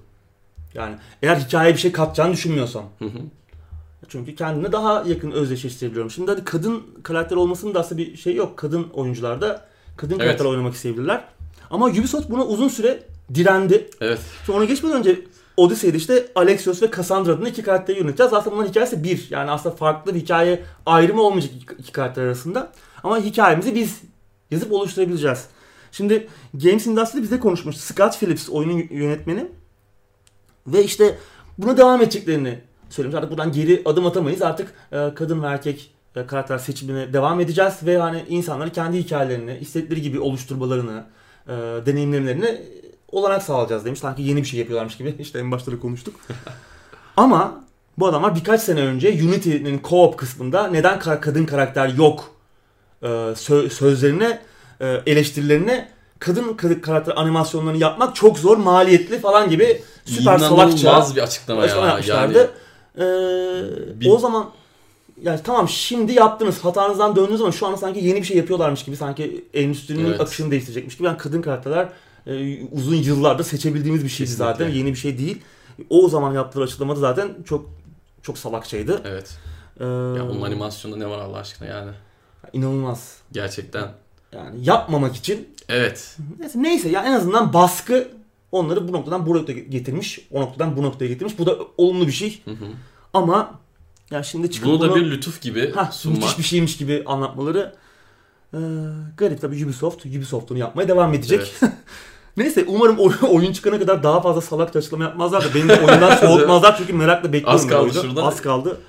Yani 0.74 0.94
eğer 1.22 1.36
hikayeye 1.36 1.74
bir 1.74 1.80
şey 1.80 1.92
katacağını 1.92 2.32
düşünmüyorsam. 2.32 2.84
Hı 2.98 3.04
hı. 3.04 3.18
Çünkü 4.08 4.34
kendine 4.34 4.72
daha 4.72 5.02
yakın 5.06 5.30
özdeşleştirebiliyorum. 5.30 6.10
Şimdi 6.10 6.30
hadi 6.30 6.44
kadın 6.44 6.82
karakter 7.02 7.36
olmasının 7.36 7.74
da 7.74 7.80
aslında 7.80 8.00
bir 8.00 8.16
şey 8.16 8.34
yok. 8.34 8.56
Kadın 8.56 8.86
oyuncularda 8.92 9.66
kadın 9.96 10.14
Evet. 10.14 10.22
karakter 10.24 10.44
oynamak 10.44 10.74
isteyebilirler. 10.74 11.24
Ama 11.70 11.86
Ubisoft 11.86 12.30
buna 12.30 12.44
uzun 12.46 12.68
süre 12.68 13.02
direndi. 13.34 13.90
Evet. 14.00 14.20
Şimdi 14.46 14.58
ona 14.58 14.64
geçmeden 14.64 14.98
önce 14.98 15.20
Odyssey'de 15.56 15.96
işte 15.96 16.26
Alexios 16.34 16.82
ve 16.82 16.90
Cassandra 16.96 17.32
adında 17.32 17.48
iki 17.48 17.62
karakteri 17.62 17.98
yöneteceğiz. 17.98 18.32
Aslında 18.32 18.56
bunların 18.56 18.70
hikayesi 18.70 19.04
bir. 19.04 19.26
Yani 19.30 19.50
aslında 19.50 19.76
farklı 19.76 20.14
bir 20.14 20.20
hikaye 20.20 20.62
ayrımı 20.86 21.22
olmayacak 21.22 21.52
iki, 21.56 21.74
iki 21.74 21.92
karakter 21.92 22.22
arasında. 22.22 22.72
Ama 23.02 23.18
hikayemizi 23.18 23.74
biz 23.74 24.00
yazıp 24.50 24.72
oluşturabileceğiz. 24.72 25.46
Şimdi 25.92 26.28
Games 26.54 26.86
Industry 26.86 27.22
bize 27.22 27.40
konuşmuş. 27.40 27.76
Scott 27.76 28.18
Phillips 28.18 28.48
oyunun 28.50 28.84
yönetmeni. 28.90 29.46
Ve 30.66 30.84
işte 30.84 31.18
buna 31.58 31.76
devam 31.76 32.02
edeceklerini 32.02 32.60
söylemiş. 32.90 33.16
Artık 33.16 33.30
buradan 33.30 33.52
geri 33.52 33.82
adım 33.84 34.06
atamayız. 34.06 34.42
Artık 34.42 34.74
e, 34.92 35.14
kadın 35.14 35.42
ve 35.42 35.46
erkek 35.46 35.90
e, 36.16 36.26
karakter 36.26 36.58
seçimine 36.58 37.12
devam 37.12 37.40
edeceğiz 37.40 37.74
ve 37.82 37.98
hani 37.98 38.24
insanları 38.28 38.70
kendi 38.70 38.98
hikayelerini 38.98 39.58
istedikleri 39.60 40.02
gibi 40.02 40.20
oluşturmalarını, 40.20 41.04
e, 41.48 41.52
deneyimlemelerini 41.86 42.60
olanak 43.12 43.42
sağlayacağız 43.42 43.84
demiş. 43.84 44.00
Sanki 44.00 44.22
yeni 44.22 44.42
bir 44.42 44.46
şey 44.46 44.60
yapıyorlarmış 44.60 44.96
gibi. 44.96 45.16
İşte 45.18 45.38
en 45.38 45.50
başta 45.50 45.72
da 45.72 45.80
konuştuk. 45.80 46.14
Ama 47.16 47.64
bu 47.98 48.06
adamlar 48.06 48.34
birkaç 48.34 48.60
sene 48.60 48.80
önce 48.80 49.08
Unity'nin 49.08 49.78
co-op 49.78 50.16
kısmında 50.16 50.66
neden 50.66 50.98
ka- 50.98 51.20
kadın 51.20 51.46
karakter 51.46 51.88
yok 51.88 52.30
e, 53.02 53.06
sö- 53.06 53.70
sözlerine, 53.70 54.40
e, 54.80 54.86
eleştirilerine 55.06 55.88
kadın 56.18 56.54
kadın 56.54 56.74
karakter 56.80 57.12
animasyonlarını 57.16 57.78
yapmak 57.78 58.16
çok 58.16 58.38
zor, 58.38 58.56
maliyetli 58.56 59.18
falan 59.18 59.50
gibi 59.50 59.82
süper 60.04 60.38
salakça 60.38 61.16
bir 61.16 61.22
açıklama 61.22 61.60
ya. 61.66 61.68
Yani, 62.14 62.48
Ee, 62.98 63.00
Bir- 64.00 64.10
O 64.10 64.18
zaman 64.18 64.50
yani 65.22 65.40
tamam 65.44 65.68
şimdi 65.68 66.12
yaptınız 66.12 66.58
hatanızdan 66.64 67.16
döndünüz 67.16 67.40
ama 67.40 67.52
şu 67.52 67.66
anda 67.66 67.76
sanki 67.76 68.04
yeni 68.04 68.16
bir 68.20 68.26
şey 68.26 68.36
yapıyorlarmış 68.36 68.84
gibi 68.84 68.96
sanki 68.96 69.44
endüstrinin 69.54 70.04
Evet. 70.08 70.20
akışını 70.20 70.50
değiştirecekmiş 70.50 70.96
gibi 70.96 71.06
yani 71.06 71.18
kadın 71.18 71.42
karakterler 71.42 71.88
e, 72.26 72.62
uzun 72.72 72.94
yıllarda 72.96 73.44
seçebildiğimiz 73.44 74.04
bir 74.04 74.08
şeydi 74.08 74.30
Kesinlikle. 74.30 74.52
zaten. 74.52 74.68
Yeni 74.68 74.90
bir 74.90 74.96
şey 74.98 75.18
değil. 75.18 75.42
O 75.90 76.08
zaman 76.08 76.34
yaptığı 76.34 76.62
açıklamada 76.62 77.00
zaten 77.00 77.28
çok 77.44 77.66
çok 78.22 78.38
salakçaydı. 78.38 79.00
Evet. 79.04 79.30
Ee, 79.80 79.84
Ya 79.84 80.28
onun 80.30 80.42
animasyonda 80.42 80.96
ne 80.96 81.06
var 81.06 81.18
Allah 81.18 81.36
aşkına 81.36 81.68
yani. 81.68 81.90
inanılmaz. 82.52 83.16
Gerçekten. 83.32 83.88
Yani 84.32 84.64
yapmamak 84.64 85.16
için 85.16 85.48
Evet. 85.68 86.16
neyse, 86.38 86.62
neyse 86.62 86.88
ya 86.88 87.02
en 87.04 87.12
azından 87.12 87.52
baskı 87.52 88.08
onları 88.52 88.88
bu 88.88 88.92
noktadan 88.92 89.26
bu 89.26 89.34
noktaya 89.34 89.52
getirmiş. 89.52 90.26
O 90.32 90.40
noktadan 90.40 90.76
bu 90.76 90.82
noktaya 90.82 91.06
getirmiş. 91.08 91.38
Bu 91.38 91.46
da 91.46 91.56
olumlu 91.76 92.06
bir 92.06 92.12
şey. 92.12 92.42
Hı 92.44 92.50
hı. 92.50 92.64
Ama 93.14 93.60
ya 94.10 94.22
şimdi 94.22 94.50
çıkıp 94.50 94.68
Bunu 94.68 94.80
da 94.80 94.88
bunu- 94.90 94.96
bir 94.96 95.10
lütuf 95.10 95.40
gibi 95.42 95.72
Hah, 95.72 95.90
sunmak. 95.92 96.18
müthiş 96.20 96.38
bir 96.38 96.42
şeymiş 96.42 96.76
gibi 96.76 97.02
anlatmaları 97.06 97.74
ee, 98.54 98.58
garip 99.16 99.40
tabii 99.40 99.64
Ubisoft. 99.64 100.06
Ubisoft 100.06 100.50
onu 100.50 100.58
yapmaya 100.58 100.88
devam 100.88 101.14
edecek. 101.14 101.52
Evet. 101.62 101.72
Neyse 102.36 102.64
umarım 102.68 102.98
oy- 102.98 103.14
oyun 103.30 103.52
çıkana 103.52 103.78
kadar 103.78 104.02
daha 104.02 104.20
fazla 104.20 104.40
salakça 104.40 104.78
açıklama 104.78 105.04
yapmazlar 105.04 105.44
da 105.44 105.54
beni 105.54 105.68
de 105.68 105.80
oyundan 105.80 106.16
soğutmazlar 106.26 106.76
çünkü 106.78 106.92
merakla 106.92 107.32
bekliyorum. 107.32 107.54
Az 107.54 107.66
kaldı 107.66 107.92
şurada. 107.92 108.22
Az 108.22 108.42
kaldı. 108.42 108.80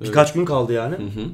Birkaç 0.00 0.32
gün 0.32 0.44
kaldı 0.44 0.72
yani. 0.72 0.94
Hı 0.96 1.02
hı. 1.02 1.24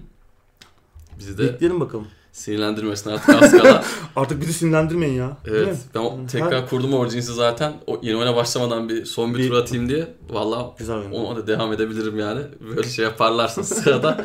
Bizi 1.18 1.38
de 1.38 1.42
Bekleyelim 1.42 1.80
bakalım. 1.80 2.06
Sinirlendirmesin 2.34 3.10
artık 3.10 3.42
az 3.42 3.50
kala. 3.52 3.84
Artık 4.16 4.40
bizi 4.40 4.52
sinirlendirmeyin 4.52 5.14
ya. 5.14 5.36
Evet. 5.46 5.76
Ben 5.94 6.00
Her- 6.02 6.28
tekrar 6.28 6.68
kurdum 6.68 6.94
Origins'i 6.94 7.32
zaten. 7.32 7.72
O 7.86 8.00
yeni 8.02 8.16
oyuna 8.16 8.36
başlamadan 8.36 8.88
bir 8.88 9.04
son 9.04 9.34
bir, 9.34 9.38
Bir- 9.38 9.48
tur 9.48 9.54
atayım 9.56 9.88
diye. 9.88 10.14
Valla 10.30 10.74
ona 11.12 11.36
da 11.36 11.46
devam 11.46 11.72
edebilirim 11.72 12.18
yani. 12.18 12.40
Böyle 12.76 12.88
şey 12.88 13.04
yaparlarsa 13.04 13.64
sırada. 13.64 14.24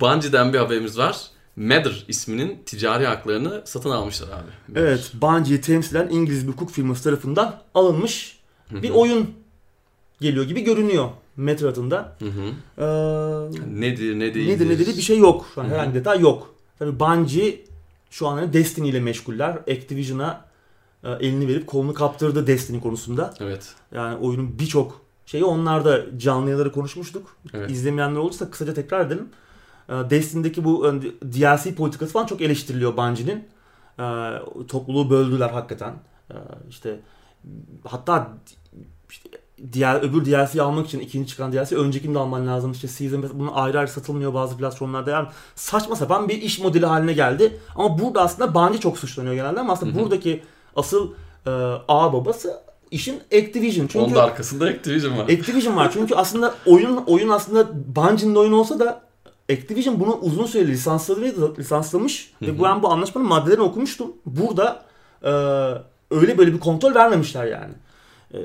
Bungie'den 0.00 0.52
bir 0.52 0.58
haberimiz 0.58 0.98
var. 0.98 1.16
Matter 1.56 2.04
isminin 2.08 2.62
ticari 2.66 3.06
haklarını 3.06 3.62
satın 3.64 3.90
almışlar 3.90 4.28
abi. 4.28 4.78
Evet, 4.80 5.12
Bungie'yi 5.22 5.60
temsilen 5.60 6.08
İngiliz 6.08 6.46
bir 6.46 6.52
hukuk 6.52 6.70
firması 6.70 7.04
tarafından 7.04 7.60
alınmış 7.74 8.38
bir 8.70 8.90
oyun 8.90 9.30
geliyor 10.20 10.44
gibi 10.44 10.60
görünüyor 10.60 11.08
Metro 11.36 11.68
adında. 11.68 12.16
Hı 12.18 12.24
hı. 12.24 12.42
Ee, 12.78 13.80
Nedir 13.80 14.18
ne 14.18 14.34
değildir. 14.34 14.48
nedir 14.54 14.68
ne 14.68 14.78
dedi 14.78 14.96
bir 14.96 15.02
şey 15.02 15.18
yok. 15.18 15.46
Hı. 15.54 15.62
herhangi 15.62 15.94
detay 15.94 16.20
yok. 16.20 16.54
Tabii 16.78 17.00
Bungie 17.00 17.64
şu 18.10 18.28
an 18.28 18.36
hani 18.36 18.52
Destiny 18.52 18.88
ile 18.88 19.00
meşguller. 19.00 19.50
Activision'a 19.56 20.44
e, 21.04 21.10
elini 21.10 21.48
verip 21.48 21.66
kolunu 21.66 21.94
kaptırdı 21.94 22.46
Destiny 22.46 22.80
konusunda. 22.80 23.34
Evet. 23.40 23.74
Yani 23.92 24.16
oyunun 24.16 24.58
birçok 24.58 25.00
şeyi 25.26 25.44
onlarda 25.44 26.18
canlı 26.18 26.46
yayınları 26.46 26.72
konuşmuştuk. 26.72 27.36
Evet. 27.54 27.70
İzlemeyenler 27.70 28.20
olursa 28.20 28.50
kısaca 28.50 28.74
tekrar 28.74 29.06
edelim. 29.06 29.28
Ee, 29.88 29.92
Destiny'deki 30.10 30.64
bu 30.64 30.88
e, 30.88 31.02
DLC 31.22 31.74
politikası 31.74 32.12
falan 32.12 32.26
çok 32.26 32.40
eleştiriliyor 32.40 32.96
Bungie'nin. 32.96 33.48
Topluluğu 34.68 35.10
böldüler 35.10 35.48
hakikaten. 35.50 35.94
İşte 36.68 37.00
hatta 37.84 38.32
işte 39.10 39.28
diğer 39.72 40.02
öbür 40.02 40.24
DLC'yi 40.24 40.62
almak 40.62 40.86
için 40.86 41.00
ikinci 41.00 41.28
çıkan 41.28 41.52
DLC 41.52 41.76
öncekini 41.76 42.14
de 42.14 42.18
alman 42.18 42.46
lazım. 42.46 42.72
İşte 42.72 42.88
Season 42.88 43.22
Pass 43.22 43.30
bunun 43.34 43.52
ayrı 43.52 43.78
ayrı 43.78 43.90
satılmıyor 43.90 44.34
bazı 44.34 44.56
platformlarda. 44.56 45.10
Yani 45.10 45.28
saçma 45.54 45.96
sapan 45.96 46.28
bir 46.28 46.42
iş 46.42 46.58
modeli 46.58 46.86
haline 46.86 47.12
geldi. 47.12 47.58
Ama 47.74 47.98
burada 47.98 48.22
aslında 48.22 48.54
Bungie 48.54 48.80
çok 48.80 48.98
suçlanıyor 48.98 49.34
genelde 49.34 49.60
ama 49.60 49.72
aslında 49.72 50.00
buradaki 50.00 50.42
asıl 50.76 51.10
e, 51.46 51.50
ağ 51.88 52.12
babası 52.12 52.60
işin 52.90 53.20
Activision. 53.32 53.86
Çünkü 53.86 54.04
Onun 54.04 54.14
da 54.14 54.22
arkasında 54.22 54.64
Activision 54.64 55.18
var. 55.18 55.24
Activision 55.24 55.76
var 55.76 55.90
çünkü 55.92 56.14
aslında 56.14 56.54
oyun 56.66 56.96
oyun 56.96 57.28
aslında 57.28 57.68
Bungie'nin 57.96 58.34
oyunu 58.34 58.56
olsa 58.56 58.78
da 58.78 59.02
Activision 59.52 60.00
bunu 60.00 60.14
uzun 60.14 60.46
süreli 60.46 60.72
lisansladı 60.72 61.58
lisanslamış 61.58 62.32
Hı 62.38 62.46
ve 62.46 62.62
ben 62.62 62.82
bu 62.82 62.90
anlaşmanın 62.90 63.28
maddelerini 63.28 63.62
okumuştum. 63.62 64.12
Burada 64.26 64.82
e, 65.22 65.30
öyle 66.10 66.38
böyle 66.38 66.52
bir 66.52 66.60
kontrol 66.60 66.94
vermemişler 66.94 67.44
yani. 67.44 67.74
E, 68.34 68.38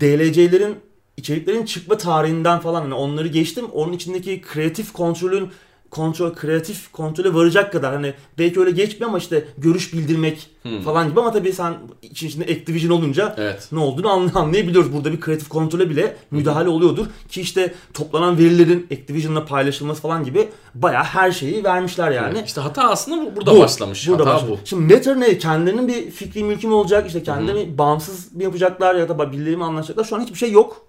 DLC'lerin 0.00 0.76
içeriklerin 1.16 1.64
çıkma 1.64 1.96
tarihinden 1.96 2.60
falan 2.60 2.80
hani 2.82 2.94
onları 2.94 3.28
geçtim. 3.28 3.64
Onun 3.64 3.92
içindeki 3.92 4.40
kreatif 4.40 4.92
kontrolün 4.92 5.50
kontrol 5.90 6.34
kreatif 6.34 6.92
kontrole 6.92 7.34
varacak 7.34 7.72
kadar 7.72 7.94
hani 7.94 8.14
belki 8.38 8.60
öyle 8.60 8.70
geçmiyor 8.70 9.08
ama 9.08 9.18
işte 9.18 9.44
görüş 9.58 9.92
bildirmek 9.92 10.50
Hı. 10.62 10.80
falan 10.84 11.08
gibi 11.10 11.20
ama 11.20 11.32
tabii 11.32 11.52
sen 11.52 11.74
için 12.02 12.26
içinde 12.28 12.44
Activision 12.44 12.90
olunca 12.98 13.34
Evet. 13.38 13.68
ne 13.72 13.78
olduğunu 13.78 14.06
anlay- 14.08 14.38
anlayabiliyoruz. 14.38 14.92
Burada 14.92 15.12
bir 15.12 15.20
kreatif 15.20 15.48
kontrole 15.48 15.90
bile 15.90 16.16
müdahale 16.30 16.68
oluyordur. 16.68 17.06
Ki 17.28 17.40
işte 17.40 17.74
toplanan 17.94 18.38
verilerin 18.38 18.86
Activision'la 18.92 19.44
paylaşılması 19.44 20.02
falan 20.02 20.24
gibi 20.24 20.48
bayağı 20.74 21.04
her 21.04 21.32
şeyi 21.32 21.64
vermişler 21.64 22.10
yani. 22.10 22.42
İşte 22.46 22.60
hata 22.60 22.90
aslında 22.90 23.24
bu- 23.32 23.36
burada 23.36 23.54
Bu, 23.56 23.60
başlamış. 23.60 24.08
Burada 24.08 24.22
hata 24.26 24.34
başladı. 24.34 24.50
bu. 24.62 24.66
Şimdi 24.66 24.94
Matter 24.94 25.20
ne? 25.20 25.38
Kendilerinin 25.38 25.88
bir 25.88 26.10
fikri 26.10 26.44
mülkü 26.44 26.66
mü 26.66 26.72
olacak? 26.74 27.06
İşte 27.06 27.22
kendilerini 27.22 27.78
bağımsız 27.78 28.34
mı 28.34 28.42
yapacaklar 28.42 28.94
ya 28.94 29.08
da 29.08 29.32
birileri 29.32 29.56
mi 29.56 29.64
anlaşacaklar? 29.64 30.04
Şu 30.04 30.16
an 30.16 30.20
hiçbir 30.20 30.38
şey 30.38 30.52
yok. 30.52 30.86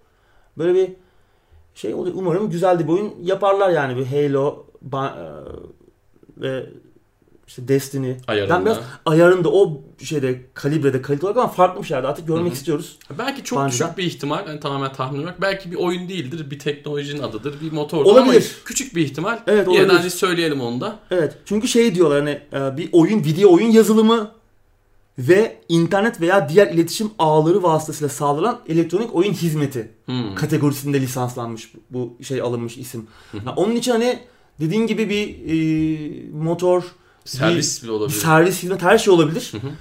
Böyle 0.58 0.74
bir 0.76 0.94
şey 1.76 1.94
oluyor. 1.94 2.16
Umarım 2.20 2.50
güzel 2.50 2.80
bir 2.80 2.88
oyun 2.88 3.14
yaparlar 3.24 3.70
yani. 3.70 3.98
Bir 3.98 4.06
Halo 4.06 4.66
ve 6.38 6.70
işte 7.48 7.68
Destiny. 7.68 8.14
Ayarında. 8.28 8.56
Ben 8.56 8.66
biraz 8.66 8.78
ayarında 9.06 9.50
o 9.52 9.82
şeyde 10.04 10.42
kalibrede 10.54 11.02
kalite 11.02 11.26
olarak 11.26 11.38
ama 11.38 11.48
farklı 11.48 11.82
bir 11.82 11.88
şeylerde 11.88 12.08
artık 12.08 12.28
görmek 12.28 12.46
Hı 12.46 12.50
hı. 12.50 12.54
istiyoruz. 12.54 12.98
Belki 13.20 13.44
çok 13.44 13.60
Bungie'den. 13.60 13.72
küçük 13.88 13.98
bir 13.98 14.04
ihtimal, 14.04 14.48
yani 14.48 14.60
tamamen 14.60 14.94
tahmin 14.94 15.20
olarak. 15.20 15.42
Belki 15.42 15.72
bir 15.72 15.76
oyun 15.76 16.10
değildir, 16.10 16.52
bir 16.52 16.60
teknolojinin 16.60 17.22
adıdır, 17.24 17.62
bir 17.62 17.72
ama 18.10 18.22
Olabilir. 18.22 18.56
küçük 18.66 18.96
bir 18.96 19.02
ihtimal. 19.02 19.40
Evet, 19.48 19.68
olabilir. 19.68 19.90
hani 19.98 20.10
söyleyelim 20.10 20.62
onu 20.62 20.82
da. 20.82 21.00
Evet. 21.12 21.38
Çünkü 21.46 21.68
şey 21.68 21.96
diyorlar 21.96 22.20
hani 22.20 22.42
e, 22.54 22.78
bir 22.78 22.90
oyun, 22.92 23.20
video 23.24 23.54
oyun 23.54 23.72
yazılımı 23.72 24.32
ve 25.18 25.62
internet 25.70 26.22
veya 26.22 26.50
diğer 26.50 26.68
iletişim 26.68 27.12
ağları 27.20 27.64
vasıtasıyla 27.64 28.10
sağlanan 28.10 28.60
elektronik 28.68 29.16
oyun 29.16 29.34
hizmeti 29.34 29.92
Hmm. 30.06 30.36
kategorisinde 30.36 31.02
lisanslanmış 31.02 31.74
bu 31.90 32.14
şey 32.24 32.42
alınmış 32.42 32.78
isim. 32.78 33.08
Ha, 33.46 33.54
onun 33.56 33.76
için 33.76 33.92
hani 33.92 34.20
dediğin 34.62 34.88
gibi 34.88 35.10
bir 35.10 35.28
e, 35.28 36.30
motor, 36.32 36.84
Servis 37.26 37.84
bile 37.84 37.92
bir 37.92 37.94
olabilir. 37.96 38.18
servis 38.18 38.64
hizmet 38.64 38.82
her 38.82 38.98
şey 38.98 39.14
olabilir. 39.14 39.50
Hı 39.52 39.58
hı. 39.58 39.72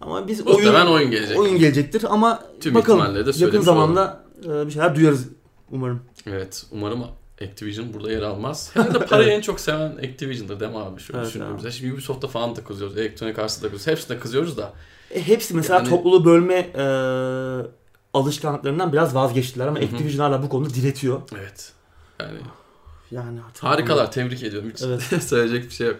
Ama 0.00 0.28
biz 0.28 0.46
oyun 0.46 0.58
Muhtemelen 0.60 0.86
oyun 0.86 1.10
gelecek. 1.10 1.38
oyun 1.38 1.58
gelecektir 1.58 2.04
ama 2.10 2.42
Tüm 2.60 2.74
bakalım 2.74 3.14
de 3.14 3.30
yakın 3.44 3.60
zamanda 3.60 4.24
e, 4.44 4.66
bir 4.66 4.70
şeyler 4.70 4.96
duyarız 4.96 5.28
umarım. 5.70 6.00
Evet, 6.26 6.66
umarım 6.70 7.04
Activision 7.42 7.94
burada 7.94 8.12
yer 8.12 8.22
almaz. 8.22 8.70
Herhalde 8.74 9.06
parayı 9.06 9.28
en 9.30 9.40
çok 9.40 9.60
seven 9.60 9.90
Activision'dır 9.96 10.60
değil 10.60 10.70
mi 10.72 10.78
abi? 10.78 11.00
Şöyle 11.00 11.18
Evet 11.20 11.28
düşündüğümüzde. 11.28 11.70
Şimdi 11.72 11.94
Ubisoft'ta 11.94 12.28
falan 12.28 12.56
da 12.56 12.64
kızıyoruz. 12.64 12.98
Electronic 12.98 13.42
Arts'ta 13.42 13.66
da 13.66 13.70
kızıyoruz. 13.72 13.86
Hepsine 14.00 14.18
kızıyoruz 14.18 14.56
da. 14.56 14.72
E, 15.10 15.26
hepsi 15.28 15.54
mesela 15.54 15.78
Yani- 15.78 15.88
topluluğu 15.88 16.24
bölme 16.24 16.54
e, 16.54 16.84
alışkanlıklarından 18.14 18.92
biraz 18.92 19.14
vazgeçtiler 19.14 19.66
ama 19.66 19.78
Hı 19.78 19.82
hı. 19.82 19.86
Activision 19.86 20.24
hala 20.24 20.42
bu 20.42 20.48
konuda 20.48 20.74
diretiyor. 20.74 21.20
Evet. 21.38 21.72
Yani 22.20 22.38
Yani 23.10 23.38
artık 23.48 23.62
harikalar. 23.64 24.12
Tebrik 24.12 24.42
ediyorum. 24.42 24.70
Hiç 24.74 24.82
Evet. 24.82 25.02
söyleyecek 25.22 25.64
bir 25.70 25.74
şey 25.74 25.86
yok. 25.86 25.96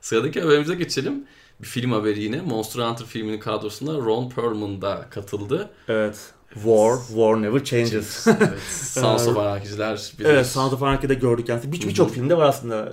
Sıradaki 0.00 0.40
haberimize 0.40 0.74
geçelim. 0.74 1.24
Bir 1.62 1.66
film 1.66 1.92
haberi 1.92 2.20
yine. 2.22 2.40
Monster 2.40 2.82
Hunter 2.82 3.06
filminin 3.06 3.40
kadrosuna 3.40 3.92
Ron 3.98 4.30
Perlman 4.30 4.82
da 4.82 5.06
katıldı. 5.10 5.70
Evet. 5.88 6.32
War, 6.54 6.96
War 7.08 7.42
Never 7.42 7.64
Changes. 7.64 8.26
evet. 8.26 8.58
Sons 8.70 9.28
of 9.28 9.36
Anarchy'ciler 9.38 10.12
bilir. 10.18 10.28
evet, 10.28 10.46
Sound 10.46 10.72
of 10.72 10.82
Anarchy'de 10.82 11.14
gördük 11.14 11.48
yani. 11.48 11.72
Bir- 11.72 11.88
Birçok 11.88 12.10
filmde 12.10 12.36
var 12.36 12.44
aslında. 12.48 12.92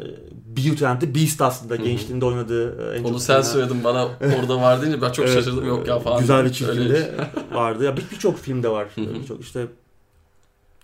Beauty 0.57 0.85
and 0.85 1.01
the 1.01 1.15
Beast 1.15 1.41
aslında 1.41 1.75
gençliğinde 1.75 2.25
oynadığı 2.25 2.93
e, 2.93 2.97
en 2.97 3.03
Onu 3.03 3.19
sen 3.19 3.41
söyledin 3.41 3.83
bana 3.83 4.05
orada 4.39 4.61
var 4.61 4.81
deyince 4.81 5.01
ben 5.01 5.11
çok 5.11 5.25
Evet, 5.25 5.33
şaşırdım 5.37 5.67
yok 5.67 5.87
ya 5.87 5.99
falan. 5.99 6.19
Güzel 6.19 6.37
bir 6.37 6.43
Öyle 6.43 6.53
çiftliğinde 6.53 7.11
vardı. 7.53 7.83
Ya 7.83 7.97
bir- 7.97 8.05
birçok 8.11 8.39
filmde 8.39 8.69
var. 8.69 8.87
Birçok 8.97 9.41
işte 9.41 9.67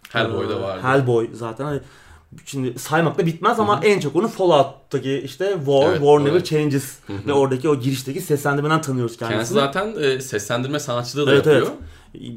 Hellboy'da 0.09 0.53
e, 0.53 0.61
vardı. 0.61 0.81
Hellboy 0.83 1.29
zaten. 1.33 1.81
Şimdi 2.45 2.79
saymakla 2.79 3.25
bitmez 3.25 3.59
ama 3.59 3.77
Hı 3.77 3.81
hı. 3.81 3.85
en 3.85 3.99
çok 3.99 4.15
onu 4.15 4.27
Fallout'taki 4.27 5.21
işte 5.25 5.53
War, 5.57 5.87
Evet, 5.89 5.97
War 5.97 6.19
Never 6.21 6.31
evet. 6.31 6.45
Changes 6.45 6.97
ve 7.27 7.33
oradaki 7.33 7.69
o 7.69 7.79
girişteki 7.79 8.21
seslendirmeden 8.21 8.81
tanıyoruz 8.81 9.17
kendisini. 9.17 9.37
Kendisi 9.37 9.53
zaten 9.53 10.03
e, 10.03 10.21
seslendirme 10.21 10.79
sanatçılığı 10.79 11.27
da 11.27 11.33
Evet, 11.33 11.45
yapıyor. 11.45 11.67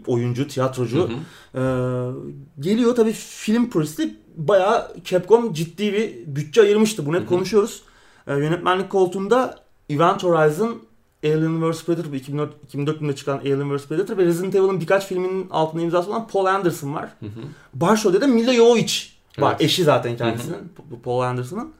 oyuncu, 0.06 0.48
tiyatrocu. 0.48 0.98
Hı 0.98 1.02
hı. 1.02 1.18
Ee, 1.54 2.62
geliyor 2.62 2.94
tabii 2.96 3.12
film 3.12 3.70
projesi 3.70 4.16
bayağı 4.36 4.88
Capcom 5.04 5.52
ciddi 5.52 5.92
bir 5.92 6.36
bütçe 6.36 6.62
ayırmıştı. 6.62 7.06
Bunu 7.06 7.14
hep 7.16 7.22
Hı 7.22 7.24
hı. 7.26 7.28
konuşuyoruz. 7.28 7.82
Ee, 8.26 8.32
yönetmenlik 8.34 8.90
koltuğunda 8.90 9.58
Event 9.90 10.22
Horizon, 10.22 10.82
Alien 11.24 11.70
vs 11.70 11.84
Predator, 11.84 12.12
bu 12.12 12.16
2004, 12.16 12.50
2004 12.64 13.00
yılında 13.00 13.16
çıkan 13.16 13.38
Alien 13.38 13.76
vs 13.76 13.86
Predator 13.86 14.16
ve 14.18 14.24
Resident 14.24 14.54
Evil'ın 14.54 14.80
birkaç 14.80 15.06
filminin 15.06 15.50
altında 15.50 15.82
imzası 15.82 16.10
olan 16.10 16.28
Paul 16.28 16.46
Anderson 16.46 16.94
var. 16.94 17.08
Hı 17.20 17.26
hı. 17.26 17.40
Başrolde 17.74 18.20
de 18.20 18.26
Mila 18.26 18.52
Jovovich 18.54 18.94
var. 19.40 19.50
Evet. 19.50 19.60
Eşi 19.60 19.84
zaten 19.84 20.16
kendisinin, 20.16 20.72
bu 20.90 21.02
Paul 21.02 21.20
Anderson'ın. 21.20 21.72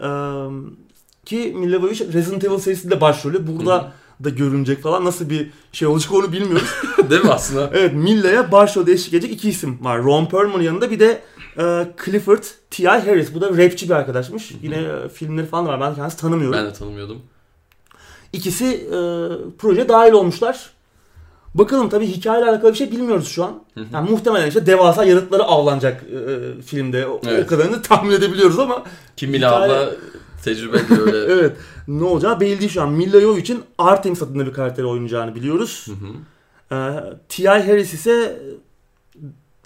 Ee, 0.00 0.06
ki 1.24 1.54
Mila 1.56 1.78
Jovovich 1.78 2.00
Resident 2.12 2.44
Evil 2.44 2.58
serisinde 2.58 3.00
başrolü. 3.00 3.46
Burada 3.46 3.82
Hı 3.82 3.92
da 4.24 4.30
görünecek 4.30 4.82
falan. 4.82 5.04
Nasıl 5.04 5.30
bir 5.30 5.50
şey 5.72 5.88
olacak 5.88 6.12
onu 6.12 6.32
bilmiyoruz. 6.32 6.68
Değil 7.10 7.24
mi 7.24 7.30
aslında? 7.30 7.70
Evet 7.74 7.94
Milla'ya 7.94 8.52
başrolde 8.52 8.92
eşlik 8.92 9.14
edecek 9.14 9.32
iki 9.32 9.48
isim 9.48 9.84
var. 9.84 10.02
Ron 10.02 10.26
Perlman'ın 10.26 10.62
yanında 10.62 10.90
bir 10.90 11.00
de 11.00 11.22
e, 11.58 11.88
Clifford 12.04 12.42
T.I. 12.70 12.86
Harris. 12.86 13.34
Bu 13.34 13.40
da 13.40 13.56
rapçi 13.56 13.88
bir 13.88 13.94
arkadaşmış. 13.94 14.52
Yine 14.62 14.76
e, 14.76 15.08
filmleri 15.08 15.46
falan 15.46 15.66
da 15.66 15.68
var. 15.68 15.80
Ben 15.80 15.94
kendisi 15.94 16.16
tanımıyorum. 16.16 16.58
Ben 16.58 16.66
de 16.66 16.72
tanımıyordum. 16.72 17.22
İkisi 18.32 18.66
e, 18.66 18.98
proje 19.58 19.88
dahil 19.88 20.12
olmuşlar. 20.12 20.70
Bakalım 21.54 21.88
tabii 21.88 22.06
hikayeyle 22.06 22.50
alakalı 22.50 22.72
bir 22.72 22.76
şey 22.78 22.90
bilmiyoruz 22.92 23.28
şu 23.28 23.44
an. 23.44 23.62
Hı 23.74 23.80
hı. 23.80 23.84
Yani 23.92 24.10
muhtemelen 24.10 24.48
işte 24.48 24.66
devasa 24.66 25.04
yaratıkları 25.04 25.42
avlanacak 25.42 26.02
e, 26.02 26.62
filmde. 26.62 27.06
O, 27.06 27.20
Evet. 27.28 27.44
o 27.44 27.46
kadarını 27.46 27.82
tahmin 27.88 28.10
edebiliyoruz 28.10 28.58
ama 28.58 28.84
Kim 29.16 29.32
bilir 29.32 29.42
Hikaye- 29.46 29.72
abla 29.72 29.90
tecrübeli 30.44 31.00
öyle. 31.00 31.18
evet 31.32 31.56
ne 31.88 32.04
olacağı 32.04 32.40
belli 32.40 32.60
değil 32.60 32.70
şu 32.70 32.82
an. 32.82 32.92
Milla 32.92 33.20
Jovovich'in 33.20 33.60
Artemis 33.78 34.22
adında 34.22 34.46
bir 34.46 34.52
karakteri 34.52 34.86
oynayacağını 34.86 35.34
biliyoruz. 35.34 35.86
Hı 35.86 35.92
hı. 36.06 36.12
Ee, 36.72 37.02
T.I. 37.28 37.46
Harris 37.48 37.94
ise 37.94 38.42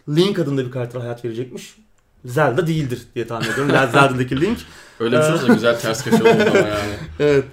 Link 0.09 0.39
adında 0.39 0.67
bir 0.67 0.71
karakter 0.71 1.01
hayat 1.01 1.25
verecekmiş. 1.25 1.77
Zelda 2.25 2.67
değildir 2.67 3.03
diye 3.15 3.27
tahmin 3.27 3.49
ediyorum. 3.51 3.71
Zelda'daki 3.71 4.41
Link. 4.41 4.59
Öyle 5.01 5.19
bir 5.19 5.23
şey 5.23 5.33
olsa 5.33 5.47
güzel 5.55 5.81
ters 5.81 6.05
köşe 6.05 6.17
olurdu 6.17 6.29
ama 6.51 6.59
yani. 6.59 6.95
Evet. 7.21 7.45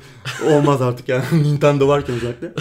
Olmaz 0.47 0.81
artık 0.81 1.09
yani. 1.09 1.23
Nintendo 1.43 1.87
varken 1.87 2.15
özellikle. 2.15 2.51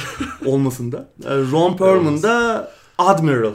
Olmasın 0.47 0.93
da. 0.93 1.09
Ee, 1.25 1.29
Ron 1.29 1.77
Perlman 1.77 2.23
da 2.23 2.71
Admiral 2.99 3.53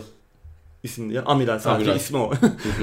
isimli. 0.83 1.13
Yani 1.13 1.25
Amiral 1.25 1.59
sadece 1.59 1.83
Amiral. 1.91 1.95
ismi 1.95 2.17
o. 2.17 2.31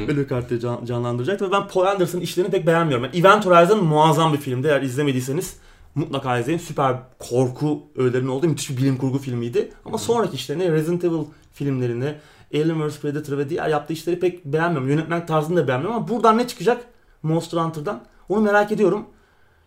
Öyle 0.08 0.16
bir 0.16 0.28
karakteri 0.28 0.60
can- 0.60 0.84
canlandıracak. 0.84 1.42
Ve 1.42 1.52
ben 1.52 1.68
Paul 1.68 1.86
Anderson'ın 1.86 2.22
işlerini 2.22 2.50
pek 2.50 2.66
beğenmiyorum. 2.66 3.04
Yani 3.04 3.16
Event 3.18 3.46
Horizon 3.46 3.84
muazzam 3.84 4.32
bir 4.32 4.38
filmdi. 4.38 4.66
Eğer 4.68 4.82
izlemediyseniz 4.82 5.56
mutlaka 5.94 6.38
izleyin. 6.38 6.58
Süper 6.58 6.96
korku 7.18 7.82
öğelerinin 7.96 8.28
olduğu 8.28 8.48
müthiş 8.48 8.70
bir 8.70 8.76
bilim 8.76 8.96
kurgu 8.96 9.18
filmiydi. 9.18 9.72
Ama 9.84 9.98
sonraki 9.98 10.36
işlerini 10.36 10.72
Resident 10.72 11.04
Evil 11.04 11.24
filmlerini, 11.52 12.14
Alien 12.54 12.88
vs 12.88 12.98
Predator 13.00 13.38
ve 13.38 13.48
diğer 13.50 13.68
yaptığı 13.68 13.92
işleri 13.92 14.20
pek 14.20 14.44
beğenmiyorum. 14.44 14.88
Yönetmen 14.88 15.26
tarzını 15.26 15.56
da 15.56 15.68
beğenmiyorum 15.68 15.96
ama 15.96 16.08
buradan 16.08 16.38
ne 16.38 16.46
çıkacak 16.48 16.84
Monster 17.22 17.58
Hunter'dan? 17.58 18.04
Onu 18.28 18.40
merak 18.40 18.72
ediyorum. 18.72 19.06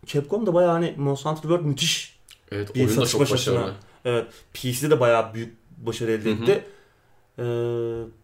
Capcom 0.06 0.46
da 0.46 0.54
bayağı 0.54 0.72
hani 0.72 0.94
Monster 0.98 1.30
Hunter 1.30 1.42
World 1.42 1.66
müthiş. 1.66 2.20
Evet 2.52 2.76
Bir 2.76 2.88
satış 2.90 3.20
başarılı. 3.32 3.74
Evet, 4.06 4.26
PC'de 4.54 4.90
de 4.90 5.00
bayağı 5.00 5.34
büyük 5.34 5.58
başarı 5.78 6.12
elde 6.12 6.30
Hı 6.30 6.34
hı. 6.36 6.44
etti. 6.44 6.64
Ee, 7.40 7.44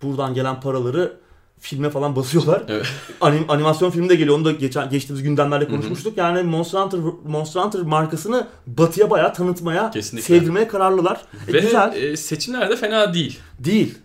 buradan 0.02 0.34
gelen 0.34 0.60
paraları 0.62 1.18
filme 1.60 1.90
falan 1.90 2.16
basıyorlar. 2.16 2.64
Evet. 2.68 2.86
Anim, 3.22 3.46
animasyon 3.52 3.90
filmi 3.90 4.10
de 4.10 4.16
geliyor. 4.16 4.38
Onu 4.38 4.46
da 4.46 4.52
geçen 4.52 4.90
geçtiğimiz 4.90 5.24
gündemlerde 5.24 5.66
hı. 5.66 5.70
konuşmuştuk. 5.70 6.18
Yani 6.18 6.44
Monster 6.44 6.80
Hunter 6.80 7.00
Monster 7.28 7.62
Hunter 7.62 7.82
markasını 7.82 8.48
batıya 8.68 9.10
bayağı 9.10 9.34
tanıtmaya, 9.34 9.92
Kesinlikle. 9.92 10.28
sevdirmeye 10.28 10.68
kararlılar. 10.68 11.22
E, 11.48 11.54
Ve 11.54 11.60
güzel. 11.60 11.94
e, 11.96 12.18
seçimler 12.18 12.70
de 12.70 12.76
fena 12.76 13.14
değil. 13.14 13.40
Değil. 13.60 13.98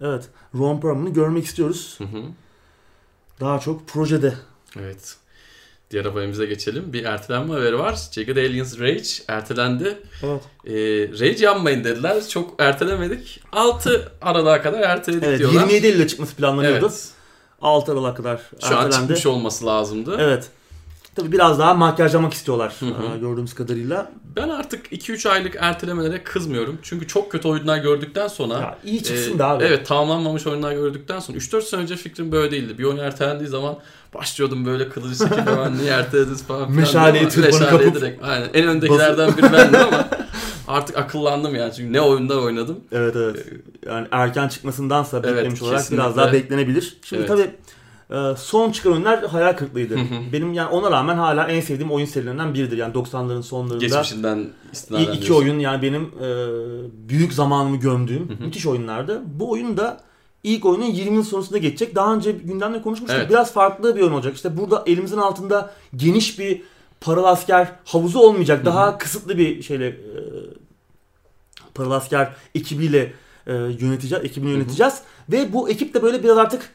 Evet. 0.00 0.24
Ron 0.58 0.80
Perlman'ı 0.80 1.12
görmek 1.12 1.44
istiyoruz. 1.44 1.94
Hı 1.98 2.04
hı. 2.04 2.22
Daha 3.40 3.60
çok 3.60 3.88
projede. 3.88 4.34
Evet. 4.80 5.16
Diğer 5.90 6.04
haberimize 6.04 6.46
geçelim. 6.46 6.92
Bir 6.92 7.04
ertelenme 7.04 7.54
haberi 7.54 7.78
var. 7.78 7.98
Jagged 8.12 8.36
Aliens 8.36 8.80
Rage 8.80 9.08
ertelendi. 9.28 9.98
Evet. 10.22 10.42
Ee, 10.66 10.72
Rage 11.20 11.44
yanmayın 11.44 11.84
dediler. 11.84 12.28
Çok 12.28 12.54
ertelemedik. 12.58 13.40
6 13.52 14.12
Aralık'a 14.22 14.62
kadar 14.62 14.80
erteledik 14.80 15.24
Evet, 15.24 15.38
diyorlar. 15.38 15.60
27 15.60 15.86
Eylül'e 15.86 16.08
çıkması 16.08 16.36
planlanıyordu. 16.36 16.86
Evet. 16.86 17.08
6 17.62 17.92
Aralık'a 17.92 18.14
kadar 18.14 18.40
Şu 18.68 18.78
an 18.78 18.90
çıkmış 18.90 19.26
olması 19.26 19.66
lazımdı. 19.66 20.16
Evet. 20.20 20.50
Tabii 21.14 21.32
biraz 21.32 21.58
daha 21.58 21.74
makyajlamak 21.74 22.32
istiyorlar 22.34 22.74
Hı 22.80 22.86
hı. 22.86 23.16
e, 23.16 23.18
gördüğümüz 23.18 23.54
kadarıyla. 23.54 24.10
Ben 24.36 24.48
artık 24.48 24.92
2-3 24.92 25.28
aylık 25.28 25.56
ertelemelere 25.60 26.22
kızmıyorum. 26.24 26.78
Çünkü 26.82 27.06
çok 27.06 27.32
kötü 27.32 27.48
oyunlar 27.48 27.78
gördükten 27.78 28.28
sonra 28.28 28.54
Ya 28.54 28.78
iyi 28.84 29.02
çıksın 29.02 29.34
Ee, 29.34 29.38
da 29.38 29.46
abi. 29.48 29.64
Evet 29.64 29.86
tamamlanmamış 29.86 30.46
oyunlar 30.46 30.72
gördükten 30.72 31.20
sonra 31.20 31.38
3-4 31.38 31.62
sene 31.62 31.80
önce 31.80 31.96
fikrim 31.96 32.32
böyle 32.32 32.50
değildi. 32.50 32.78
Bir 32.78 32.84
oyun 32.84 32.98
ertelendiği 32.98 33.48
zaman 33.48 33.76
başlıyordum 34.14 34.66
böyle 34.66 34.88
kılıcı 34.88 35.18
çekip 35.28 35.44
falan 35.44 35.78
niye 35.78 35.90
ertelediniz 35.92 36.42
falan 36.44 36.64
filan. 36.64 36.76
Meşaleyi, 36.80 37.28
tırpanı 37.28 37.68
kapıp- 37.70 37.94
direkt. 37.94 38.24
Aynen. 38.24 38.48
En 38.54 38.68
öndekilerden 38.68 39.36
biri 39.36 39.52
bendim 39.52 39.80
ama 39.80 40.08
artık 40.68 40.96
akıllandım 40.98 41.54
yani. 41.54 41.72
Çünkü 41.76 41.92
ne 41.92 42.00
oyunlar 42.00 42.36
oynadım. 42.36 42.80
Evet 42.92 43.16
evet. 43.16 43.46
Yani 43.86 44.06
erken 44.10 44.48
çıkmasındansa 44.48 45.20
Evet, 45.24 45.36
beklemiş 45.36 45.62
olarak 45.62 45.78
kesinlikle. 45.78 46.02
biraz 46.04 46.16
daha 46.16 46.32
beklenebilir. 46.32 46.96
Şimdi 47.04 47.20
Evet. 47.20 47.28
tabii 47.28 47.42
e, 47.42 47.54
son 48.36 48.72
çıkan 48.72 48.92
oyunlar 48.92 49.26
hayal 49.26 49.52
kırıklığıydı. 49.52 49.96
Benim 50.32 50.52
yani 50.52 50.68
ona 50.68 50.90
rağmen 50.90 51.16
hala 51.16 51.48
en 51.48 51.60
sevdiğim 51.60 51.92
oyun 51.92 52.06
serilerinden 52.06 52.54
biridir. 52.54 52.76
Yani 52.78 52.94
90'ların 52.94 53.42
sonlarında 53.42 53.86
Geçmişinden 53.86 54.48
istinaden 54.72 55.02
iki 55.02 55.12
diyorsun. 55.12 55.34
oyun 55.34 55.58
yani 55.58 55.82
benim 55.82 56.02
e, 56.02 56.28
büyük 57.08 57.32
zamanımı 57.32 57.76
gömdüğüm 57.76 58.38
müthiş 58.40 58.66
oyunlardı. 58.66 59.22
Bu 59.26 59.50
oyun 59.50 59.76
da 59.76 60.00
ilk 60.42 60.64
oyunun 60.64 60.84
20 60.84 61.16
yıl 61.16 61.24
sonrasında 61.24 61.58
geçecek. 61.58 61.94
Daha 61.94 62.14
önce 62.14 62.32
gündemde 62.32 62.82
konuşmuştuk. 62.82 63.18
Evet. 63.20 63.30
Biraz 63.30 63.52
farklı 63.52 63.96
bir 63.96 64.00
oyun 64.00 64.12
olacak. 64.12 64.34
İşte 64.36 64.56
burada 64.56 64.82
elimizin 64.86 65.18
altında 65.18 65.70
geniş 65.96 66.38
bir 66.38 66.62
paralı 67.00 67.28
asker 67.28 67.72
havuzu 67.84 68.18
olmayacak. 68.18 68.64
Daha 68.64 68.98
kısıtlı 68.98 69.38
bir 69.38 69.62
şeyle 69.62 69.86
e, 69.88 69.96
paralı 71.74 71.94
asker 71.94 72.32
ekibiyle 72.54 73.12
e, 73.46 73.52
yöneteceğiz, 73.54 74.24
ekibini 74.24 74.50
yöneteceğiz. 74.50 75.00
Ve 75.32 75.52
bu 75.52 75.70
ekip 75.70 75.94
de 75.94 76.02
böyle 76.02 76.22
biraz 76.22 76.38
artık 76.38 76.70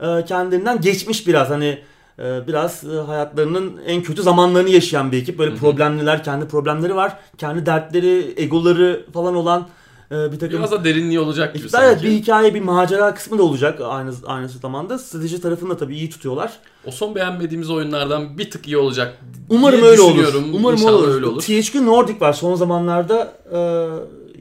e, 0.00 0.24
kendilerinden 0.24 0.80
geçmiş 0.80 1.26
biraz 1.26 1.50
hani 1.50 1.78
e, 2.18 2.46
biraz 2.46 2.84
e, 2.84 2.96
hayatlarının 2.96 3.80
en 3.86 4.02
kötü 4.02 4.22
zamanlarını 4.22 4.70
yaşayan 4.70 5.12
bir 5.12 5.18
ekip. 5.22 5.38
Böyle 5.38 5.50
Hı 5.50 5.54
hı. 5.54 5.60
problemliler, 5.60 6.24
kendi 6.24 6.48
problemleri 6.48 6.94
var. 6.94 7.16
Kendi 7.38 7.66
dertleri, 7.66 8.34
egoları 8.36 9.06
falan 9.12 9.34
olan 9.34 9.68
e, 10.10 10.32
bir 10.32 10.38
takım 10.38 10.58
Biraz 10.58 10.70
da 10.72 10.84
derinliği 10.84 11.20
olacak 11.20 11.54
gibi 11.54 11.62
ekipler. 11.64 11.82
Evet, 11.82 11.92
sanki. 11.92 12.06
bir 12.06 12.12
hikaye, 12.12 12.54
bir 12.54 12.60
macera 12.60 13.14
kısmı 13.14 13.38
da 13.38 13.42
olacak 13.42 13.80
aynı 13.84 14.12
aynı 14.26 14.48
zamanda. 14.48 14.98
Strateji 14.98 15.40
tarafını 15.40 15.70
da 15.70 15.76
tabii 15.76 15.96
iyi 15.96 16.10
tutuyorlar. 16.10 16.52
O 16.84 16.90
son 16.90 17.14
beğenmediğimiz 17.14 17.70
oyunlardan 17.70 18.38
bir 18.38 18.50
tık 18.50 18.66
iyi 18.66 18.76
olacak 18.76 19.18
Umarım 19.48 19.82
öyle 19.82 20.00
olur. 20.00 20.34
Umarım 20.54 20.78
İnşallah 20.78 20.98
olur. 20.98 21.14
öyle 21.14 21.26
olur. 21.26 21.42
THQ 21.42 21.86
Nordic 21.86 22.20
var. 22.20 22.32
Son 22.32 22.54
zamanlarda 22.54 23.32
e, 23.52 23.58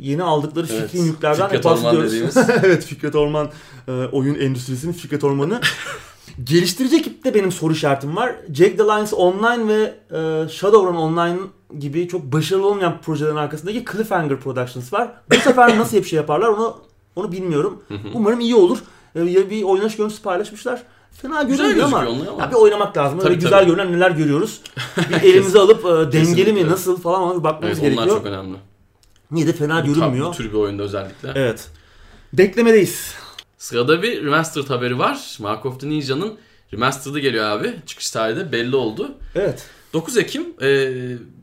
yeni 0.05 0.23
aldıkları 0.23 0.67
Evet, 0.69 0.91
fikri 0.91 1.05
yüklerden 1.05 1.47
Fikret 1.47 1.65
Orman 1.65 2.01
dediğimiz. 2.03 2.37
evet 2.63 2.85
Fikret 2.85 3.15
Orman 3.15 3.49
e, 3.87 3.91
oyun 3.91 4.35
endüstrisinin 4.35 4.93
Fikret 4.93 5.23
Orman'ı. 5.23 5.61
Geliştirici 6.43 6.95
ekipte 6.97 7.33
benim 7.33 7.51
soru 7.51 7.73
işaretim 7.73 8.15
var. 8.15 8.35
Jack 8.53 8.77
the 8.77 8.83
Lions 8.83 9.13
Online 9.13 9.67
ve 9.67 9.93
e, 10.11 10.49
Shadowrun 10.49 10.95
Online 10.95 11.37
gibi 11.79 12.07
çok 12.07 12.21
başarılı 12.23 12.67
olmayan 12.67 13.01
projelerin 13.01 13.35
arkasındaki 13.35 13.85
Cliffhanger 13.91 14.39
Productions 14.39 14.93
var. 14.93 15.11
Bu 15.31 15.35
sefer 15.35 15.77
nasıl 15.79 15.97
bir 15.97 16.03
şey 16.03 16.17
yaparlar 16.17 16.47
onu 16.47 16.77
onu 17.15 17.31
bilmiyorum. 17.31 17.83
Umarım 18.13 18.39
iyi 18.39 18.55
olur. 18.55 18.77
E, 19.15 19.21
ya 19.21 19.49
bir 19.49 19.63
oynanış 19.63 19.95
görüntüsü 19.95 20.21
paylaşmışlar. 20.21 20.83
Fena 21.11 21.43
Güzel 21.43 21.65
görünmüyor 21.73 21.87
ama, 21.87 22.09
onlar 22.09 22.27
ama. 22.27 22.41
ya 22.43 22.51
bir 22.51 22.55
oynamak 22.55 22.97
lazım. 22.97 23.19
Öyle 23.19 23.27
Tabii, 23.29 23.35
güzel 23.35 23.59
tabii. 23.59 23.65
görünen 23.69 23.91
neler 23.91 24.11
görüyoruz. 24.11 24.61
Bir 25.09 25.29
elimize 25.29 25.59
alıp 25.59 25.85
e, 25.85 26.11
dengeli 26.11 26.53
mi 26.53 26.67
nasıl 26.69 26.97
falan 27.01 27.21
ona 27.21 27.43
bakmamız 27.43 27.79
Evet 27.79 27.93
onlar 27.93 28.03
gerekiyor. 28.03 28.17
çok 28.17 28.25
önemli. 28.25 28.57
Niye 29.31 29.47
de 29.47 29.53
fena 29.53 29.83
Bu, 29.83 29.87
tab- 29.87 29.93
görünmüyor. 29.95 30.27
bu 30.27 30.31
tür 30.31 30.49
bir 30.49 30.53
oyunda 30.57 30.83
özellikle. 30.83 31.31
Evet. 31.35 31.67
Beklemedeyiz. 32.33 33.13
Sırada 33.57 34.01
bir 34.03 34.23
remastered 34.25 34.69
haberi 34.69 34.99
var. 34.99 35.37
Mark 35.39 35.65
of 35.65 35.79
the 35.79 35.89
Ninja'nın 35.89 36.37
remastered'ı 36.73 37.19
geliyor 37.19 37.45
abi. 37.45 37.75
Çıkış 37.85 38.11
tarihi 38.11 38.37
de 38.39 38.51
belli 38.51 38.75
oldu. 38.75 39.11
Evet. 39.35 39.65
9 39.93 40.17
Ekim 40.17 40.45
e, 40.61 40.91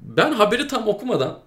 ben 0.02 0.32
haberi 0.32 0.68
tam 0.68 0.88
okumadan 0.88 1.38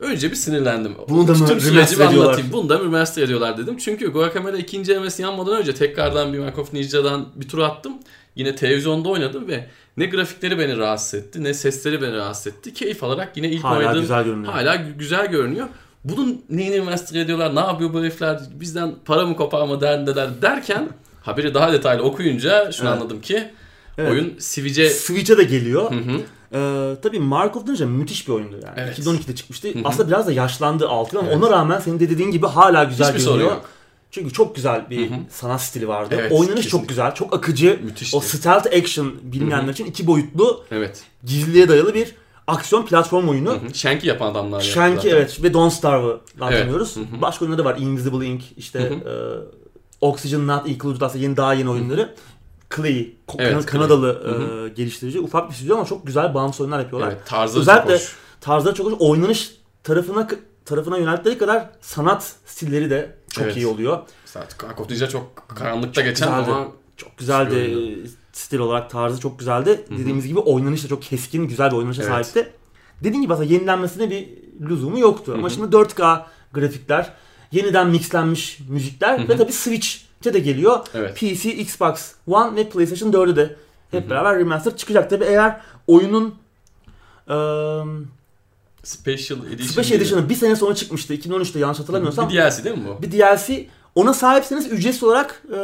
önce 0.00 0.30
bir 0.30 0.36
sinirlendim. 0.36 0.94
Bunu 1.08 1.28
da 1.28 1.32
mı 1.32 1.48
remaster 1.48 2.06
ediyorlar? 2.08 2.40
Bunu 2.52 2.68
da 2.68 2.78
remaster 2.80 3.22
ediyorlar 3.22 3.58
dedim. 3.58 3.76
Çünkü 3.78 4.12
Guacamelee 4.12 4.58
ikinci 4.58 4.92
emesi 4.92 5.22
yanmadan 5.22 5.60
önce 5.60 5.74
tekrardan 5.74 6.32
bir 6.32 6.38
of 6.38 6.72
Ninja'dan 6.72 7.28
bir 7.36 7.48
tur 7.48 7.58
attım. 7.58 7.92
Yine 8.36 8.56
televizyonda 8.56 9.08
oynadım 9.08 9.48
ve 9.48 9.66
ne 9.96 10.06
grafikleri 10.06 10.58
beni 10.58 10.76
rahatsız 10.78 11.14
etti 11.14 11.44
ne 11.44 11.54
sesleri 11.54 12.02
beni 12.02 12.16
rahatsız 12.16 12.46
etti. 12.46 12.74
Keyif 12.74 13.04
alarak 13.04 13.36
yine 13.36 13.48
ilk 13.48 13.64
Hala 13.64 13.78
oynadığım 13.78 14.00
güzel 14.00 14.24
görünüyor. 14.24 14.52
hala 14.52 14.76
gü- 14.76 14.96
güzel 14.98 15.26
görünüyor. 15.30 15.68
Bunun 16.04 16.44
neyini 16.50 16.76
remaster 16.76 17.20
ediyorlar, 17.20 17.54
ne 17.56 17.60
yapıyor 17.60 17.92
bu 17.94 18.00
herifler, 18.00 18.40
bizden 18.60 18.94
para 19.04 19.26
mı 19.26 19.36
kopar 19.36 19.66
mı 19.66 19.80
derdindeler 19.80 20.42
derken 20.42 20.88
haberi 21.22 21.54
daha 21.54 21.72
detaylı 21.72 22.02
okuyunca 22.02 22.72
şunu 22.72 22.88
Evet. 22.88 23.00
anladım 23.00 23.20
ki 23.20 23.50
Evet. 23.98 24.10
oyun 24.12 24.34
Switch'e 24.38 24.90
Switch'e 24.90 25.38
de 25.38 25.44
geliyor. 25.44 25.90
Hı 25.92 25.94
hı. 25.94 26.20
Ee, 26.52 26.96
tabii 27.02 27.18
Mark 27.20 27.56
of 27.56 27.68
Ninja 27.68 27.86
müthiş 27.86 28.28
bir 28.28 28.32
oyundu 28.32 28.56
yani. 28.64 28.74
Evet. 28.76 28.98
2012'de 28.98 29.34
çıkmıştı. 29.34 29.68
hı. 29.68 29.72
Aslında 29.84 30.08
biraz 30.08 30.26
da 30.26 30.32
yaşlandı 30.32 30.88
altı 30.88 31.16
yıl 31.16 31.20
ama 31.22 31.32
Evet. 31.32 31.42
ona 31.44 31.50
rağmen 31.50 31.80
senin 31.80 32.00
de 32.00 32.10
dediğin 32.10 32.30
gibi 32.30 32.46
hala 32.46 32.84
güzel 32.84 33.14
hiçbir 33.14 33.24
görünüyor. 33.30 33.56
Çünkü 34.10 34.32
çok 34.32 34.56
güzel 34.56 34.90
bir 34.90 35.10
Hı 35.10 35.14
hı. 35.14 35.18
sanat 35.30 35.60
stili 35.62 35.88
vardı. 35.88 36.14
Evet, 36.18 36.32
Oynanış 36.32 36.46
kesinlikle. 36.48 36.70
çok 36.70 36.88
güzel, 36.88 37.14
çok 37.14 37.34
akıcı. 37.34 37.80
Müthişti. 37.84 38.16
O 38.16 38.20
stealth 38.20 38.66
action 38.76 39.14
bilmeyenler 39.22 39.72
için 39.72 39.84
iki 39.84 40.06
boyutlu, 40.06 40.64
Evet. 40.70 41.02
gizliliğe 41.24 41.68
dayalı 41.68 41.94
bir 41.94 42.14
aksiyon 42.46 42.86
platform 42.86 43.28
oyunu. 43.28 43.50
Hı 43.50 43.54
hı. 43.54 43.74
Shanky 43.74 44.08
yapan 44.08 44.30
adamlar 44.30 44.60
zaten. 44.74 45.10
evet 45.10 45.42
ve 45.42 45.54
Don't 45.54 45.72
Starve'ı 45.72 46.20
Evet. 46.42 46.58
tanıyoruz. 46.60 46.96
Hı 46.96 47.00
hı. 47.00 47.22
Başka 47.22 47.44
oyunları 47.44 47.64
da 47.64 47.70
var. 47.70 47.76
Invisible 47.78 48.26
Ink, 48.26 48.42
işte 48.56 48.78
Hı 48.80 48.84
e, 49.10 49.14
Oxygen 50.00 50.46
Not 50.46 50.68
Included 50.68 51.00
aslında 51.00 51.24
yeni 51.24 51.36
daha 51.36 51.54
yeni 51.54 51.70
oyunları. 51.70 51.96
Clay, 51.96 52.08
Ko- 53.28 53.36
Evet. 53.38 53.66
Kanadalı 53.66 54.06
Hı 54.06 54.64
e, 54.66 54.68
geliştirici. 54.68 55.20
Ufak 55.20 55.50
bir 55.50 55.54
stüdyo 55.54 55.76
ama 55.76 55.84
çok 55.84 56.06
güzel 56.06 56.34
bağımsız 56.34 56.60
oyunlar 56.60 56.80
yapıyorlar. 56.80 57.08
Evet, 57.08 57.20
tarzı 57.26 57.60
Özellikle- 57.60 57.90
çok 57.98 58.00
hoş. 58.00 58.16
Tarzları 58.40 58.74
çok 58.74 58.86
hoş. 58.86 58.94
Oynanış 58.98 59.52
tarafına 59.84 60.28
tarafına 60.64 60.98
yöneldikleri 60.98 61.38
kadar 61.38 61.70
sanat 61.80 62.32
stilleri 62.46 62.90
de 62.90 63.16
çok 63.30 63.44
Evet. 63.44 63.56
iyi 63.56 63.66
oluyor. 63.66 63.98
Zaten 64.24 64.70
Duty 64.78 65.04
çok 65.04 65.48
karanlıkta 65.48 66.00
geçen 66.00 66.28
Güzeldi. 66.28 66.50
ama 66.50 66.68
Çok 66.96 67.18
güzeldi. 67.18 67.54
Oyundu. 67.54 68.06
e, 68.06 68.10
Stil 68.32 68.58
olarak 68.58 68.90
tarzı 68.90 69.20
çok 69.20 69.38
güzeldi. 69.38 69.84
Dediğimiz 69.90 70.26
gibi 70.26 70.38
oynanış 70.38 70.84
da 70.84 70.88
çok 70.88 71.02
keskin, 71.02 71.48
güzel 71.48 71.70
bir 71.70 71.76
oynanışa 71.76 72.02
Evet. 72.02 72.12
sahipti. 72.12 72.52
Dediğim 73.00 73.22
gibi 73.22 73.32
aslında 73.32 73.52
yenilenmesine 73.52 74.10
bir 74.10 74.28
lüzumu 74.60 74.98
yoktu. 74.98 75.32
Ama 75.34 75.42
Hı 75.42 75.46
hı. 75.46 75.54
şimdi 75.54 75.72
4K 75.76 76.26
grafikler, 76.52 77.12
yeniden 77.52 77.88
mixlenmiş 77.88 78.58
müzikler 78.68 79.28
ve 79.28 79.36
tabii 79.36 79.52
Switch'te 79.52 80.07
de 80.24 80.38
geliyor. 80.38 80.86
Evet. 80.94 81.14
PC, 81.20 81.54
Xbox 81.54 82.12
One 82.26 82.56
ve 82.56 82.68
PlayStation 82.68 83.12
4'e 83.12 83.36
de 83.36 83.56
hep 83.90 84.10
beraber 84.10 84.38
remaster 84.38 84.76
çıkacak. 84.76 85.10
Tabii 85.10 85.24
eğer 85.24 85.60
oyunun 85.86 86.34
eee 87.30 87.82
Special 88.84 89.38
Edition. 89.46 89.66
Special. 89.82 90.00
Edition'ı 90.00 90.28
bir 90.28 90.34
sene 90.34 90.56
sonra 90.56 90.74
çıkmıştı. 90.74 91.14
2013'te 91.14 91.58
yanlış 91.58 91.78
hatırlamıyorsam. 91.78 92.28
Bir 92.28 92.34
DLC 92.34 92.64
değil 92.64 92.78
mi 92.78 92.84
bu? 92.88 93.02
Bir 93.02 93.12
DLC 93.12 93.66
ona 93.94 94.14
sahipseniz 94.14 94.72
ücretsiz 94.72 95.02
olarak 95.04 95.42
e, 95.52 95.56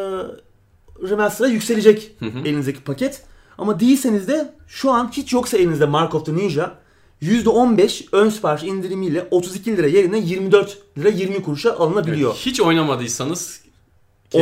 remaster'a 1.08 1.48
yükselecek 1.48 2.16
Hı 2.18 2.24
hı. 2.26 2.38
elinizdeki 2.38 2.80
paket. 2.84 3.22
Ama 3.58 3.80
değilseniz 3.80 4.28
de 4.28 4.54
şu 4.68 4.90
an 4.90 5.10
hiç 5.12 5.32
yoksa 5.32 5.56
elinizde 5.58 5.86
Mark 5.86 6.14
of 6.14 6.26
the 6.26 6.34
Ninja 6.36 6.74
%15 7.22 8.04
ön 8.12 8.28
sipariş 8.28 8.62
indirimiyle 8.62 9.28
32 9.30 9.76
lira 9.76 9.86
yerine 9.86 10.18
24 10.18 10.78
lira 10.98 11.08
20 11.08 11.42
kuruşa 11.42 11.76
alınabiliyor. 11.76 12.30
Evet, 12.30 12.46
hiç 12.46 12.60
oynamadıysanız 12.60 13.63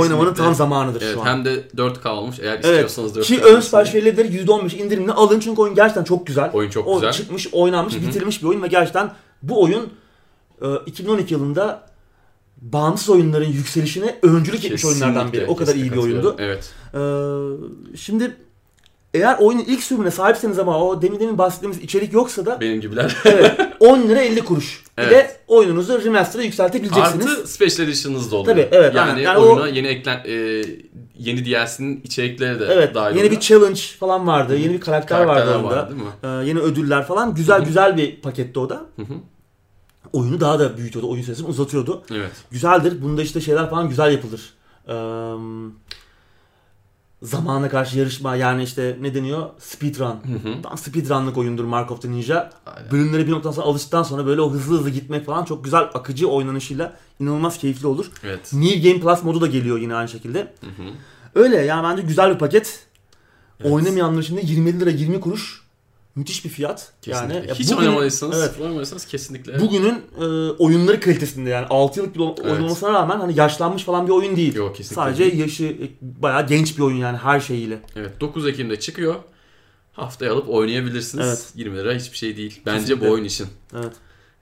Oynamanın 0.01 0.21
kesinlikle- 0.31 0.45
tam 0.45 0.55
zamanıdır 0.55 1.03
Evet, 1.03 1.15
şu 1.15 1.21
an. 1.23 1.27
hem 1.27 1.45
de 1.45 1.65
4K 1.77 2.09
olmuş. 2.15 2.39
Eğer 2.41 2.53
Evet. 2.53 2.65
istiyorsanız 2.65 3.17
4K. 3.17 3.23
Ki 3.27 3.43
ön 3.43 3.61
sipariş 3.61 3.95
verilebilir 3.95 4.31
%15 4.33 4.75
indirimle 4.75 5.13
alın 5.13 5.41
çünkü 5.41 5.61
oyun 5.61 5.75
gerçekten 5.75 6.05
çok 6.05 6.27
güzel. 6.27 6.51
Oyun 6.53 6.71
çok 6.71 6.89
o 6.89 6.95
güzel. 6.95 7.13
çıkmış, 7.13 7.49
oynanmış, 7.53 7.95
Hı 7.95 7.99
hı. 7.99 8.03
bitirilmiş 8.03 8.43
bir 8.43 8.49
oyun 8.49 8.63
ve 8.63 8.67
gerçekten 8.67 9.13
bu 9.43 9.63
oyun 9.63 9.89
e, 10.63 10.67
2012 10.87 11.35
yılında 11.35 11.87
bağımsız 12.63 13.11
oyunların 13.11 13.49
yükselişine 13.49 14.19
öncülük 14.23 14.65
etmiş 14.65 14.85
oyunlardan 14.85 15.33
biri. 15.33 15.47
O 15.47 15.57
kadar 15.57 15.75
iyi 15.75 15.85
bir 15.85 15.89
kesinlikle 15.89 16.01
oyundu. 16.29 16.37
Evet. 16.39 16.73
Ee, 16.95 17.97
şimdi 17.97 18.37
eğer 19.15 19.37
oyunun 19.41 19.65
ilk 19.65 19.83
sürümüne 19.83 20.11
sahipseniz 20.11 20.59
ama 20.59 20.85
o 20.85 21.03
demin 21.03 21.21
demin 21.21 21.39
bahsettiğimiz 21.39 21.79
içerik 21.79 22.13
yoksa 22.13 22.47
da 22.47 22.61
Benim 22.61 22.81
gibiler. 22.81 23.17
evet 23.25 23.61
10 23.81 24.03
lira 24.03 24.21
50 24.21 24.41
kuruş 24.45 24.83
ile 24.99 25.05
Evet. 25.07 25.41
oyununuzu 25.49 26.05
remaster'a 26.05 26.43
yükseltebileceksiniz. 26.43 27.27
Artı 27.27 27.49
Special 27.49 27.89
Edition'ınız 27.89 28.33
da 28.33 28.37
oluyor. 28.37 28.57
Tabii, 28.57 28.69
evet, 28.73 28.95
Yani, 28.95 29.11
aynen. 29.11 29.23
Yani 29.23 29.39
oyuna 29.39 29.61
o- 29.63 29.67
yeni 29.67 29.87
eklen 29.87 30.21
e, 30.25 30.33
yeni 31.19 31.45
DLC'nin 31.47 32.01
içerikleri 32.05 32.61
de 32.61 32.65
evet 32.71 32.95
dahil 32.95 33.15
yeni 33.17 33.25
bir 33.25 33.29
oluyor. 33.29 33.41
challenge 33.43 33.81
falan 34.01 34.27
vardı. 34.27 34.57
Yeni 34.57 34.73
bir 34.73 34.81
karakter, 34.81 35.17
vardı 35.21 35.29
Karakterler 35.29 35.55
oyunda. 35.59 35.77
var, 35.77 35.91
değil 35.91 36.01
mi? 36.03 36.09
Ee, 36.23 36.49
yeni 36.49 36.59
ödüller 36.59 37.07
falan. 37.07 37.35
Güzel 37.35 37.59
Hı 37.59 37.63
hı. 37.63 37.67
güzel 37.67 37.97
bir 37.97 38.21
paketti 38.21 38.59
o 38.59 38.69
da. 38.69 38.75
Hı 38.97 39.03
hı. 39.03 39.15
Oyunu 40.13 40.41
daha 40.41 40.59
da 40.59 40.77
büyütüyordu. 40.77 41.11
Oyun 41.11 41.23
süresini 41.23 41.47
uzatıyordu. 41.47 42.03
Evet. 42.13 42.31
Güzeldir. 42.51 43.03
Bunda 43.03 43.23
işte 43.23 43.41
şeyler 43.41 43.71
falan 43.71 43.89
güzel 43.89 44.13
yapılır. 44.13 44.41
Ee, 44.89 44.93
zamana 47.23 47.69
karşı 47.69 47.99
yarışma 47.99 48.37
yani 48.37 48.63
işte 48.63 48.99
ne 49.01 49.15
deniyor? 49.15 49.51
Speedrun. 49.59 50.07
Hı 50.07 50.49
hı. 50.49 50.63
Tam 50.63 50.79
speedrunlık 50.79 51.39
oyundur 51.39 51.65
Mark 51.65 51.91
of 51.91 52.03
the 52.03 52.11
Ninja. 52.11 52.51
Aynen. 52.67 52.91
Bölümlere 52.91 53.27
bir 53.27 53.33
noktadan 53.33 53.55
sonra 53.55 53.67
alıştıktan 53.67 54.03
sonra 54.03 54.27
böyle 54.27 54.41
o 54.41 54.51
hızlı 54.51 54.79
hızlı 54.79 54.91
gitmek 54.91 55.27
falan 55.27 55.45
çok 55.45 55.65
güzel 55.65 55.81
akıcı 55.81 56.29
oynanışıyla 56.29 56.97
inanılmaz 57.21 57.59
keyifli 57.59 57.87
olur. 57.87 58.11
Evet. 58.25 58.53
New 58.53 58.91
Game 58.91 59.01
Plus 59.01 59.23
modu 59.23 59.41
da 59.41 59.47
geliyor 59.47 59.79
yine 59.79 59.95
aynı 59.95 60.09
şekilde. 60.09 60.39
Hı 60.41 60.67
hı. 60.67 60.89
Öyle 61.35 61.57
yani 61.57 61.85
bence 61.85 62.03
güzel 62.03 62.35
bir 62.35 62.39
paket. 62.39 62.87
Evet. 63.61 63.73
Oynamayanlar 63.73 64.23
için 64.23 64.37
de 64.37 64.41
27 64.45 64.81
lira 64.81 64.91
20 64.91 65.21
kuruş. 65.21 65.62
Müthiş 66.15 66.45
bir 66.45 66.51
fiyat. 66.51 66.93
Kesinlikle. 67.03 67.35
Yani 67.37 67.49
ya 67.49 67.55
Hiç 67.55 67.67
bugün- 67.67 67.77
oynamadıysanız, 67.81 68.39
Evet. 68.43 68.61
oynamadıysanız 68.61 69.07
kesinlikle. 69.07 69.61
Bugünün 69.61 70.03
e, 70.21 70.25
oyunları 70.51 71.01
kalitesinde 71.01 71.51
yani 71.51 71.67
6 71.71 72.01
yıllık 72.01 72.15
bir 72.15 72.21
oyun 72.21 72.35
Evet. 72.45 72.61
olmasına 72.63 72.93
rağmen 72.93 73.21
hani 73.21 73.39
yaşlanmış 73.39 73.83
falan 73.85 74.07
bir 74.07 74.13
oyun 74.13 74.37
değil. 74.37 74.55
Yok 74.55 74.77
kesinlikle. 74.77 74.95
Sadece 75.03 75.25
değil. 75.25 75.39
yaşı 75.39 75.65
e, 75.65 75.91
bayağı 76.01 76.47
genç 76.47 76.79
bir 76.79 76.83
oyun 76.83 76.97
yani 76.97 77.17
her 77.17 77.41
şeyiyle. 77.41 77.79
Evet 77.97 78.21
9 78.21 78.47
Ekim'de 78.47 78.81
çıkıyor. 78.81 79.15
Haftaya 79.93 80.33
alıp 80.33 80.49
oynayabilirsiniz. 80.49 81.27
Evet. 81.27 81.53
20 81.55 81.77
lira 81.79 81.95
hiçbir 81.95 82.17
şey 82.17 82.37
değil. 82.37 82.61
Bence 82.67 82.79
Kesinlikle. 82.81 83.09
bu 83.09 83.13
oyun 83.13 83.25
için. 83.25 83.47
Evet. 83.75 83.93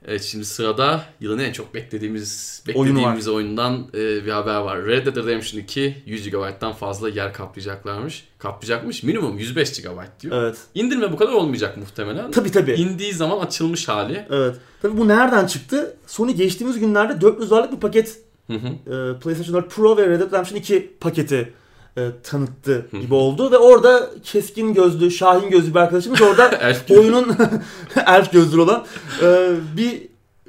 Evet 0.07 0.23
şimdi 0.23 0.45
sırada 0.45 1.03
yılın 1.19 1.39
en 1.39 1.51
çok 1.51 1.73
beklediğimiz 1.73 2.63
beklediğimiz 2.67 3.27
oyundan 3.27 3.87
e, 3.93 4.25
bir 4.25 4.31
haber 4.31 4.55
var. 4.57 4.85
Red 4.85 5.05
Dead 5.05 5.15
Redemption 5.15 5.61
2 5.61 5.95
100 6.05 6.29
GB'dan 6.29 6.73
fazla 6.73 7.09
yer 7.09 7.33
kaplayacaklarmış. 7.33 8.27
Kaplayacakmış. 8.37 9.03
Minimum 9.03 9.37
105 9.37 9.81
GB 9.81 10.21
diyor. 10.21 10.43
Evet. 10.43 10.57
İndirme 10.75 11.11
bu 11.11 11.17
kadar 11.17 11.31
olmayacak 11.31 11.77
muhtemelen. 11.77 12.31
Tabii 12.31 12.51
tabii. 12.51 12.71
İndiği 12.73 13.13
zaman 13.13 13.39
açılmış 13.45 13.87
hali. 13.87 14.25
Evet. 14.29 14.55
Tabii 14.81 14.97
bu 14.97 15.07
nereden 15.07 15.45
çıktı? 15.45 15.97
Sony 16.07 16.31
geçtiğimiz 16.33 16.79
günlerde 16.79 17.21
400 17.21 17.49
dolarlık 17.49 17.71
bir 17.71 17.79
paket 17.79 18.17
Hı 18.47 18.53
hı. 18.53 18.67
e, 18.67 19.19
PlayStation 19.19 19.55
4 19.63 19.71
Pro 19.71 19.97
ve 19.97 20.09
Red 20.09 20.19
Dead 20.19 20.27
Redemption 20.27 20.59
2 20.59 20.93
paketi 20.99 21.53
e, 21.97 22.09
tanıttı 22.23 22.85
gibi 23.01 23.13
oldu 23.13 23.51
ve 23.51 23.57
orada 23.57 24.09
keskin 24.23 24.73
gözlü, 24.73 25.11
şahin 25.11 25.49
gözlü 25.49 25.73
bir 25.73 25.79
arkadaşımız 25.79 26.21
orada 26.21 26.47
Elf 26.61 26.91
oyunun 26.91 27.35
elf 28.07 28.31
gözlü 28.31 28.61
olan 28.61 28.85
e, 29.21 29.49
bir 29.77 30.01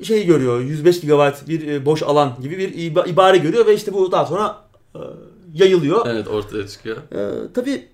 şey 0.04 0.26
görüyor. 0.26 0.60
105 0.60 1.00
GB 1.00 1.48
bir 1.48 1.68
e, 1.68 1.86
boş 1.86 2.02
alan 2.02 2.32
gibi 2.42 2.58
bir 2.58 2.74
iba- 2.74 3.08
ibare 3.08 3.36
görüyor 3.38 3.66
ve 3.66 3.74
işte 3.74 3.92
bu 3.92 4.12
daha 4.12 4.26
sonra 4.26 4.56
e, 4.94 5.00
yayılıyor. 5.54 6.06
Evet 6.06 6.28
ortaya 6.28 6.68
çıkıyor. 6.68 6.96
E, 6.96 7.52
tabii 7.54 7.88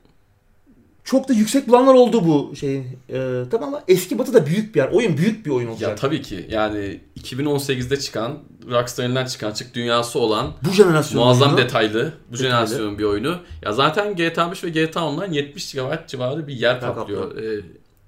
çok 1.11 1.29
da 1.29 1.33
yüksek 1.33 1.69
bulanlar 1.69 1.95
oldu 1.95 2.25
bu 2.27 2.57
şeyin. 2.57 2.85
E, 3.09 3.43
tabii 3.51 3.65
ama 3.65 3.83
eski 3.89 4.19
batı 4.19 4.35
da 4.35 4.47
büyük 4.47 4.75
bir 4.75 4.81
yer. 4.81 4.89
Oyun 4.89 5.17
büyük 5.17 5.47
bir 5.47 5.51
oyun 5.51 5.67
Ya 5.67 5.73
olacak. 5.73 5.99
tabii 6.01 6.23
ki 6.23 6.47
yani 6.51 7.01
2018'de 7.21 7.97
çıkan 8.01 8.39
Rockstar'ın 8.71 9.07
elinden 9.09 9.27
çıkan 9.27 9.51
açık 9.51 9.75
dünyası 9.75 10.19
olan 10.19 10.53
bu 10.69 10.71
jenerasyon 10.73 11.25
muazzam 11.25 11.49
oyunu- 11.49 11.59
detaylı 11.65 12.13
bu 12.29 12.33
Detaylı. 12.33 12.53
jenerasyonun 12.53 12.99
bir 12.99 13.05
oyunu. 13.05 13.37
Ya 13.63 13.73
zaten 13.73 14.17
GTA 14.17 14.51
5 14.51 14.65
ve 14.65 14.69
GTA 14.71 15.05
Online 15.09 15.37
70 15.37 15.73
GB 15.75 16.07
civarı 16.07 16.47
bir 16.49 16.55
yer 16.55 16.81
kaplıyor 16.81 17.37
e, 17.37 17.61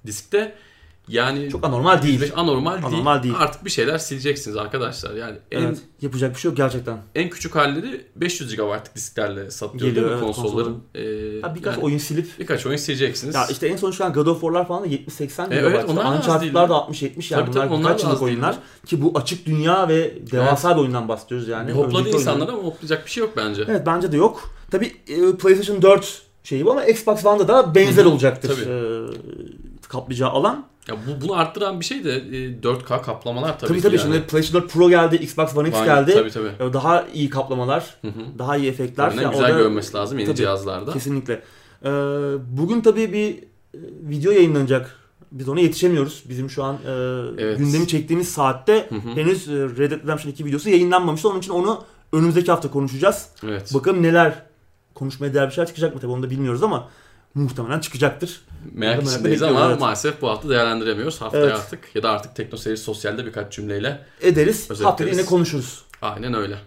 diskte. 0.06 0.54
Yani 1.10 1.50
çok 1.50 1.64
anormal 1.64 2.02
değil. 2.02 2.14
105 2.14 2.32
anormal, 2.36 2.72
değil. 2.72 2.86
Anormal 2.86 3.22
değil. 3.22 3.34
Artık 3.38 3.64
bir 3.64 3.70
şeyler 3.70 3.98
sileceksiniz 3.98 4.56
arkadaşlar. 4.56 5.14
Yani 5.14 5.36
en 5.50 5.62
Evet. 5.62 5.78
Yapacak 6.02 6.34
bir 6.34 6.40
şey 6.40 6.48
yok 6.48 6.56
gerçekten. 6.56 6.98
en 7.14 7.30
küçük 7.30 7.56
halleri 7.56 8.06
500 8.16 8.56
GB'lık 8.56 8.94
disklerle 8.94 9.50
satılıyor 9.50 9.88
Geliyor, 9.88 10.10
değil 10.10 10.20
mi 10.20 10.24
evet, 10.24 10.36
konsolların? 10.36 10.78
E, 10.94 11.00
Ha, 11.42 11.54
birkaç 11.54 11.74
yani 11.74 11.84
oyun 11.84 11.98
silip 11.98 12.38
birkaç 12.38 12.66
oyun 12.66 12.76
sileceksiniz. 12.76 13.34
Ya 13.34 13.46
işte 13.46 13.68
en 13.68 13.76
son 13.76 13.90
çıkan 13.90 14.12
God 14.12 14.26
of 14.26 14.40
War'lar 14.40 14.68
falan 14.68 14.82
da 14.82 14.86
70-80 14.86 15.48
GB. 15.48 15.52
E, 15.52 15.56
evet, 15.56 15.84
onlar 15.88 16.16
Uncharted'lar 16.16 16.68
da 16.68 16.74
60-70 16.74 17.34
yani 17.34 17.44
Tabii, 17.44 17.52
bunlar 17.52 17.64
tabii, 17.64 17.74
onlar 17.74 17.92
birkaç 17.92 18.04
yıllık 18.04 18.22
oyunlar. 18.22 18.56
Ki 18.86 19.02
bu 19.02 19.12
açık 19.14 19.46
dünya 19.46 19.88
ve 19.88 20.14
devasa 20.32 20.76
bir 20.76 20.80
oyundan 20.80 21.08
bahsediyoruz 21.08 21.48
yani. 21.48 21.72
Hopladı 21.72 22.08
insanlar 22.08 22.48
ama 22.48 22.62
hoplayacak 22.62 23.06
bir 23.06 23.10
şey 23.10 23.20
yok 23.20 23.32
bence. 23.36 23.64
Evet 23.68 23.82
bence 23.86 24.12
de 24.12 24.16
yok. 24.16 24.54
Tabi 24.70 24.92
PlayStation 25.38 25.82
4 25.82 26.22
şeyi 26.44 26.64
bu 26.66 26.70
ama 26.70 26.84
Xbox 26.84 27.26
One'da 27.26 27.48
da 27.48 27.74
benzer 27.74 28.04
olacaktır. 28.04 28.48
tabii. 28.48 28.72
E, 28.72 29.69
kaplayacağı 29.88 30.30
alan. 30.30 30.66
Ya 30.88 30.96
bu 31.06 31.20
bunu 31.24 31.34
arttıran 31.34 31.80
bir 31.80 31.84
şey 31.84 32.04
de 32.04 32.16
e, 32.16 32.60
4K 32.62 33.02
kaplamalar 33.02 33.58
tabii 33.58 33.68
Tabii 33.68 33.80
tabii, 33.80 33.96
yani. 33.96 34.02
şimdi 34.02 34.22
PlayStation 34.26 34.62
4 34.62 34.72
Pro 34.72 34.88
geldi, 34.90 35.16
Xbox 35.16 35.56
One 35.56 35.68
X 35.68 35.76
Var- 35.78 35.84
geldi. 35.84 36.12
Tabii 36.14 36.30
tabii. 36.30 36.70
E, 36.70 36.72
Daha 36.72 37.06
iyi 37.14 37.30
kaplamalar, 37.30 37.94
Hı 38.02 38.08
hı. 38.08 38.38
daha 38.38 38.56
iyi 38.56 38.68
efektler. 38.70 39.04
Yani 39.12 39.30
güzel 39.30 39.46
orada- 39.46 39.58
görmesi 39.58 39.94
lazım 39.94 40.18
yeni 40.18 40.26
Tabii. 40.26 40.36
cihazlarda. 40.36 40.92
Kesinlikle. 40.92 41.42
Ee, 41.84 41.88
bugün 42.48 42.80
tabii 42.80 43.12
bir 43.12 43.34
e, 43.34 43.42
video 44.08 44.32
yayınlanacak. 44.32 44.96
Biz 45.32 45.48
ona 45.48 45.60
yetişemiyoruz. 45.60 46.24
Bizim 46.28 46.50
şu 46.50 46.64
an 46.64 46.74
e, 46.74 46.90
Evet. 47.38 47.58
gündemi 47.58 47.88
çektiğimiz 47.88 48.28
saatte 48.28 48.86
Hı 48.88 48.94
hı. 48.94 49.08
henüz 49.14 49.48
e, 49.48 49.52
Red 49.52 49.90
Dead 49.90 50.02
Redemption 50.02 50.32
2 50.32 50.44
videosu 50.44 50.70
yayınlanmamıştı. 50.70 51.28
Onun 51.28 51.38
için 51.38 51.50
onu 51.52 51.84
önümüzdeki 52.12 52.50
hafta 52.50 52.70
konuşacağız. 52.70 53.28
Evet. 53.46 53.74
Bakalım 53.74 54.02
neler 54.02 54.42
konuşmaya 54.94 55.34
değer 55.34 55.46
bir 55.48 55.52
şeyler 55.54 55.66
çıkacak 55.68 55.94
mı 55.94 56.00
tabii 56.00 56.12
onu 56.12 56.22
da 56.22 56.30
bilmiyoruz 56.30 56.62
ama 56.62 56.88
muhtemelen 57.34 57.80
çıkacaktır. 57.80 58.40
Merak 58.72 59.02
içindeyiz 59.02 59.42
ama 59.42 59.68
evet. 59.68 59.80
maalesef 59.80 60.22
bu 60.22 60.28
hafta 60.28 60.48
değerlendiremiyoruz. 60.48 61.20
Haftaya 61.20 61.44
Evet. 61.44 61.54
artık 61.54 61.78
ya 61.96 62.02
da 62.02 62.10
artık 62.10 62.36
Tekno 62.36 62.58
Seyir 62.58 62.76
Sosyal'de 62.76 63.26
birkaç 63.26 63.52
cümleyle. 63.52 64.00
Ederiz. 64.20 64.56
Özetleriz. 64.56 64.80
Haftaya 64.84 65.10
yine 65.10 65.24
konuşuruz. 65.24 65.84
Aynen 66.02 66.34
öyle. 66.34 66.58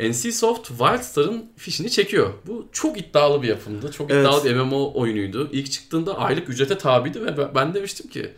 NCSoft 0.00 0.68
Wildstar'ın 0.68 1.52
fişini 1.56 1.90
çekiyor. 1.90 2.30
Bu 2.46 2.68
çok 2.72 3.00
iddialı 3.00 3.42
bir 3.42 3.48
yapımdı. 3.48 3.92
Çok 3.92 4.10
Evet. 4.10 4.26
iddialı 4.26 4.44
bir 4.44 4.54
MMO 4.54 4.92
oyunuydu. 4.94 5.48
İlk 5.52 5.72
çıktığında 5.72 6.18
aylık 6.18 6.48
ücrete 6.48 6.78
tabiydi 6.78 7.24
ve 7.24 7.36
ben- 7.38 7.54
ben 7.54 7.74
demiştim 7.74 8.10
ki 8.10 8.32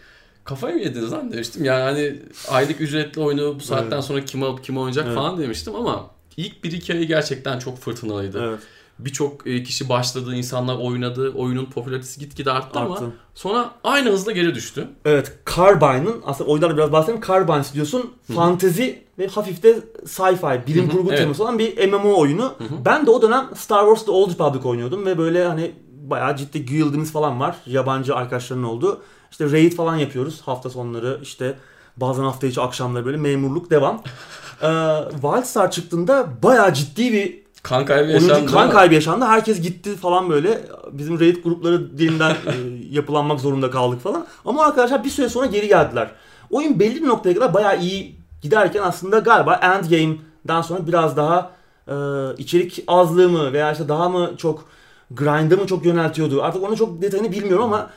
kafayı 0.44 0.74
mı 0.74 0.80
yediniz 0.80 1.12
lan 1.12 1.32
demiştim. 1.32 1.64
Yani 1.64 1.82
hani 1.82 2.16
aylık 2.48 2.80
ücretli 2.80 3.20
oyunu 3.20 3.54
bu 3.54 3.60
saatten 3.60 3.92
Evet. 3.96 4.04
sonra 4.04 4.24
kim 4.24 4.42
alıp 4.42 4.64
kim 4.64 4.78
oynayacak 4.78 5.06
Evet. 5.06 5.14
falan 5.16 5.38
demiştim 5.38 5.74
ama 5.74 6.10
ilk 6.36 6.64
bir 6.64 6.72
iki 6.72 6.92
ayı 6.92 7.04
gerçekten 7.06 7.58
çok 7.58 7.78
fırtınalıydı. 7.78 8.42
Evet. 8.48 8.58
Birçok 8.98 9.46
e, 9.46 9.62
kişi 9.62 9.88
başladı, 9.88 10.34
insanlar 10.34 10.76
oynadı, 10.76 11.32
oyunun 11.36 11.64
popülaritesi 11.64 12.20
gitgide 12.20 12.52
arttı, 12.52 12.78
ama 12.78 12.94
Arttı. 12.94 13.04
sonra 13.34 13.70
aynı 13.84 14.10
hızla 14.10 14.32
geri 14.32 14.54
düştü. 14.54 14.88
Evet, 15.04 15.38
Carbine'ın 15.56 16.22
aslında 16.26 16.50
oyunlarda 16.50 16.76
biraz 16.76 16.92
bahsedelim. 16.92 17.22
Carbine 17.28 17.64
stüdyosun 17.64 18.12
fantezi 18.34 19.04
ve 19.18 19.26
hafif 19.26 19.62
de 19.62 19.78
sci-fi, 20.06 20.66
bilim 20.66 20.84
Hı 20.84 20.88
hı, 20.88 20.92
kurgu 20.92 21.08
evet. 21.08 21.18
teması 21.18 21.42
olan 21.42 21.58
bir 21.58 21.92
MMO 21.92 22.20
oyunu. 22.20 22.44
hı. 22.44 22.64
Ben 22.84 23.06
de 23.06 23.10
o 23.10 23.22
dönem 23.22 23.48
Star 23.54 23.80
Wars 23.84 24.04
The 24.04 24.10
Old 24.10 24.30
Republic 24.30 24.68
oynuyordum 24.68 25.06
ve 25.06 25.18
böyle 25.18 25.46
hani 25.46 25.72
bayağı 25.88 26.36
ciddi 26.36 26.66
guild'imiz 26.66 27.12
falan 27.12 27.40
var. 27.40 27.56
Yabancı 27.66 28.16
arkadaşların 28.16 28.64
olduğu. 28.64 29.02
İşte 29.30 29.52
raid 29.52 29.72
falan 29.72 29.96
yapıyoruz 29.96 30.40
hafta 30.40 30.70
sonları 30.70 31.18
işte 31.22 31.58
bazen 31.96 32.22
hafta 32.22 32.46
içi 32.46 32.60
akşamları 32.60 33.04
böyle 33.04 33.16
memurluk 33.16 33.70
devam. 33.70 34.02
ee, 34.62 34.68
Wildstar 35.10 35.70
çıktığında 35.70 36.28
bayağı 36.42 36.74
ciddi 36.74 37.12
bir 37.12 37.47
Kan 37.62 37.84
kaybı 37.84 38.08
oyuncu 38.08 38.28
yaşandı. 38.28 38.52
kan 38.52 38.62
ama- 38.62 38.72
kaybı 38.72 38.94
yaşandı. 38.94 39.24
Herkes 39.24 39.60
gitti 39.60 39.96
falan 39.96 40.30
böyle. 40.30 40.60
Bizim 40.92 41.20
raid 41.20 41.36
grupları 41.44 41.98
dilinden 41.98 42.30
e, 42.46 42.52
yapılanmak 42.90 43.40
zorunda 43.40 43.70
kaldık 43.70 44.00
falan. 44.00 44.26
Ama 44.44 44.64
arkadaşlar 44.64 45.04
bir 45.04 45.10
süre 45.10 45.28
sonra 45.28 45.46
geri 45.46 45.68
geldiler. 45.68 46.10
Oyun 46.50 46.80
belli 46.80 47.02
bir 47.02 47.08
noktaya 47.08 47.34
kadar 47.34 47.54
bayağı 47.54 47.80
iyi 47.80 48.16
giderken 48.42 48.82
aslında 48.82 49.18
galiba 49.18 49.54
Endgame'den 49.54 50.62
sonra 50.62 50.86
biraz 50.86 51.16
daha 51.16 51.50
e, 51.88 51.94
içerik 52.38 52.84
azlığı 52.86 53.28
mı 53.28 53.52
veya 53.52 53.72
işte 53.72 53.88
daha 53.88 54.08
mı 54.08 54.30
çok 54.36 54.64
grind'a 55.10 55.56
mı 55.56 55.66
çok 55.66 55.84
yöneltiyordu. 55.84 56.42
Artık 56.42 56.62
onu 56.62 56.76
çok 56.76 57.02
detayını 57.02 57.32
bilmiyorum 57.32 57.64
ama 57.64 57.90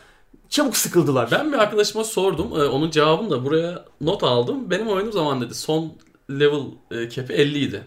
çabuk 0.50 0.78
sıkıldılar. 0.78 1.32
Ben 1.32 1.52
bir 1.54 1.58
arkadaşıma 1.58 2.04
sordum. 2.04 2.48
Ee, 2.62 2.64
onun 2.66 2.90
cevabını 2.92 3.30
da 3.30 3.46
buraya 3.46 3.86
not 4.02 4.24
aldım. 4.24 4.70
Benim 4.70 4.88
oynadığım 4.88 5.12
zaman 5.12 5.42
dedi 5.42 5.54
son 5.56 5.94
level 6.30 6.62
e, 6.92 7.10
cap'i 7.10 7.34
50 7.34 7.60
idi. 7.60 7.84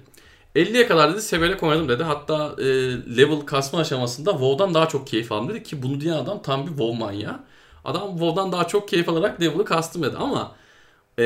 50'ye 0.54 0.86
kadar 0.86 1.12
dedi 1.12 1.22
severek 1.22 1.62
oynadım 1.62 1.88
dedi. 1.88 2.02
Hatta 2.02 2.54
e, 2.58 2.64
level 3.16 3.40
kasma 3.40 3.78
aşamasında 3.80 4.30
WoW'dan 4.30 4.74
daha 4.74 4.88
çok 4.88 5.06
keyif 5.06 5.32
aldım 5.32 5.48
dedi 5.48 5.62
ki 5.62 5.82
bunu 5.82 6.00
diyen 6.00 6.14
adam 6.14 6.42
tam 6.42 6.62
bir 6.62 6.68
WoW 6.68 6.98
manyağı. 6.98 7.40
Adam 7.84 8.10
WoW'dan 8.10 8.52
daha 8.52 8.66
çok 8.68 8.88
keyif 8.88 9.08
alarak 9.08 9.40
level'ı 9.40 9.64
kastım 9.64 10.02
dedi 10.02 10.16
ama 10.16 10.52
e, 11.18 11.24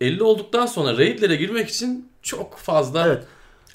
50 0.00 0.22
olduktan 0.22 0.66
sonra 0.66 0.98
raidlere 0.98 1.36
girmek 1.36 1.68
için 1.68 2.08
çok 2.22 2.58
fazla 2.58 3.06
Evet. 3.06 3.24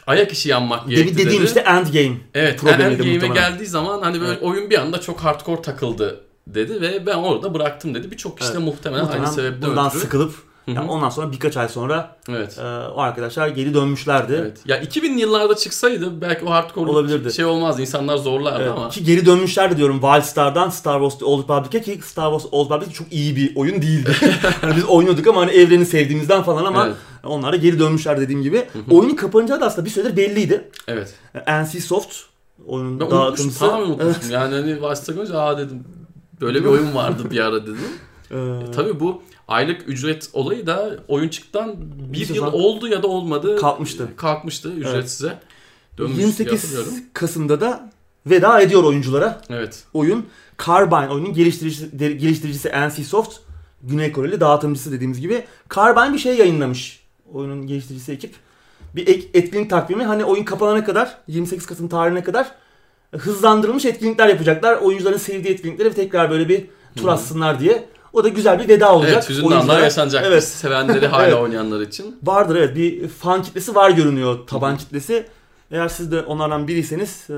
ayak 0.07 0.31
işi 0.31 0.49
yanmak 0.49 0.87
gerekti 0.89 1.17
dediğim 1.17 1.39
dedi. 1.41 1.47
işte 1.47 1.59
endgame. 1.59 2.17
Evet, 2.33 2.59
problemiydi 2.59 2.91
Endgame'e 2.93 3.13
muhtemelen. 3.13 3.51
geldiği 3.51 3.65
zaman 3.65 4.01
hani 4.01 4.19
böyle 4.21 4.31
Evet. 4.31 4.43
oyun 4.43 4.69
bir 4.69 4.77
anda 4.77 5.01
çok 5.01 5.19
hardcore 5.19 5.61
takıldı 5.61 6.21
dedi 6.47 6.81
ve 6.81 7.05
ben 7.05 7.15
orada 7.15 7.53
bıraktım 7.53 7.95
dedi. 7.95 8.11
Birçok 8.11 8.37
kişi 8.37 8.49
de 8.49 8.53
Evet. 8.57 8.65
muhtemelen, 8.65 8.99
aynı 9.01 9.07
Muhtemelen 9.09 9.31
sebepten 9.31 9.69
bundan 9.69 9.87
ötürü. 9.87 9.99
sıkılıp 10.01 10.33
Yani 10.67 10.91
ondan 10.91 11.09
sonra 11.09 11.31
birkaç 11.31 11.57
ay 11.57 11.69
sonra 11.69 12.15
Evet. 12.29 12.57
e, 12.59 12.63
o 12.87 12.99
arkadaşlar 13.01 13.47
geri 13.47 13.73
dönmüşlerdi. 13.73 14.33
Evet. 14.41 14.57
Ya 14.65 14.77
2000 14.81 15.17
yıllarda 15.17 15.55
çıksaydı 15.55 16.21
belki 16.21 16.45
o 16.45 16.49
hardcore 16.49 16.89
Olabilirdi. 16.89 17.33
şey 17.33 17.45
olmazdı. 17.45 17.81
İnsanlar 17.81 18.17
zorlardı 18.17 18.59
Evet, 18.63 18.71
ama. 18.77 18.89
Ki 18.89 19.03
geri 19.03 19.25
dönmüşlerdi 19.25 19.77
diyorum 19.77 20.01
Wildstar'dan 20.01 20.69
Star 20.69 20.99
Wars 20.99 21.19
The 21.19 21.25
Old 21.25 21.43
Republic'e 21.43 21.81
ki 21.81 21.99
Star 22.07 22.31
Wars 22.31 22.45
Old 22.51 22.71
Republic 22.71 22.93
çok 22.93 23.13
iyi 23.13 23.35
bir 23.35 23.55
oyun 23.55 23.81
değildi. 23.81 24.11
hani 24.61 24.75
biz 24.75 24.85
oynuyorduk 24.85 25.27
ama 25.27 25.41
hani 25.41 25.51
evreni 25.51 25.85
sevdiğimizden 25.85 26.43
falan 26.43 26.65
ama 26.65 26.85
Evet. 26.87 26.95
onlar 27.23 27.51
da 27.53 27.55
geri 27.57 27.79
dönmüşler 27.79 28.19
dediğim 28.21 28.41
gibi. 28.43 28.65
Oyunun 28.91 29.15
kapanacağı 29.15 29.61
da 29.61 29.65
aslında 29.65 29.85
bir 29.85 29.91
süredir 29.91 30.17
belliydi. 30.17 30.69
Evet. 30.87 31.13
NC 31.47 31.79
Soft 31.81 32.15
oyunun 32.67 32.99
Ben 32.99 33.05
unutmuşum. 33.05 33.25
dağıtımcısı. 33.27 33.59
Tamamen 33.59 33.85
unutmuşum. 33.85 34.31
Yani 34.31 34.55
hani 34.55 34.75
Vice'da 34.75 35.11
görünce 35.13 35.37
aa 35.37 35.57
dedim 35.57 35.83
böyle 36.41 36.59
bir 36.61 36.65
oyun 36.65 36.95
vardı 36.95 37.23
bir 37.31 37.39
ara 37.39 37.61
dedim. 37.63 37.77
Ee, 38.31 38.35
Tabii 38.75 38.99
bu 38.99 39.21
aylık 39.47 39.89
ücret 39.89 40.29
olayı 40.33 40.67
da 40.67 40.95
oyun 41.07 41.29
çıktıktan 41.29 41.75
bir 42.13 42.29
Bir 42.29 42.35
yıl 42.35 42.45
oldu 42.53 42.87
ya 42.87 43.03
da 43.03 43.07
olmadı. 43.07 43.57
kalkmıştı. 43.57 44.07
Kalkmıştı 44.17 44.69
ücretsize. 44.73 45.39
Dönmüş 45.97 46.15
diye 46.15 46.25
28 46.27 46.63
hatırlıyorum. 46.63 46.93
Kasım'da 47.13 47.61
da 47.61 47.89
veda 48.25 48.61
ediyor 48.61 48.83
oyunculara. 48.83 49.41
Evet. 49.49 49.83
oyun. 49.93 50.25
Carbine 50.65 51.09
oyunun 51.09 51.33
geliştiricisi, 51.33 51.97
geliştiricisi 51.97 52.69
NC 52.87 53.03
Soft. 53.03 53.35
Güney 53.83 54.11
Koreli 54.11 54.39
dağıtımcısı 54.39 54.91
dediğimiz 54.91 55.19
gibi. 55.21 55.43
Carbine 55.75 56.13
bir 56.13 56.19
şey 56.19 56.37
yayınlamış. 56.37 57.03
Oyunun 57.33 57.67
geliştiricisi 57.67 58.11
ekip. 58.11 58.35
Bir 58.95 59.07
ek- 59.07 59.27
etkinlik 59.33 59.69
takvimi. 59.69 60.03
Hani 60.03 60.25
oyun 60.25 60.43
kapanana 60.43 60.83
kadar 60.83 61.17
28 61.27 61.65
Kasım 61.67 61.87
tarihine 61.89 62.23
kadar 62.23 62.51
hızlandırılmış 63.17 63.85
etkinlikler 63.85 64.27
yapacaklar. 64.27 64.77
Oyuncuların 64.77 65.17
sevdiği 65.17 65.53
etkinlikleri 65.53 65.93
tekrar 65.93 66.29
böyle 66.29 66.49
bir 66.49 66.65
tur 66.95 67.07
atsınlar 67.07 67.59
diye. 67.59 67.85
O 68.17 68.23
da 68.23 68.27
güzel 68.29 68.59
bir 68.59 68.67
veda 68.67 68.93
olacak. 68.95 69.13
Evet, 69.13 69.29
hüzünlü 69.29 69.55
anlar 69.55 69.81
yaşanacak. 69.81 70.23
Evet. 70.27 70.43
Sevenleri 70.43 71.07
hala 71.07 71.23
Evet. 71.27 71.35
oynayanlar 71.35 71.81
için. 71.81 72.19
Vardır 72.23 72.55
evet. 72.55 72.75
Bir 72.75 73.07
fan 73.07 73.43
kitlesi 73.43 73.75
var 73.75 73.89
görünüyor. 73.91 74.47
Taban 74.47 74.77
kitlesi. 74.77 75.27
Eğer 75.71 75.87
siz 75.87 76.11
de 76.11 76.21
onlardan 76.21 76.67
biriyseniz 76.67 77.29
e, 77.29 77.33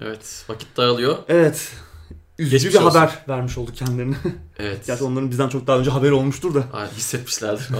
Evet, 0.00 0.44
vakit 0.48 0.76
dağılıyor. 0.76 1.16
evet 1.28 1.72
üzücü 2.38 2.56
Geçmiş 2.56 2.74
bir 2.74 2.86
olsun. 2.86 2.98
haber 2.98 3.10
vermiş 3.28 3.58
olduk 3.58 3.76
kendilerine. 3.76 4.16
Evet. 4.58 4.78
Gerçi 4.86 5.04
onların 5.04 5.30
bizden 5.30 5.48
çok 5.48 5.66
daha 5.66 5.78
önce 5.78 5.90
haberi 5.90 6.12
olmuştur 6.12 6.54
da. 6.54 6.64
Ay, 6.72 6.88
hissetmişlerdir. 6.96 7.68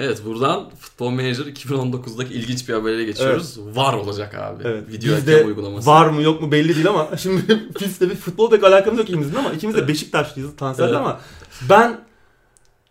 evet, 0.00 0.22
buradan 0.26 0.70
Futbol 0.78 1.10
Manager 1.10 1.44
2019'daki 1.44 2.34
ilginç 2.34 2.68
bir 2.68 2.74
habere 2.74 3.04
geçiyoruz. 3.04 3.58
Var 3.76 3.94
olacak 3.94 4.34
abi. 4.34 4.62
Evet. 4.66 4.88
Video 4.88 5.16
Bizde 5.16 5.44
uygulaması. 5.44 5.86
var 5.90 6.06
mı 6.06 6.22
yok 6.22 6.40
mu 6.42 6.52
belli 6.52 6.74
değil 6.74 6.88
ama 6.88 7.08
şimdi 7.16 7.42
biz 7.80 8.00
de 8.00 8.10
bir 8.10 8.14
futbol 8.16 8.50
pek 8.50 8.64
alakamız 8.64 8.98
yok 8.98 9.08
ikimizin 9.08 9.34
ama 9.34 9.50
ikimiz 9.52 9.76
de 9.76 9.88
Beşiktaşlıyız 9.88 10.56
Tanser'de 10.56 10.86
Evet. 10.88 10.96
ama 11.00 11.20
ben 11.68 12.00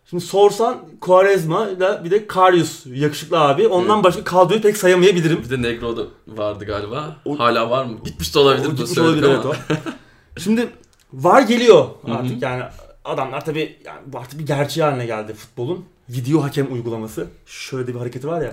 şimdi 0.10 0.24
sorsan 0.24 0.78
Quaresma 1.02 1.70
ile 1.70 2.04
bir 2.04 2.12
de 2.12 2.28
Karius 2.28 2.86
yakışıklı 2.86 3.40
abi. 3.40 3.68
Ondan 3.68 3.96
Evet. 3.96 4.04
başka 4.04 4.24
kadroyu 4.24 4.62
pek 4.62 4.78
sayamayabilirim. 4.78 5.44
Bir 5.44 5.50
de 5.50 5.62
Negro 5.62 5.98
da 5.98 6.02
vardı 6.28 6.66
galiba. 6.66 7.16
O- 7.26 7.40
Hala 7.40 7.70
var 7.70 7.86
mı? 7.86 7.98
Gitmiş 8.06 8.36
de 8.36 8.40
olabilir. 8.40 8.68
O 8.68 8.72
gitmiş 8.76 8.98
olabilir 8.98 9.24
evet 9.30 9.40
ama. 9.46 9.54
o. 9.54 10.40
Şimdi 10.40 10.70
var 11.14 11.42
geliyor 11.42 11.86
artık 12.12 12.42
yani 12.42 12.64
adamlar 13.06 13.46
tabii 13.46 13.78
yani 13.86 14.00
bu 14.06 14.20
artık 14.20 14.40
bir 14.40 14.46
gerçeği 14.46 14.84
haline 14.86 15.06
geldi 15.06 15.34
futbolun. 15.34 15.86
Video 16.10 16.44
hakem 16.44 16.74
uygulaması. 16.74 17.28
Şöyle 17.46 17.88
de 17.88 17.94
bir 17.94 18.00
hareketi 18.00 18.28
var 18.28 18.42
ya. 18.42 18.52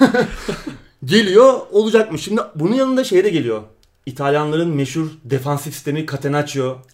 geliyor 1.04 1.54
olacakmış. 1.72 2.22
Şimdi 2.22 2.40
bunun 2.54 2.74
yanında 2.74 3.04
şey 3.04 3.24
de 3.24 3.28
geliyor. 3.30 3.62
İtalyanların 4.06 4.68
meşhur 4.68 5.06
defansif 5.24 5.74
sistemi 5.74 6.06
Catenaccio. 6.06 6.76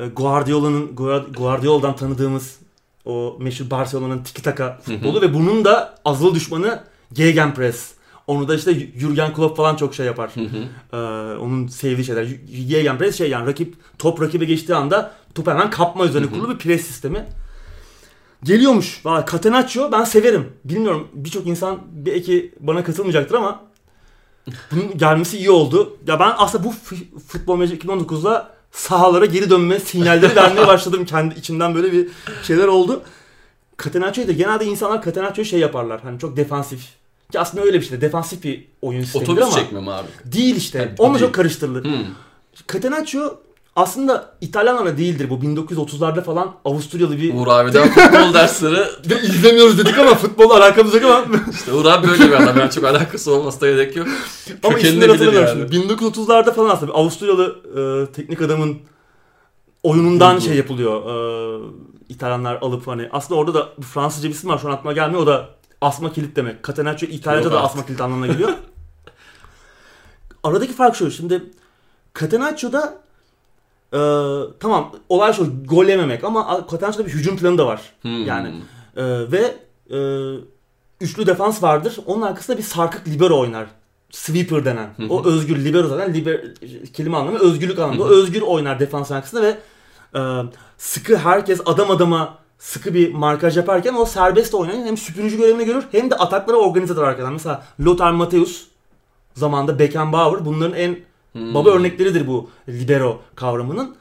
E, 0.00 0.06
Guardiola'nın 0.06 0.96
Guard- 0.96 1.32
Guardiola'dan 1.36 1.96
tanıdığımız 1.96 2.56
o 3.04 3.36
meşhur 3.40 3.70
Barcelona'nın 3.70 4.22
tiki 4.22 4.42
taka 4.42 4.78
futbolu 4.82 5.20
ve 5.20 5.34
bunun 5.34 5.64
da 5.64 5.94
azılı 6.04 6.34
düşmanı 6.34 6.82
Gegenpress. 7.12 7.90
Onu 8.26 8.48
da 8.48 8.54
işte 8.54 8.74
Jurgen 8.98 9.34
Klopp 9.34 9.56
falan 9.56 9.76
çok 9.76 9.94
şey 9.94 10.06
yapar. 10.06 10.30
Hı 10.34 10.40
hı. 10.40 10.56
Ee, 10.92 10.96
onun 11.38 11.66
sevdiği 11.66 12.04
şeyler. 12.06 12.24
Gegenpress 12.68 13.18
şey 13.18 13.30
yani 13.30 13.46
rakip 13.46 13.74
top 13.98 14.20
rakibe 14.22 14.44
geçtiği 14.44 14.74
anda 14.74 15.14
topu 15.34 15.50
hemen 15.50 15.70
kapma 15.70 16.04
üzerine 16.06 16.30
kurulu 16.30 16.50
bir 16.54 16.58
pres 16.58 16.86
sistemi. 16.86 17.26
Geliyormuş. 18.44 19.00
Valla 19.04 19.26
Catenaccio 19.32 19.92
ben 19.92 20.04
severim. 20.04 20.52
Bilmiyorum 20.64 21.08
birçok 21.14 21.46
insan 21.46 21.78
belki 21.92 22.54
bana 22.60 22.84
katılmayacaktır 22.84 23.34
ama 23.34 23.62
bunun 24.72 24.98
gelmesi 24.98 25.38
iyi 25.38 25.50
oldu. 25.50 25.96
Ya 26.06 26.20
ben 26.20 26.32
aslında 26.36 26.64
bu 26.64 26.74
Futbol 27.28 27.56
Manager 27.56 27.76
2019'da 27.76 28.50
sahalara 28.72 29.24
geri 29.26 29.50
dönme 29.50 29.80
sinyalleri 29.80 30.36
vermeye 30.36 30.66
başladım. 30.66 31.04
Kendi 31.06 31.38
içimden 31.38 31.74
böyle 31.74 31.92
bir 31.92 32.08
şeyler 32.42 32.66
oldu. 32.68 33.02
Catenaccio'yu 33.84 34.28
da 34.28 34.32
genelde 34.32 34.64
insanlar 34.64 35.02
Catenaccio'yu 35.04 35.46
şey 35.46 35.60
yaparlar. 35.60 36.00
Hani 36.02 36.18
çok 36.18 36.36
defansif. 36.36 36.80
Ki 37.32 37.40
aslında 37.40 37.64
öyle 37.64 37.80
bir 37.80 37.84
şey. 37.86 37.96
de, 37.96 38.00
Defansif 38.00 38.44
bir 38.44 38.64
oyun 38.82 39.06
Otobüs 39.14 39.42
ama. 39.44 39.52
çekme 39.52 39.80
mi 39.80 39.90
abi? 39.90 40.06
Değil 40.24 40.56
işte. 40.56 40.78
Ha, 40.78 40.84
Onunla 40.98 41.14
değil. 41.18 41.26
çok 41.26 41.34
karıştırılır. 41.34 41.84
Hı. 41.84 41.98
Catenaccio 42.72 43.34
aslında 43.76 44.34
İtalyanlarla 44.40 44.98
değildir. 44.98 45.30
Bu 45.30 45.34
1930'larda 45.34 46.22
falan 46.22 46.54
Avusturyalı 46.64 47.18
bir... 47.18 47.34
Uğur 47.34 47.46
abiden 47.46 47.88
futbol 47.88 48.34
dersleri 48.34 48.76
De 49.10 49.20
izlemiyoruz 49.22 49.78
dedik 49.78 49.98
ama 49.98 50.14
futbolla 50.14 50.56
alakamız 50.56 50.94
yok 50.94 51.04
ama... 51.04 51.36
işte 51.52 51.72
Uğur 51.72 51.86
abi 51.86 52.08
böyle 52.08 52.24
bir 52.24 52.42
adam. 52.42 52.58
Yani 52.58 52.70
çok 52.70 52.84
alakası 52.84 53.34
olmasına 53.34 53.68
gerek 53.68 53.96
yok. 53.96 54.08
ama 54.62 54.78
isimleri 54.78 55.10
hatırlamıyorum 55.10 55.58
yani. 55.58 55.70
şimdi. 55.70 55.92
1930'larda 55.92 56.54
falan 56.54 56.70
aslında 56.70 56.92
bir 56.92 56.98
Avusturyalı 56.98 57.56
e, 57.76 58.12
teknik 58.12 58.42
adamın 58.42 58.78
oyunundan 59.82 60.38
şey 60.38 60.56
yapılıyor. 60.56 61.02
E, 61.02 61.64
İtalyanlar 62.08 62.58
alıp 62.62 62.86
hani... 62.86 63.08
Aslında 63.12 63.40
orada 63.40 63.54
da 63.54 63.68
Fransızca 63.94 64.28
bir 64.28 64.34
isim 64.34 64.50
var 64.50 64.58
şu 64.58 64.68
an 64.68 64.72
aklıma 64.72 64.92
gelmiyor. 64.92 65.22
O 65.22 65.26
da 65.26 65.48
asma 65.80 66.12
kilit 66.12 66.36
demek. 66.36 66.64
Catenaccio 66.64 67.08
İtalyanca 67.08 67.48
Yok 67.48 67.52
da 67.52 67.62
asma 67.62 67.86
kilit 67.86 68.00
anlamına 68.00 68.26
geliyor. 68.26 68.50
Aradaki 70.44 70.72
fark 70.72 70.96
şu. 70.96 71.10
Şimdi 71.10 71.44
Catenaccio'da 72.20 73.04
e, 73.94 74.00
tamam 74.60 74.90
olay 75.08 75.32
şu 75.32 75.64
gol 75.64 75.86
yememek 75.86 76.24
ama 76.24 76.66
Catenaccio'da 76.70 77.06
bir 77.06 77.12
hücum 77.12 77.36
planı 77.36 77.58
da 77.58 77.66
var. 77.66 77.80
Hı. 78.02 78.08
Yani 78.08 78.48
e, 78.96 79.04
ve 79.32 79.54
e, 79.90 79.98
üçlü 81.00 81.26
defans 81.26 81.62
vardır. 81.62 81.96
Onun 82.06 82.22
arkasında 82.22 82.58
bir 82.58 82.62
sarkık 82.62 83.08
libero 83.08 83.40
oynar. 83.40 83.66
Sweeper 84.10 84.64
denen. 84.64 84.88
Hı 84.96 85.02
hı. 85.02 85.08
O 85.08 85.26
özgür 85.26 85.64
libero 85.64 85.88
zaten 85.88 86.14
liber, 86.14 86.40
kelime 86.92 87.16
anlamı 87.16 87.38
özgürlük 87.38 87.78
anlamında. 87.78 88.08
Hı 88.08 88.08
özgür 88.08 88.42
oynar 88.42 88.80
defans 88.80 89.10
arkasında 89.10 89.42
ve 89.42 89.56
e, 90.14 90.20
sıkı 90.78 91.16
herkes 91.16 91.60
adam 91.66 91.90
adama 91.90 92.38
sıkı 92.58 92.94
bir 92.94 93.14
markaj 93.14 93.56
yaparken 93.56 93.94
o 93.94 94.04
serbest 94.04 94.54
oynayan 94.54 94.86
hem 94.86 94.96
süpürücü 94.96 95.36
görevini 95.36 95.64
görür 95.64 95.84
hem 95.92 96.10
de 96.10 96.14
atakları 96.14 96.56
organize 96.56 96.92
eder 96.92 97.02
arkadan. 97.02 97.32
Mesela 97.32 97.64
Lothar 97.80 98.12
Matthäus 98.12 98.62
zamanında 99.34 99.78
Beckenbauer 99.78 100.44
bunların 100.44 100.76
en 100.76 100.96
Hı. 101.36 101.54
baba 101.54 101.70
örnekleridir 101.70 102.26
bu 102.26 102.50
libero 102.68 103.20
kavramının. 103.34 103.96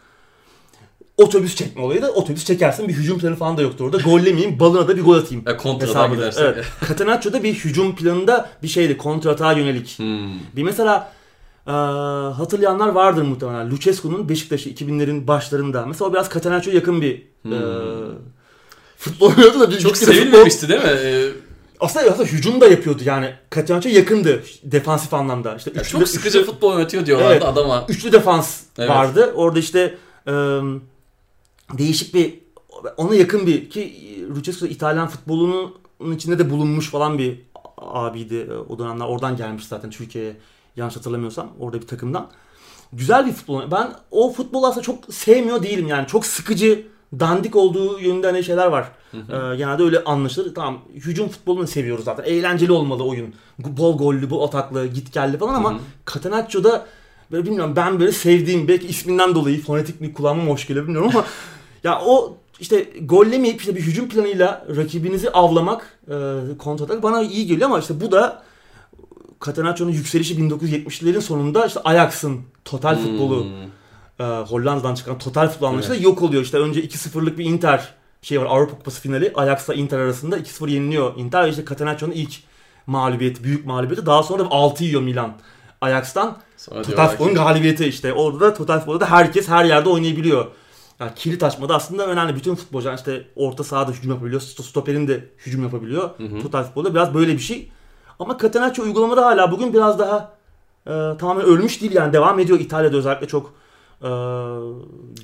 Otobüs 1.18 1.56
çekme 1.56 1.82
olayı 1.82 2.02
da 2.02 2.12
otobüs 2.12 2.46
çekersin 2.46 2.88
bir 2.88 2.94
hücum 2.94 3.20
planı 3.20 3.36
falan 3.36 3.58
da 3.58 3.62
yoktu 3.62 3.84
orada. 3.84 3.98
Gollemeyeyim 3.98 4.60
balına 4.60 4.88
da 4.88 4.98
bir 4.98 5.02
gol 5.04 5.16
atayım. 5.18 5.44
E, 5.48 5.58
kontradan 5.58 6.14
gidersin. 6.14 6.42
Evet. 6.44 6.66
Catenaccio'da 6.88 7.44
bir 7.44 7.54
hücum 7.54 7.96
planında 7.96 8.50
bir 8.64 8.68
şeydi 8.68 8.98
kontratağa 8.98 9.54
yönelik. 9.54 10.00
Hmm. 10.00 10.34
Bir 10.56 10.64
mesela 10.64 11.12
e, 11.68 11.72
hatırlayanlar 12.38 12.88
vardır 12.90 13.22
muhtemelen. 13.22 13.72
Lucescu'nun 13.72 14.30
Beşiktaş'ı 14.30 14.70
2000'lerin 14.70 15.28
başlarında. 15.28 15.86
Mesela 15.86 16.10
o 16.10 16.14
biraz 16.14 16.30
Catenaccio'ya 16.34 16.76
yakın 16.80 17.02
bir 17.02 17.14
e, 17.16 17.22
Hmm. 17.42 17.54
futbol 18.98 19.30
oynuyordu 19.30 19.60
da. 19.60 19.72
bir- 19.72 19.80
Çok 19.80 19.98
sevilmemişti 19.98 20.70
değil 20.70 20.82
mi? 20.82 21.32
Aslında, 21.84 22.12
aslında 22.12 22.28
hücum 22.30 22.62
da 22.62 22.68
yapıyordu 22.68 23.02
yani. 23.06 23.34
Catenaccio 23.56 23.92
yakındı 23.92 24.44
defansif 24.64 25.14
anlamda. 25.14 25.56
İşte 25.56 25.72
üçlü- 25.72 25.90
çok 26.00 26.08
sıkıcı 26.08 26.40
üçlü- 26.40 26.46
futbol 26.52 26.74
yönetiyor 26.78 27.06
diyorlardı 27.06 27.32
Evet. 27.34 27.44
adama. 27.44 27.86
üçlü 27.90 28.12
defans 28.12 28.62
Evet. 28.78 28.90
vardı. 28.90 29.34
Orada 29.36 29.60
işte 29.60 29.98
e, 30.28 30.32
değişik 31.78 32.14
bir 32.14 32.40
ona 32.98 33.16
yakın 33.16 33.48
bir 33.48 33.70
ki 33.70 33.94
Lucescu 34.36 34.66
İtalyan 34.68 35.08
futbolunun 35.08 35.76
içinde 36.16 36.40
de 36.40 36.50
bulunmuş 36.50 36.90
falan 36.90 37.18
bir 37.18 37.42
abiydi 37.78 38.48
o 38.70 38.80
dönemler. 38.80 39.06
Oradan 39.06 39.38
gelmiş 39.38 39.66
zaten 39.66 39.90
Türkiye'ye 39.90 40.36
yanlış 40.76 40.96
hatırlamıyorsam 40.96 41.52
orada 41.60 41.82
bir 41.82 41.88
takımdan. 41.88 42.30
Güzel 42.94 43.26
bir 43.28 43.32
futbol. 43.32 43.72
Ben 43.72 43.94
o 44.12 44.32
futbolu 44.34 44.68
aslında 44.68 44.82
çok 44.84 45.14
sevmiyor 45.14 45.64
değilim 45.64 45.88
yani. 45.88 46.08
Çok 46.08 46.26
sıkıcı, 46.26 46.88
dandik 47.20 47.56
olduğu 47.56 48.00
yönünde 48.00 48.28
hani 48.28 48.44
şeyler 48.44 48.68
var. 48.68 48.92
Ee, 49.14 49.56
genelde 49.58 49.84
öyle 49.84 50.04
anlaşılır. 50.04 50.56
Tamam 50.56 50.82
hücum 50.94 51.30
futbolunu 51.30 51.68
seviyoruz 51.68 52.06
zaten. 52.06 52.24
Eğlenceli 52.24 52.72
olmalı 52.72 53.04
oyun. 53.04 53.34
Bol 53.60 53.98
gollü, 53.98 54.30
bol 54.30 54.48
ataklı, 54.48 54.88
git 54.88 55.14
geldi 55.14 55.38
falan 55.38 55.54
ama 55.54 55.80
Catenaccio'da 56.14 56.86
böyle 57.32 57.46
bilmiyorum 57.46 57.74
ben 57.76 58.00
böyle 58.00 58.12
sevdiğim 58.12 58.68
belki 58.68 58.88
isminden 58.88 59.36
dolayı 59.36 59.62
fonetik 59.62 60.02
bir 60.02 60.14
kulağıma 60.14 60.44
hoş 60.44 60.68
geliyor 60.68 60.86
bilmiyorum 60.86 61.10
ama 61.14 61.26
ya 61.84 62.02
o 62.06 62.38
işte 62.60 62.88
gollemeyip 63.02 63.60
işte 63.60 63.76
bir 63.76 63.82
hücum 63.82 64.10
planıyla 64.10 64.66
rakibinizi 64.76 65.30
avlamak 65.30 66.00
e, 66.08 66.14
kontratak 66.58 67.04
bana 67.04 67.22
iyi 67.22 67.48
geliyor 67.48 67.70
ama 67.70 67.80
işte 67.80 68.02
bu 68.02 68.12
da 68.12 68.44
Catenaccio'nun 69.46 69.92
yükselişi 69.92 70.36
1970'lerin 70.36 71.22
sonunda 71.22 71.66
işte 71.66 71.80
Ajax'ın 71.84 72.42
total 72.66 72.96
futbolu 72.96 73.44
Hmm. 73.44 73.50
E, 74.20 74.24
Hollanda'dan 74.24 74.96
çıkan 74.96 75.18
total 75.18 75.48
futbol 75.50 75.68
anlayışıyla 75.68 76.02
yok 76.02 76.22
oluyor. 76.22 76.44
İşte 76.44 76.58
önce 76.58 76.82
2-0'lık 76.86 77.38
bir 77.38 77.46
Inter 77.46 77.94
şey 78.22 78.42
var 78.42 78.46
Avrupa 78.46 78.78
Kupası 78.78 79.02
finali 79.02 79.32
Ajax'la 79.36 79.74
Inter 79.74 80.00
arasında 80.00 80.38
2-0 80.38 80.70
yeniliyor. 80.70 81.14
Inter 81.18 81.46
ve 81.46 81.50
işte 81.50 81.66
Catenaccio'nun 81.66 82.14
ilk 82.14 82.34
mağlubiyeti, 82.88 83.44
büyük 83.44 83.66
mağlubiyeti. 83.66 84.06
Daha 84.06 84.24
sonra 84.24 84.44
da 84.44 84.48
6 84.52 84.84
yiyor 84.84 85.02
Milan 85.02 85.34
Ajax'tan. 85.82 86.38
Sonra 86.58 86.82
Total 86.82 87.08
futbolun 87.10 87.30
galibiyeti 87.36 87.86
işte. 87.86 88.14
Orada 88.14 88.40
da 88.40 88.54
total 88.54 88.78
futbolda 88.80 89.00
da 89.00 89.12
herkes 89.12 89.48
her 89.50 89.66
yerde 89.66 89.90
oynayabiliyor. 89.90 90.46
Yani 91.00 91.12
kilit 91.16 91.44
açmada 91.44 91.76
aslında 91.76 92.08
önemli. 92.08 92.36
Bütün 92.36 92.56
futbolcular 92.56 92.98
işte 92.98 93.28
orta 93.36 93.64
sahada 93.64 93.92
hücum 93.92 94.12
yapabiliyor. 94.12 94.42
sto- 94.42 94.64
Stoperin 94.64 95.08
de 95.08 95.30
hücum 95.46 95.64
yapabiliyor. 95.64 96.10
Total 96.42 96.64
futbolda 96.64 96.94
biraz 96.96 97.14
böyle 97.14 97.34
bir 97.34 97.40
şey. 97.40 97.72
Ama 98.20 98.38
Catenaccio 98.42 98.86
uygulamada 98.86 99.26
hala 99.26 99.52
bugün 99.52 99.74
biraz 99.74 100.00
daha 100.00 100.34
e, 100.88 100.92
tamamen 101.18 101.46
ölmüş 101.46 101.82
değil 101.82 101.92
yani. 101.96 102.14
Devam 102.14 102.40
ediyor. 102.40 102.60
İtalya'da 102.60 102.98
özellikle 102.98 103.28
çok 103.28 103.54
e, 104.04 104.08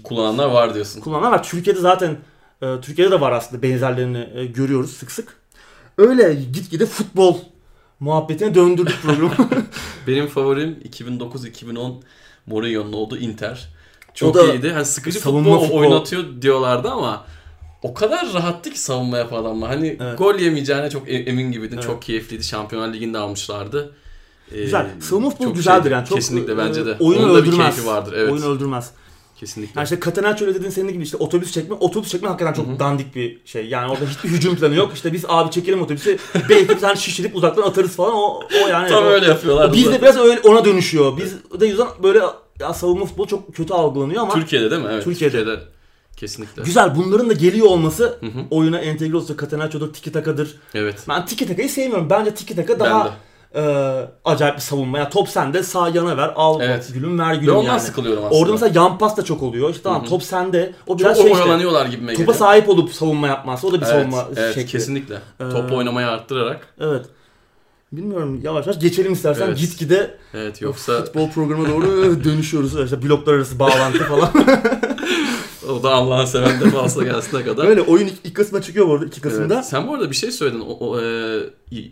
kullananlar 0.03 0.45
var 0.47 0.73
diyorsun. 0.73 1.01
kullananlar 1.01 1.32
var. 1.32 1.43
Türkiye'de 1.43 1.80
zaten 1.80 2.17
e, 2.61 2.82
Türkiye'de 2.82 3.11
de 3.11 3.21
var 3.21 3.32
aslında 3.32 3.61
benzerlerini 3.61 4.30
e, 4.36 4.45
görüyoruz 4.45 4.91
sık 4.91 5.11
sık. 5.11 5.39
Öyle 5.97 6.34
gitgide 6.34 6.86
futbol 6.86 7.38
muhabbetine 7.99 8.55
döndürdük 8.55 9.01
programı. 9.01 9.34
Benim 10.07 10.27
favorim 10.27 10.80
2009-2010 10.89 11.93
Mourinho'nun 12.45 12.93
olduğu 12.93 13.17
Inter. 13.17 13.69
Çok 14.13 14.36
O 14.36 14.39
da 14.39 14.53
iyiydi. 14.53 14.71
Hani 14.71 14.86
sıkıcı 14.86 15.19
savunma 15.19 15.43
futbol, 15.49 15.61
futbol. 15.61 15.80
oynatıyor 15.80 16.41
diyorlardı 16.41 16.89
ama 16.89 17.25
o 17.84 17.93
kadar 17.93 18.34
rahattı 18.34 18.69
ki 18.71 18.80
savunma 18.80 19.17
yapan 19.17 19.38
adamlar. 19.41 19.69
Hani 19.69 19.97
Evet. 20.01 20.17
gol 20.17 20.36
yemeyeceğine 20.36 20.89
çok 20.89 21.09
e- 21.09 21.13
emin 21.13 21.51
gibiydin. 21.51 21.75
Evet. 21.75 21.86
Çok 21.86 22.01
keyifliydi. 22.01 22.43
Şampiyonlar 22.43 22.93
Ligi'nde 22.93 23.17
almışlardı. 23.17 23.95
Ee, 24.56 24.62
Güzel. 24.62 24.88
Savunma 25.00 25.30
futbolu 25.30 25.47
çok 25.47 25.56
güzeldir 25.56 25.82
şeydi. 25.84 25.93
yani. 25.93 26.08
Çok, 26.08 26.18
Kesinlikle 26.18 26.54
e, 26.54 26.58
bence 26.58 26.86
de. 26.86 26.95
Oyunu 27.00 27.24
Onun 27.26 27.36
da 27.36 27.43
bir 27.43 27.47
öldürmez. 27.47 27.76
keyfi 27.76 27.88
vardır. 27.88 28.14
Evet. 28.18 28.32
Oyunu 28.32 28.45
öldürmez. 28.45 28.91
Kesinlikle. 29.39 29.80
Yani 29.80 29.84
işte 29.84 30.00
Catenaccio 30.06 30.47
öyle 30.47 30.56
dediğin 30.56 30.72
senin 30.72 30.93
gibi 30.93 31.04
işte 31.04 31.18
otobüs 31.18 31.52
çekme. 31.52 31.76
Otobüs 31.76 32.10
çekme 32.12 32.28
hakikaten 32.28 32.54
çok 32.54 32.80
dandik 32.80 33.16
bir 33.16 33.41
şey. 33.45 33.66
Yani 33.68 33.91
orada 33.91 34.06
hiçbir 34.06 34.30
hücum 34.30 34.56
planı 34.56 34.76
yok. 34.76 34.91
İşte 34.93 35.14
biz 35.14 35.26
abi 35.28 35.52
çekelim 35.52 35.82
otobüsü. 35.82 36.18
Belki 36.50 36.70
bir 36.70 36.80
tane 36.80 36.95
şişirip 36.95 37.36
uzaktan 37.36 37.62
atarız 37.62 37.95
falan. 37.95 38.14
O, 38.14 38.39
o 38.64 38.68
yani. 38.68 38.89
Tam 38.89 39.04
o, 39.04 39.08
öyle 39.08 39.26
yapıyorlar. 39.26 39.74
Biz 39.74 39.91
de 39.91 40.02
biraz 40.02 40.18
öyle 40.18 40.39
ona 40.39 40.66
dönüşüyor. 40.66 41.18
Biz 41.18 41.60
de 41.62 41.66
yüzden 41.66 41.88
böyle 42.04 42.20
ya 42.60 42.74
savunma 42.74 43.06
futbolu 43.06 43.28
çok 43.28 43.56
kötü 43.56 43.74
algılanıyor 43.74 44.22
ama 44.22 44.34
Türkiye'de 44.34 44.72
değil 44.72 44.82
mi? 44.82 44.88
Evet. 44.91 45.04
Türkiye'de. 45.04 45.60
Kesinlikle. 46.18 46.64
güzel. 46.64 46.95
Bunların 46.95 47.30
da 47.30 47.34
geliyor 47.34 47.68
olması 47.68 48.04
Hı 48.20 48.26
hı. 48.26 48.39
oyuna 48.50 48.80
entegre 48.80 49.18
olsa 49.18 49.38
Catenaccio'dur, 49.38 49.93
tiki 49.93 50.12
taka'dır. 50.12 50.56
Evet. 50.74 50.95
Ben 51.10 51.26
tiki 51.26 51.47
taka'yı 51.47 51.70
sevmiyorum. 51.70 52.10
Bence 52.10 52.36
tiki 52.36 52.56
taka 52.56 52.80
daha 52.80 53.16
e, 53.56 53.62
acayip 54.26 54.56
bir 54.56 54.62
savunma. 54.62 54.97
Ya 54.97 55.10
top 55.10 55.30
sende 55.30 55.64
sağ 55.64 55.89
yana 55.89 56.18
ver. 56.18 56.34
Al 56.36 56.62
Evet. 56.62 56.89
gülüm 56.93 57.20
ver 57.20 57.32
Ve 57.32 57.36
gülüm 57.38 57.56
ondan 57.56 57.68
yani. 57.70 57.80
sıkılıyorum 57.82 58.24
aslında. 58.26 58.39
Orada 58.41 58.52
mesela 58.52 58.72
yan 58.82 58.97
pas 58.97 59.18
da 59.18 59.26
çok 59.26 59.43
oluyor. 59.43 59.70
İşte 59.70 59.84
tamam 59.84 60.06
top 60.06 60.24
sende. 60.24 60.74
O 60.88 60.91
çok 60.91 61.00
biraz 61.00 61.18
şey 61.18 61.32
işte. 61.32 61.43
oyalanıyorlar 61.43 61.86
gibime 61.86 62.14
Topa 62.14 62.34
sahip 62.34 62.70
olup 62.70 62.93
savunma 62.93 63.28
yapması. 63.28 63.68
O 63.68 63.72
da 63.72 63.76
bir 63.82 63.86
Evet, 63.86 63.91
savunma 63.95 64.26
evet 64.36 64.56
şekli. 64.56 64.72
kesinlikle. 64.72 65.16
Ee, 65.16 65.50
Top 65.50 65.72
oynamayı 65.72 66.08
arttırarak. 66.08 66.68
Evet. 66.80 67.06
Bilmiyorum 67.91 68.39
yavaş 68.43 68.68
yavaş 68.68 68.82
geçelim 68.82 69.14
istersen 69.14 69.47
Evet. 69.47 69.58
gitgide 69.60 70.18
Evet 70.34 70.62
yoksa 70.62 71.04
futbol 71.06 71.30
programına 71.30 71.70
doğru 71.70 72.24
dönüşüyoruz. 72.24 72.80
İşte 72.84 73.02
bloklar 73.04 73.34
arası 73.34 73.60
bağlantı 73.60 74.04
falan. 74.04 74.30
o 75.70 75.84
da 75.84 75.93
Allah'ın 75.93 76.26
seven 76.26 76.61
defansa 76.61 77.03
gelsine 77.03 77.43
kadar. 77.43 77.65
Öyle 77.67 77.82
oyun 77.82 78.07
ilk, 78.07 78.13
ilk 78.24 78.36
kısmına 78.36 78.61
çıkıyor 78.61 78.88
bu 78.88 78.93
arada 78.93 79.05
iki 79.05 79.22
kısımda. 79.22 79.53
Evet. 79.53 79.65
Sen 79.65 79.88
bu 79.88 79.93
arada 79.93 80.11
bir 80.11 80.15
şey 80.15 80.32
söyledin. 80.32 80.59
O, 80.59 80.65
o, 80.72 81.01
e, 81.01 81.39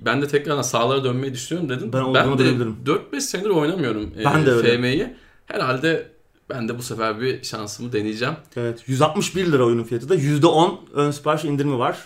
ben 0.06 0.22
de 0.22 0.28
tekrardan 0.28 0.62
sahalara 0.62 1.04
dönmeyi 1.04 1.34
düşünüyorum 1.34 1.70
dedin. 1.70 1.94
Ben 1.94 2.02
olduğuna 2.02 2.40
de 2.40 2.44
dönebilirim. 2.46 2.78
4-5 2.86 3.22
senedir 3.22 3.50
oynamıyorum 3.50 4.12
e, 4.20 4.26
Ben 4.26 4.46
de 4.46 4.52
öyle. 4.52 4.78
FM'yi. 4.78 5.16
Herhalde 5.46 6.12
ben 6.50 6.70
de 6.70 6.78
bu 6.78 6.82
sefer 6.82 7.22
bir 7.22 7.44
şansımı 7.44 7.94
deneyeceğim. 7.94 8.34
Evet. 8.58 8.84
161 8.88 9.52
lira 9.52 9.66
oyunun 9.66 9.84
fiyatı 9.84 10.10
da 10.10 10.16
%10 10.16 10.76
ön 10.94 11.12
sipariş 11.12 11.44
indirimi 11.44 11.80
var. 11.80 11.98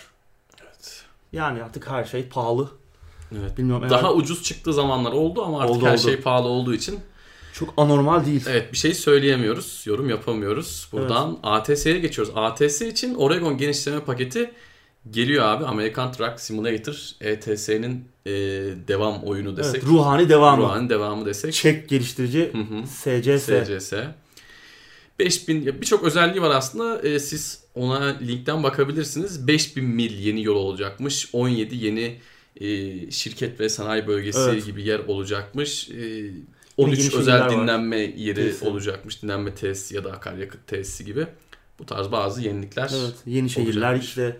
Evet. 0.62 1.02
Yani 1.32 1.62
artık 1.62 1.90
her 1.90 2.04
şey 2.04 2.28
pahalı. 2.28 2.68
Evet. 3.40 3.58
Bilmiyorum. 3.58 3.90
Daha 3.90 4.08
eğer- 4.08 4.16
ucuz 4.16 4.42
çıktığı 4.42 4.72
zamanlar 4.72 5.12
oldu 5.12 5.42
ama 5.44 5.60
artık 5.60 5.76
Oldu, 5.76 5.86
her 5.86 5.92
oldu. 5.92 6.00
şey 6.02 6.16
pahalı 6.16 6.48
olduğu 6.48 6.74
için 6.74 6.98
çok 7.52 7.74
anormal 7.76 8.26
değil. 8.26 8.44
evet 8.48 8.72
bir 8.72 8.78
şey 8.78 8.94
söyleyemiyoruz. 8.94 9.82
Yorum 9.86 10.10
yapamıyoruz. 10.10 10.88
Buradan 10.92 11.38
ATS'ye 11.42 11.98
geçiyoruz. 11.98 12.32
ATS 12.36 12.82
için 12.82 13.14
Oregon 13.14 13.58
genişleme 13.58 14.00
paketi 14.00 14.50
geliyor 15.10 15.44
abi. 15.44 15.64
American 15.64 16.12
Truck 16.12 16.40
Simulator 16.40 16.94
ETS'nin 17.20 18.04
e, 18.26 18.30
devam 18.88 19.22
oyunu 19.22 19.56
desek. 19.56 19.74
Evet, 19.74 19.84
ruhani 19.84 20.28
devamı. 20.28 20.62
Ruhan'ın 20.62 20.88
devamı 20.88 21.26
desek. 21.26 21.52
Çek 21.52 21.88
geliştirici 21.88 22.50
Hı 22.52 22.58
hı. 22.58 22.86
SCS. 22.86 23.44
SCS. 23.82 23.92
5000 25.18 25.62
ya 25.62 25.80
birçok 25.80 26.04
özelliği 26.04 26.42
var 26.42 26.50
aslında. 26.50 27.02
Ee, 27.08 27.18
siz 27.18 27.64
ona 27.74 28.04
linkten 28.04 28.62
bakabilirsiniz. 28.62 29.46
5000 29.46 29.84
mil 29.84 30.18
yeni 30.18 30.42
yol 30.42 30.56
olacakmış. 30.56 31.28
17 31.32 31.76
yeni 31.76 32.18
e, 32.60 33.10
şirket 33.10 33.60
ve 33.60 33.68
sanayi 33.68 34.06
bölgesi 34.06 34.40
Evet. 34.40 34.66
gibi 34.66 34.82
yer 34.82 34.98
olacakmış. 34.98 35.88
Yeni 35.88 36.32
13 36.76 37.00
şeyler 37.02 37.18
özel 37.18 37.40
var. 37.40 37.50
dinlenme 37.50 37.96
yeri 37.98 38.34
Tesisi. 38.34 38.68
olacakmış. 38.68 39.22
Dinlenme 39.22 39.54
tesisi 39.54 39.94
ya 39.94 40.04
da 40.04 40.12
akaryakıt 40.12 40.66
tesisi 40.66 41.04
gibi. 41.04 41.26
Bu 41.78 41.86
tarz 41.86 42.12
bazı 42.12 42.42
yenilikler. 42.42 42.90
Evet, 43.02 43.14
yeni 43.26 43.50
şehirler 43.50 43.88
olacakmış. 43.88 44.08
işte 44.08 44.36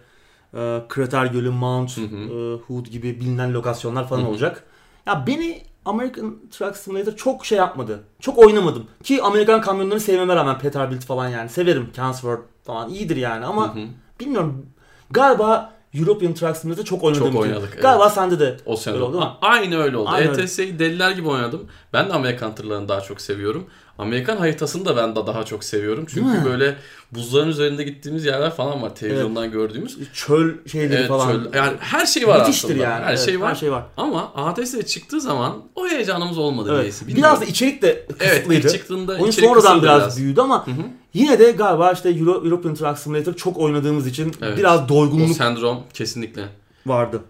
e, 0.55 0.83
Krater 0.89 1.27
Gölü, 1.27 1.51
Mount, 1.51 1.97
Hı 1.97 2.01
hı. 2.01 2.17
e, 2.17 2.57
Hood 2.57 2.87
gibi 2.87 3.21
bilinen 3.21 3.53
lokasyonlar 3.55 4.09
falan 4.09 4.21
Hı 4.21 4.25
hı. 4.25 4.29
olacak. 4.29 4.65
Ya 5.07 5.25
beni 5.27 5.63
American 5.85 6.37
Truck 6.51 6.77
Simulator 6.77 7.13
çok 7.17 7.47
şey 7.47 7.59
yapmadı. 7.59 8.05
Çok 8.21 8.39
oynamadım. 8.39 8.87
Ki 9.03 9.23
Amerikan 9.23 9.61
kamyonlarını 9.61 10.01
sevmeme 10.01 10.37
rağmen 10.37 10.59
Peterbilt 10.59 11.05
falan 11.05 11.29
yani. 11.29 11.49
Severim. 11.49 11.91
Chelmsford 11.97 12.39
falan 12.65 12.91
iyidir 12.91 13.17
yani 13.17 13.45
ama 13.45 13.75
Hı 13.75 13.79
hı. 13.81 13.85
bilmiyorum. 14.21 14.67
Galiba 15.11 15.73
European 15.95 16.35
Truck 16.35 16.57
Simulator 16.57 16.85
çok 16.85 17.05
oynadım. 17.05 17.33
Çok 17.33 17.41
oynadık, 17.43 17.69
evet. 17.73 17.83
Galiba 17.83 18.11
sende 18.11 18.41
de. 18.41 18.57
O 18.67 18.77
sene 18.77 18.95
Öyle 18.95 19.05
oldu 19.05 19.19
mu? 19.21 19.33
Aynı 19.43 19.79
öyle 19.83 19.97
oldu. 19.97 20.09
Aynı 20.13 20.31
öyle. 20.31 20.43
ETS'yi 20.43 20.79
deliler 20.79 21.11
gibi 21.11 21.29
oynadım. 21.29 21.67
Ben 21.93 22.09
de 22.09 22.13
Amerikan 22.13 22.55
tırlarını 22.55 22.89
daha 22.89 23.01
çok 23.01 23.21
seviyorum. 23.21 23.67
Amerikan 23.99 24.37
haritasını 24.37 24.85
da 24.85 24.97
ben 24.97 25.17
de 25.17 25.27
daha 25.27 25.45
çok 25.45 25.65
seviyorum. 25.65 26.07
Çünkü 26.15 26.45
böyle 26.45 26.77
buzların 27.13 27.49
üzerinde 27.49 27.83
gittiğimiz 27.85 28.25
yerler 28.25 28.51
falan 28.51 28.83
var 28.83 28.95
televizyondan 28.95 29.51
gördüğümüz. 29.51 29.99
Çöl 30.13 30.51
şeyleri 30.73 30.99
Evet, 30.99 31.09
falan. 31.09 31.29
çöl- 31.33 31.57
yani 31.57 31.77
her 31.81 32.07
şey 32.07 32.29
var 32.29 32.39
Müthiştir 32.41 32.69
aslında. 32.69 32.83
yani. 32.83 33.05
Her 33.05 33.09
Evet, 33.11 33.21
şey 33.21 33.41
var. 33.41 33.51
Her 33.51 33.55
şey 33.55 33.73
var. 33.73 33.83
Ama 33.97 34.33
ATS 34.35 34.87
çıktığı 34.87 35.21
zaman 35.21 35.53
o 35.75 35.89
heyecanımız 35.89 36.39
olmadı 36.39 36.69
Evet. 36.71 36.79
niyeyse. 36.81 37.07
Biraz 37.07 37.17
Bilmiyorum. 37.17 37.41
da 37.41 37.45
içerik 37.45 37.83
de 37.83 37.89
Evet 38.09 38.19
kısıtlıydı. 38.19 38.67
ilk 38.67 38.73
çıktığında 38.73 39.13
Oyun 39.13 39.31
sonradan 39.31 39.55
kısıldı 39.63 39.83
biraz, 39.83 40.19
büyüdü 40.19 40.41
ama 40.41 40.67
Hı 40.67 40.71
hı. 40.71 40.75
Yine 41.15 41.39
de 41.39 41.51
galiba 41.51 41.93
işte 41.93 42.09
Euro, 42.11 42.45
European 42.45 42.75
Truck 42.75 42.99
Simulator 42.99 43.35
çok 43.35 43.59
oynadığımız 43.59 44.07
için 44.07 44.33
Evet. 44.43 44.59
biraz 44.59 44.81
O 44.85 44.89
doygunluk 44.89 45.37
sendrom 45.37 45.81
kesinlikle. 45.95 46.43
vardı. 46.87 47.21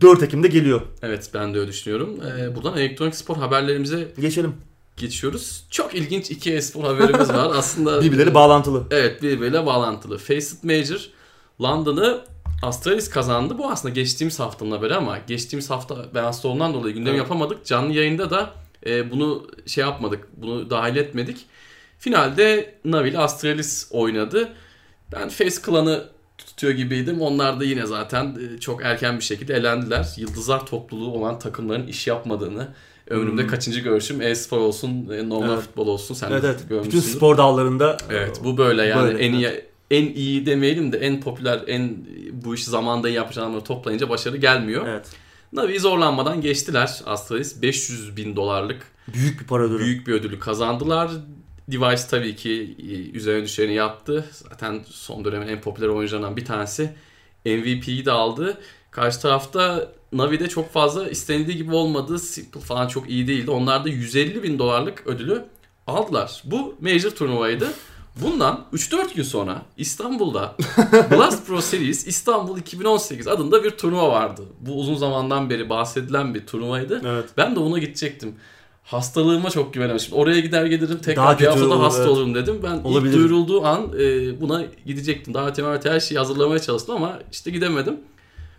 4 0.00 0.22
Ekim'de 0.22 0.48
geliyor. 0.48 0.80
Evet 1.02 1.30
ben 1.34 1.54
de 1.54 1.58
öyle 1.58 1.68
düşünüyorum. 1.70 2.16
Ee, 2.38 2.56
buradan 2.56 2.76
elektronik 2.78 3.14
spor 3.14 3.36
haberlerimize 3.36 4.12
Geçelim. 4.20 4.54
geçiyoruz. 4.96 5.64
Çok 5.70 5.94
ilginç 5.94 6.30
iki 6.30 6.52
e-spor 6.54 6.84
haberimiz 6.84 7.28
var. 7.28 7.50
Aslında 7.56 8.02
Birbirleri 8.02 8.34
bağlantılı. 8.34 8.82
Evet 8.90 9.22
birbiriyle 9.22 9.66
bağlantılı. 9.66 10.18
Faceit 10.18 10.64
Major 10.64 11.00
London'ı 11.62 12.20
Astralis 12.62 13.10
kazandı. 13.10 13.58
Bu 13.58 13.70
aslında 13.70 13.94
geçtiğimiz 13.94 14.40
haftanın 14.40 14.70
haberi 14.70 14.94
ama 14.94 15.18
geçtiğimiz 15.26 15.70
hafta 15.70 15.96
ben 16.14 16.22
hasta 16.24 16.48
olduğumdan 16.48 16.74
dolayı 16.74 16.94
gündem 16.94 17.10
Evet. 17.14 17.22
yapamadık. 17.22 17.66
Canlı 17.66 17.92
yayında 17.92 18.30
da 18.30 18.50
e, 18.86 19.10
bunu 19.10 19.46
şey 19.66 19.84
yapmadık. 19.84 20.28
Bunu 20.36 20.70
dahil 20.70 20.96
etmedik. 20.96 21.46
Finalde 21.98 22.74
Navi 22.84 23.18
Astralis 23.18 23.88
oynadı. 23.90 24.48
Ben 25.12 25.28
Face 25.28 25.56
Clan'ı 25.66 26.04
tutuyor 26.38 26.72
gibiydim. 26.72 27.20
Onlar 27.20 27.60
da 27.60 27.64
yine 27.64 27.86
zaten 27.86 28.38
e, 28.56 28.60
çok 28.60 28.84
erken 28.84 29.16
bir 29.18 29.24
şekilde 29.24 29.54
elendiler. 29.54 30.08
Yıldızlar 30.16 30.66
topluluğu 30.66 31.12
olan 31.12 31.38
takımların 31.38 31.86
iş 31.86 32.06
yapmadığını 32.06 32.68
ömrümde 33.10 33.46
kaçıncı 33.46 33.80
görüşüm 33.80 34.22
e-spor 34.22 34.58
olsun, 34.58 35.08
e, 35.08 35.28
normal 35.28 35.46
Hmm. 35.46 35.54
Evet. 35.54 35.62
futbol 35.62 35.86
olsun 35.86 36.14
sen 36.14 36.30
Evet 36.30 36.42
de 36.42 36.56
evet. 36.70 36.84
Bütün 36.84 37.00
spor 37.00 37.36
dallarında 37.36 37.96
Evet 38.10 38.40
bu 38.44 38.56
böyle 38.58 38.82
yani 38.82 39.02
Böyle, 39.02 39.18
en 39.24 39.32
iyi 39.32 39.64
en 39.90 40.06
iyi 40.06 40.46
demeyelim 40.46 40.92
de 40.92 40.98
en 40.98 41.20
popüler, 41.20 41.60
en 41.66 41.96
bu 42.32 42.54
işi 42.54 42.70
zamanda 42.70 43.08
adamları 43.08 43.64
toplayınca 43.64 44.08
başarı 44.08 44.36
gelmiyor. 44.36 44.86
Evet. 44.88 45.06
Navi 45.52 45.80
zorlanmadan 45.80 46.40
geçtiler 46.40 47.00
Astralis. 47.06 47.62
500 47.62 48.16
bin 48.16 48.36
dolarlık 48.36 48.82
Büyük 49.14 49.40
bir 49.40 49.46
para 49.46 49.62
ödülü. 49.62 49.78
büyük 49.84 50.06
bir 50.06 50.12
ödülü 50.12 50.38
kazandılar. 50.38 51.10
Device 51.68 52.02
tabii 52.10 52.36
ki 52.36 52.76
e, 52.78 53.16
üzerine 53.16 53.44
düşeni 53.44 53.74
yaptı. 53.74 54.24
Zaten 54.32 54.84
son 54.90 55.24
dönemin 55.24 55.48
en 55.48 55.60
popüler 55.60 55.88
oyuncularından 55.88 56.36
bir 56.36 56.44
tanesi. 56.44 56.90
MVP'yi 57.44 58.04
de 58.04 58.12
aldı. 58.12 58.58
Karşı 58.90 59.20
tarafta 59.20 59.92
Navi'de 60.12 60.48
çok 60.48 60.72
fazla 60.72 61.08
istenildiği 61.08 61.56
gibi 61.56 61.74
olmadı. 61.74 62.18
Simple 62.18 62.60
falan 62.60 62.88
çok 62.88 63.10
iyi 63.10 63.26
değildi. 63.26 63.50
Onlar 63.50 63.84
da 63.84 63.88
150 63.88 64.42
bin 64.42 64.58
dolarlık 64.58 65.06
ödülü 65.06 65.44
aldılar. 65.86 66.42
Bu 66.44 66.74
Major 66.80 67.10
turnuvaydı. 67.10 67.68
Bundan 68.22 68.64
3-4 68.72 69.14
gün 69.14 69.22
sonra 69.22 69.62
İstanbul'da 69.76 70.56
Blast 71.10 71.46
Pro 71.46 71.60
Series 71.60 72.06
İstanbul 72.06 72.58
2018 72.58 73.28
adında 73.28 73.64
bir 73.64 73.70
turnuva 73.70 74.12
vardı. 74.12 74.42
Bu 74.60 74.80
uzun 74.80 74.94
zamandan 74.94 75.50
beri 75.50 75.70
bahsedilen 75.70 76.34
bir 76.34 76.46
turnuvaydı. 76.46 77.02
Evet. 77.06 77.24
Ben 77.36 77.56
de 77.56 77.60
ona 77.60 77.78
gidecektim. 77.78 78.34
Hastalığıma 78.88 79.50
çok 79.50 79.74
güvenemişim. 79.74 80.14
Oraya 80.14 80.40
gider 80.40 80.66
gelirim 80.66 80.98
tekrar 80.98 81.24
Daha 81.24 81.38
bir 81.38 81.46
haftada 81.46 81.80
hasta 81.80 82.02
evet. 82.02 82.10
olurum 82.12 82.34
dedim. 82.34 82.60
Ben 82.62 82.78
Olabilir. 82.78 83.12
ilk 83.12 83.18
duyurulduğu 83.18 83.66
an 83.66 83.92
e, 84.00 84.40
buna 84.40 84.64
gidecektim. 84.86 85.34
Daha 85.34 85.52
temel 85.52 85.80
her 85.84 86.00
şeyi 86.00 86.18
hazırlamaya 86.18 86.58
çalıştım 86.58 86.96
ama 86.96 87.18
işte 87.32 87.50
gidemedim. 87.50 87.96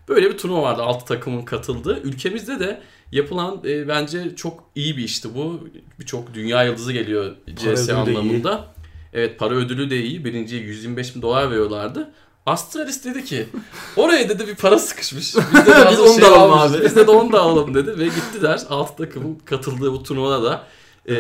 Böyle 0.10 0.30
bir 0.30 0.38
turnuva 0.38 0.62
vardı 0.62 0.82
6 0.82 1.06
takımın 1.06 1.42
katıldığı. 1.42 2.00
Ülkemizde 2.04 2.60
de 2.60 2.82
yapılan 3.12 3.62
e, 3.66 3.88
bence 3.88 4.36
çok 4.36 4.64
iyi 4.76 4.98
bir 4.98 5.04
işti 5.04 5.36
bu. 5.36 5.68
Birçok 6.00 6.34
dünya 6.34 6.64
yıldızı 6.64 6.94
geliyor 6.94 7.36
CS 7.56 7.90
anlamında. 7.90 8.74
Evet 9.14 9.40
para 9.40 9.56
ödülü 9.56 9.90
de 9.90 10.02
iyi. 10.02 10.26
Birinciye 10.26 10.62
125 10.62 11.16
bin 11.16 11.22
dolar 11.22 11.52
veriyorlardı. 11.52 12.12
Astralis 12.50 13.06
dedi 13.06 13.26
ki 13.26 13.46
oraya 13.98 14.30
dedi 14.30 14.48
bir 14.48 14.56
para 14.56 14.80
sıkışmış. 14.80 15.36
Biz 15.36 15.44
de 15.66 15.86
Biz 15.92 15.98
hazır 16.00 16.04
onu 16.04 16.22
da 16.22 16.28
alalım 16.38 16.60
abi. 16.60 16.84
Biz 16.84 16.96
de, 16.96 17.08
de 17.08 17.12
onu 17.12 17.32
da 17.32 17.42
alalım 17.42 17.74
dedi 17.74 18.00
ve 18.00 18.06
gittiler. 18.06 18.62
6 18.70 18.96
takımın 18.96 19.36
katıldığı 19.46 19.92
bu 19.92 20.04
turnuvada 20.04 20.44
da 20.44 20.64
e, 21.06 21.16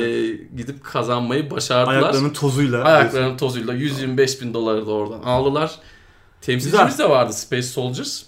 gidip 0.57 0.83
kazanmayı 0.83 1.51
başardılar. 1.51 1.93
Ayaklarının 1.93 2.29
tozuyla. 2.33 2.83
Ayaklarının 2.83 3.37
tozuyla 3.37 3.73
125 3.73 4.41
bin 4.41 4.53
doları 4.53 4.87
da 4.87 4.91
oradan 4.91 5.21
aldılar. 5.23 5.71
Temsilcimiz 6.41 6.99
de 6.99 7.09
vardı 7.09 7.33
Space 7.33 7.63
Soldiers. 7.63 8.23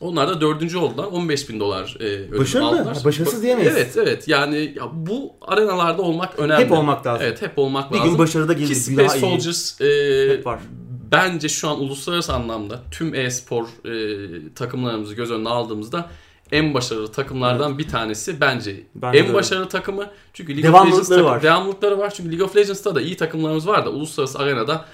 Onlar 0.00 0.28
da 0.28 0.40
dördüncü 0.40 0.78
oldular. 0.78 1.04
15 1.04 1.48
bin 1.48 1.60
dolar 1.60 1.96
e, 2.00 2.04
ödül 2.04 2.38
Başarılı. 2.38 2.68
aldılar. 2.68 2.96
Ha, 2.96 3.04
başarısız 3.04 3.42
diyemeyiz. 3.42 3.72
Evet 3.76 3.96
evet 3.96 4.28
yani 4.28 4.74
ya 4.76 4.84
bu 4.92 5.32
arenalarda 5.40 6.02
olmak 6.02 6.38
önemli. 6.38 6.64
Hep 6.64 6.72
olmak 6.72 7.06
lazım. 7.06 7.26
Evet 7.26 7.42
hep 7.42 7.58
olmak 7.58 7.92
Bir 7.92 7.96
lazım. 7.96 8.10
gün 8.10 8.18
başarıda 8.18 8.52
Ki 8.54 8.58
gelir. 8.58 8.70
Bir 8.70 8.74
Space 8.74 9.08
daha 9.08 9.16
iyi. 9.16 9.20
Soldiers 9.20 9.80
e, 9.80 10.32
Hep 10.32 10.46
var. 10.46 10.60
Bence 11.12 11.48
şu 11.48 11.68
an 11.68 11.80
uluslararası 11.80 12.32
anlamda 12.34 12.80
tüm 12.90 13.14
e-spor 13.14 13.64
e, 13.84 14.54
takımlarımızı 14.54 15.14
göz 15.14 15.30
önüne 15.30 15.48
aldığımızda 15.48 16.10
en 16.52 16.74
başarılı 16.74 17.12
takımlardan 17.12 17.78
bir 17.78 17.88
tanesi 17.88 18.40
bence. 18.40 18.82
Bence 18.94 19.12
de 19.12 19.18
en 19.18 19.24
öyle. 19.26 19.34
başarılı 19.34 19.68
takımı 19.68 20.10
çünkü 20.32 20.52
League 20.52 20.68
Devamlılıkları 20.68 21.04
of 21.04 21.10
Legends 21.10 21.24
var. 21.34 21.42
devamlılıkları 21.42 21.98
var. 21.98 22.14
Çünkü 22.16 22.30
League 22.30 22.46
of 22.46 22.56
Legends'ta 22.56 22.94
da 22.94 23.00
iyi 23.00 23.16
takımlarımız 23.16 23.66
var 23.66 23.86
da 23.86 23.90
uluslararası 23.90 24.38
arenada 24.38 24.84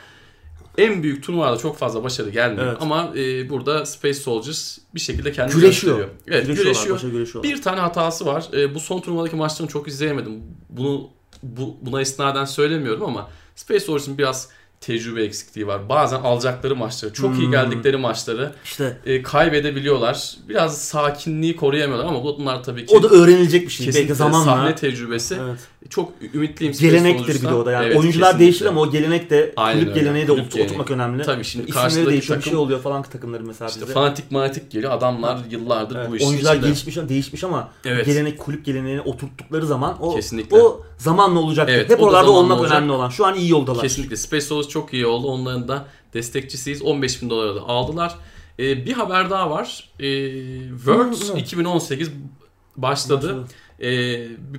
en 0.78 1.02
büyük 1.02 1.24
turnuvada 1.24 1.56
çok 1.56 1.76
fazla 1.78 2.04
başarı 2.04 2.30
gelmiyor. 2.30 2.66
Evet. 2.66 2.76
Ama 2.80 3.12
e, 3.16 3.50
burada 3.50 3.86
Space 3.86 4.14
Soldiers 4.14 4.78
bir 4.94 5.00
şekilde 5.00 5.32
kendini 5.32 5.60
Güreşiyor. 5.60 5.96
gösteriyor. 5.96 6.18
Evet, 6.28 6.46
güreşiyor. 6.46 6.96
başa 6.96 7.08
güreşiyorlar. 7.08 7.52
Bir 7.52 7.62
tane 7.62 7.80
hatası 7.80 8.26
var. 8.26 8.46
E, 8.52 8.74
bu 8.74 8.80
son 8.80 9.00
turnuvadaki 9.00 9.36
maçlarını 9.36 9.72
çok 9.72 9.88
izleyemedim. 9.88 10.42
Bunu 10.70 11.10
bu, 11.42 11.76
buna 11.82 12.00
istinaden 12.00 12.44
söylemiyorum 12.44 13.04
ama 13.04 13.28
Space 13.56 13.80
Soldiers'ın 13.80 14.18
biraz 14.18 14.48
tecrübe 14.80 15.22
eksikliği 15.24 15.66
var. 15.66 15.88
Bazen 15.88 16.20
alacakları 16.20 16.76
maçları, 16.76 17.12
çok 17.12 17.38
iyi 17.38 17.44
Hmm. 17.44 17.50
geldikleri 17.50 17.96
maçları 17.96 18.52
İşte 18.64 18.96
e, 19.06 19.22
kaybedebiliyorlar. 19.22 20.36
Biraz 20.48 20.78
sakinliği 20.82 21.56
koruyamıyorlar 21.56 22.06
ama 22.06 22.24
bunlar 22.24 22.64
tabii 22.64 22.86
ki 22.86 22.96
o 22.96 23.02
da 23.02 23.08
öğrenilecek 23.08 23.66
bir 23.66 23.72
şey. 23.72 23.94
Belki 23.94 24.14
zamanla. 24.14 24.44
sahne 24.44 24.74
tecrübesi. 24.74 25.38
Evet. 25.42 25.58
Çok 25.90 26.12
ümitliyim. 26.34 26.74
Gelenektir 26.80 27.34
bir 27.42 27.48
de 27.48 27.54
o 27.54 27.66
da 27.66 27.72
yani. 27.72 27.86
Evet, 27.86 27.96
Oyuncular 27.96 28.26
kesinlikle. 28.26 28.44
değişir 28.44 28.66
ama 28.66 28.80
o 28.80 28.90
gelenek 28.90 29.30
de 29.30 29.52
Aynen 29.56 29.80
kulüp 29.80 29.90
öyle. 29.90 30.00
geleneği 30.00 30.28
de 30.28 30.32
Kulüp 30.32 30.44
geleneği. 30.50 30.66
oturtmak 30.66 30.90
önemli. 30.90 31.22
Tabii 31.22 31.44
şimdi 31.44 31.64
İsimleri 31.66 31.82
karşıdaki 31.84 32.10
değişiyor 32.10 32.36
bir 32.38 32.42
takım- 32.42 32.50
şey 32.56 32.58
oluyor 32.64 32.80
falan 32.80 33.02
takımları 33.02 33.44
mesela 33.44 33.68
İşte 33.68 33.80
bizde. 33.80 33.92
fanatik 33.92 34.30
manatik 34.30 34.70
geliyor. 34.70 34.92
Adamlar 34.92 35.38
yıllardır 35.50 35.96
Evet, 35.96 36.10
bu 36.10 36.16
işin 36.16 36.26
oyuncular 36.28 36.54
içinde. 36.54 36.66
gelişmiş 36.68 36.96
değişmiş 37.08 37.44
ama 37.44 37.70
Evet. 37.84 38.06
gelenek 38.06 38.38
kulüp 38.38 38.64
geleneğini 38.64 39.00
oturttukları 39.00 39.66
zaman 39.66 39.96
o 40.02 40.14
Kesinlikle. 40.16 40.56
o 40.62 40.82
zamanla 40.98 41.40
olacak. 41.40 41.68
Evet, 41.72 41.90
Hep 41.90 42.02
oralarda 42.02 42.30
olmak 42.30 42.60
olacak. 42.60 42.78
önemli 42.78 42.92
olan. 42.92 43.08
Şu 43.08 43.26
an 43.26 43.34
iyi 43.34 43.50
yoldalar. 43.50 43.82
Kesinlikle. 43.82 44.16
Space 44.16 44.40
Soldiers 44.46 44.68
çok 44.68 44.94
iyi 44.94 45.06
oldu. 45.06 45.26
Onların 45.28 45.68
da 45.68 45.84
destekçisiyiz. 46.14 46.82
15 46.82 47.22
bin 47.22 47.30
dolara 47.30 47.56
da 47.56 47.60
aldılar. 47.62 48.14
Ee, 48.58 48.86
bir 48.86 48.92
haber 48.92 49.30
daha 49.30 49.50
var. 49.50 49.90
Ee, 50.00 50.04
Worlds 50.76 51.28
Hı, 51.28 51.32
hı. 51.34 51.38
2018 51.38 52.10
başladı. 52.76 53.44
Ee, 53.80 53.84
b- 54.28 54.58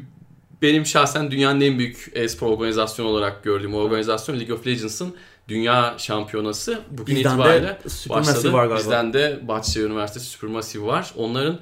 benim 0.62 0.86
şahsen 0.86 1.32
dünyanın 1.32 1.62
en 1.62 1.80
büyük 1.80 2.12
e-spor 2.16 2.48
organizasyonu 2.48 3.10
olarak 3.10 3.44
gördüğüm 3.44 3.74
organizasyon 3.74 4.40
League 4.40 4.56
of 4.56 4.68
Legends'ın 4.68 5.16
dünya 5.48 5.96
şampiyonası. 5.98 6.80
Bugün 6.92 7.16
Bizden 7.16 7.30
itibariyle 7.30 7.80
başladı. 8.10 8.54
var 8.54 8.66
galiba. 8.66 8.80
Bizden 8.80 9.14
de 9.14 9.40
Bahçeşehir 9.48 9.86
Üniversitesi 9.86 10.26
Supermassive 10.26 10.86
var. 10.86 11.14
Onların 11.18 11.60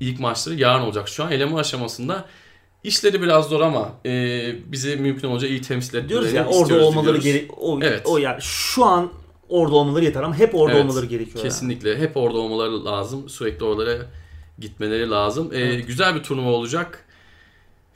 ilk 0.00 0.20
maçları 0.20 0.54
yarın 0.54 0.82
olacak. 0.82 1.08
Şu 1.08 1.24
an 1.24 1.32
eleme 1.32 1.56
aşamasında 1.56 2.24
işleri 2.84 3.22
biraz 3.22 3.48
zor 3.48 3.60
ama 3.60 3.92
e, 4.06 4.10
bizi 4.72 4.96
mümkün 4.96 5.28
olunca 5.28 5.48
iyi 5.48 5.62
temsil 5.62 5.88
etmelerini 5.88 6.08
Diyoruz 6.08 6.32
ya 6.32 6.46
orada 6.46 6.84
olmaları 6.84 7.18
gerek 7.18 7.50
o, 7.58 7.78
Evet. 7.82 8.02
o 8.04 8.18
yani 8.18 8.42
şu 8.42 8.84
an 8.84 9.12
orada 9.48 9.74
olmaları 9.74 10.04
yeter 10.04 10.22
ama 10.22 10.38
hep 10.38 10.54
orada 10.54 10.74
Evet, 10.76 10.84
olmaları 10.84 11.06
gerekiyor. 11.06 11.36
yani. 11.36 11.44
Kesinlikle. 11.44 11.98
Hep 11.98 12.16
orada 12.16 12.38
olmaları 12.38 12.84
lazım. 12.84 13.28
Sürekli 13.28 13.64
oralara 13.64 13.96
gitmeleri 14.58 15.10
lazım. 15.10 15.50
Evet. 15.54 15.86
Güzel 15.86 16.14
bir 16.14 16.22
turnuva 16.22 16.50
olacak. 16.50 17.04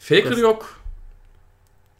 Faker 0.02 0.22
Evet. 0.26 0.38
yok. 0.38 0.80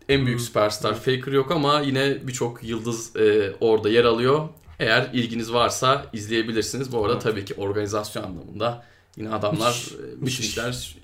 En 0.08 0.26
büyük 0.26 0.38
Hmm. 0.38 0.46
süperstar 0.46 0.94
Faker 0.94 1.32
yok 1.32 1.50
ama 1.50 1.80
yine 1.80 2.26
birçok 2.26 2.64
yıldız 2.64 3.16
e, 3.16 3.52
orada 3.60 3.88
yer 3.88 4.04
alıyor. 4.04 4.48
Eğer 4.78 5.10
ilginiz 5.12 5.52
varsa 5.52 6.06
izleyebilirsiniz. 6.12 6.92
Bu 6.92 7.00
arada 7.04 7.12
Evet. 7.12 7.22
tabii 7.22 7.44
ki 7.44 7.54
organizasyon 7.54 8.22
anlamında 8.22 8.84
yine 9.16 9.34
adamlar 9.34 9.68
Müthiş, 9.70 9.92
e, 9.92 9.96
müthişler. 10.20 10.96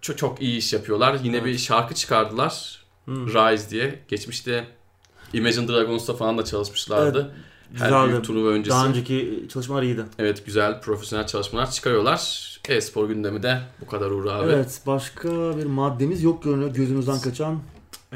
Çok, 0.00 0.18
çok 0.18 0.42
iyi 0.42 0.56
iş 0.58 0.72
yapıyorlar. 0.72 1.18
Yine 1.24 1.36
Evet. 1.36 1.46
bir 1.46 1.58
şarkı 1.58 1.94
çıkardılar. 1.94 2.82
Hmm. 3.04 3.26
Rise 3.28 3.70
diye. 3.70 3.98
Geçmişte 4.08 4.64
Imagine 5.32 5.68
Dragons'ta 5.68 6.14
falan 6.14 6.38
da 6.38 6.44
çalışmışlardı. 6.44 7.34
Her 7.78 7.84
Güzeldi. 7.86 8.08
büyük 8.10 8.24
turnuva 8.24 8.48
öncesi. 8.48 8.70
Daha 8.70 8.86
önceki 8.86 9.46
çalışmalar 9.52 9.82
iyiydi. 9.82 10.04
Evet 10.18 10.46
güzel 10.46 10.80
profesyonel 10.80 11.26
çalışmalar 11.26 11.70
çıkarıyorlar. 11.70 12.51
E-spor 12.68 13.08
gündemi 13.08 13.42
de 13.42 13.58
bu 13.80 13.86
kadar 13.86 14.10
Uğur 14.10 14.26
abi. 14.26 14.52
Evet 14.52 14.80
başka 14.86 15.28
bir 15.58 15.64
maddemiz 15.66 16.22
yok 16.22 16.42
görünüyor 16.44 16.74
gözümüzden 16.74 17.20
kaçan 17.20 17.58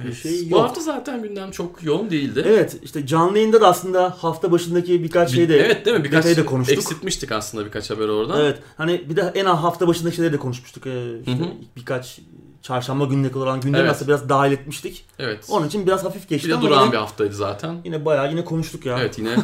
bir 0.04 0.12
şey 0.12 0.50
Bu 0.50 0.54
yok. 0.54 0.60
hafta 0.64 0.80
zaten 0.80 1.22
gündem 1.22 1.50
çok 1.50 1.82
yoğun 1.84 2.10
değildi. 2.10 2.42
Evet 2.46 2.76
işte 2.82 3.06
canlı 3.06 3.38
yayında 3.38 3.60
da 3.60 3.68
aslında 3.68 4.10
hafta 4.18 4.52
başındaki 4.52 5.02
birkaç 5.02 5.30
Bir- 5.30 5.36
şey 5.36 5.48
de 5.48 5.56
evet 5.60 5.86
değil 5.86 5.96
mi? 5.96 6.04
Birkaç 6.04 6.24
detayı 6.24 6.36
da 6.36 6.46
konuştuk. 6.50 6.76
eksiltmiştik 6.78 7.32
aslında 7.32 7.64
birkaç 7.66 7.90
haber 7.90 8.08
oradan. 8.08 8.40
Evet 8.40 8.58
hani 8.76 9.04
bir 9.10 9.16
de 9.16 9.32
en 9.34 9.44
az 9.44 9.58
hafta 9.58 9.88
başındaki 9.88 10.16
şeyleri 10.16 10.32
de 10.32 10.36
konuşmuştuk. 10.38 10.86
Ee, 10.86 11.18
işte 11.20 11.52
birkaç 11.76 12.20
çarşamba 12.62 13.04
gününe 13.04 13.32
kadar 13.32 13.46
olan 13.46 13.60
gündemi 13.60 13.82
Evet. 13.82 13.90
aslında 13.90 14.08
biraz 14.08 14.28
dahil 14.28 14.52
etmiştik. 14.52 15.04
Evet. 15.18 15.44
Onun 15.48 15.66
için 15.66 15.86
biraz 15.86 16.04
hafif 16.04 16.28
geçti 16.28 16.48
Bir 16.48 16.52
ama 16.54 16.62
durağan 16.62 16.82
yine, 16.82 16.92
bir 16.92 16.96
haftaydı 16.98 17.34
zaten. 17.34 17.76
yine 17.84 18.04
bayağı 18.04 18.30
yine 18.30 18.44
konuştuk 18.44 18.86
ya. 18.86 18.98
Evet 19.00 19.18
yine 19.18 19.36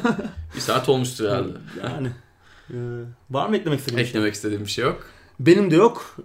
bir 0.56 0.60
saat 0.60 0.88
olmuştur 0.88 1.24
herhalde. 1.28 1.48
Yani 1.84 2.08
e, 2.72 2.78
var 3.30 3.48
mı 3.48 3.56
eklemek 3.56 3.78
istediğin 3.78 3.98
bir 3.98 4.04
şey? 4.04 4.10
Eklemek 4.10 4.34
istediğim 4.34 4.64
bir 4.64 4.70
şey 4.70 4.84
yok. 4.84 5.06
Benim 5.40 5.70
de 5.70 5.76
yok. 5.76 6.16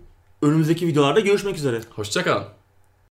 Önümüzdeki 0.41 0.87
videolarda 0.87 1.19
görüşmek 1.19 1.57
üzere. 1.57 1.81
Hoşçakalın. 1.89 2.56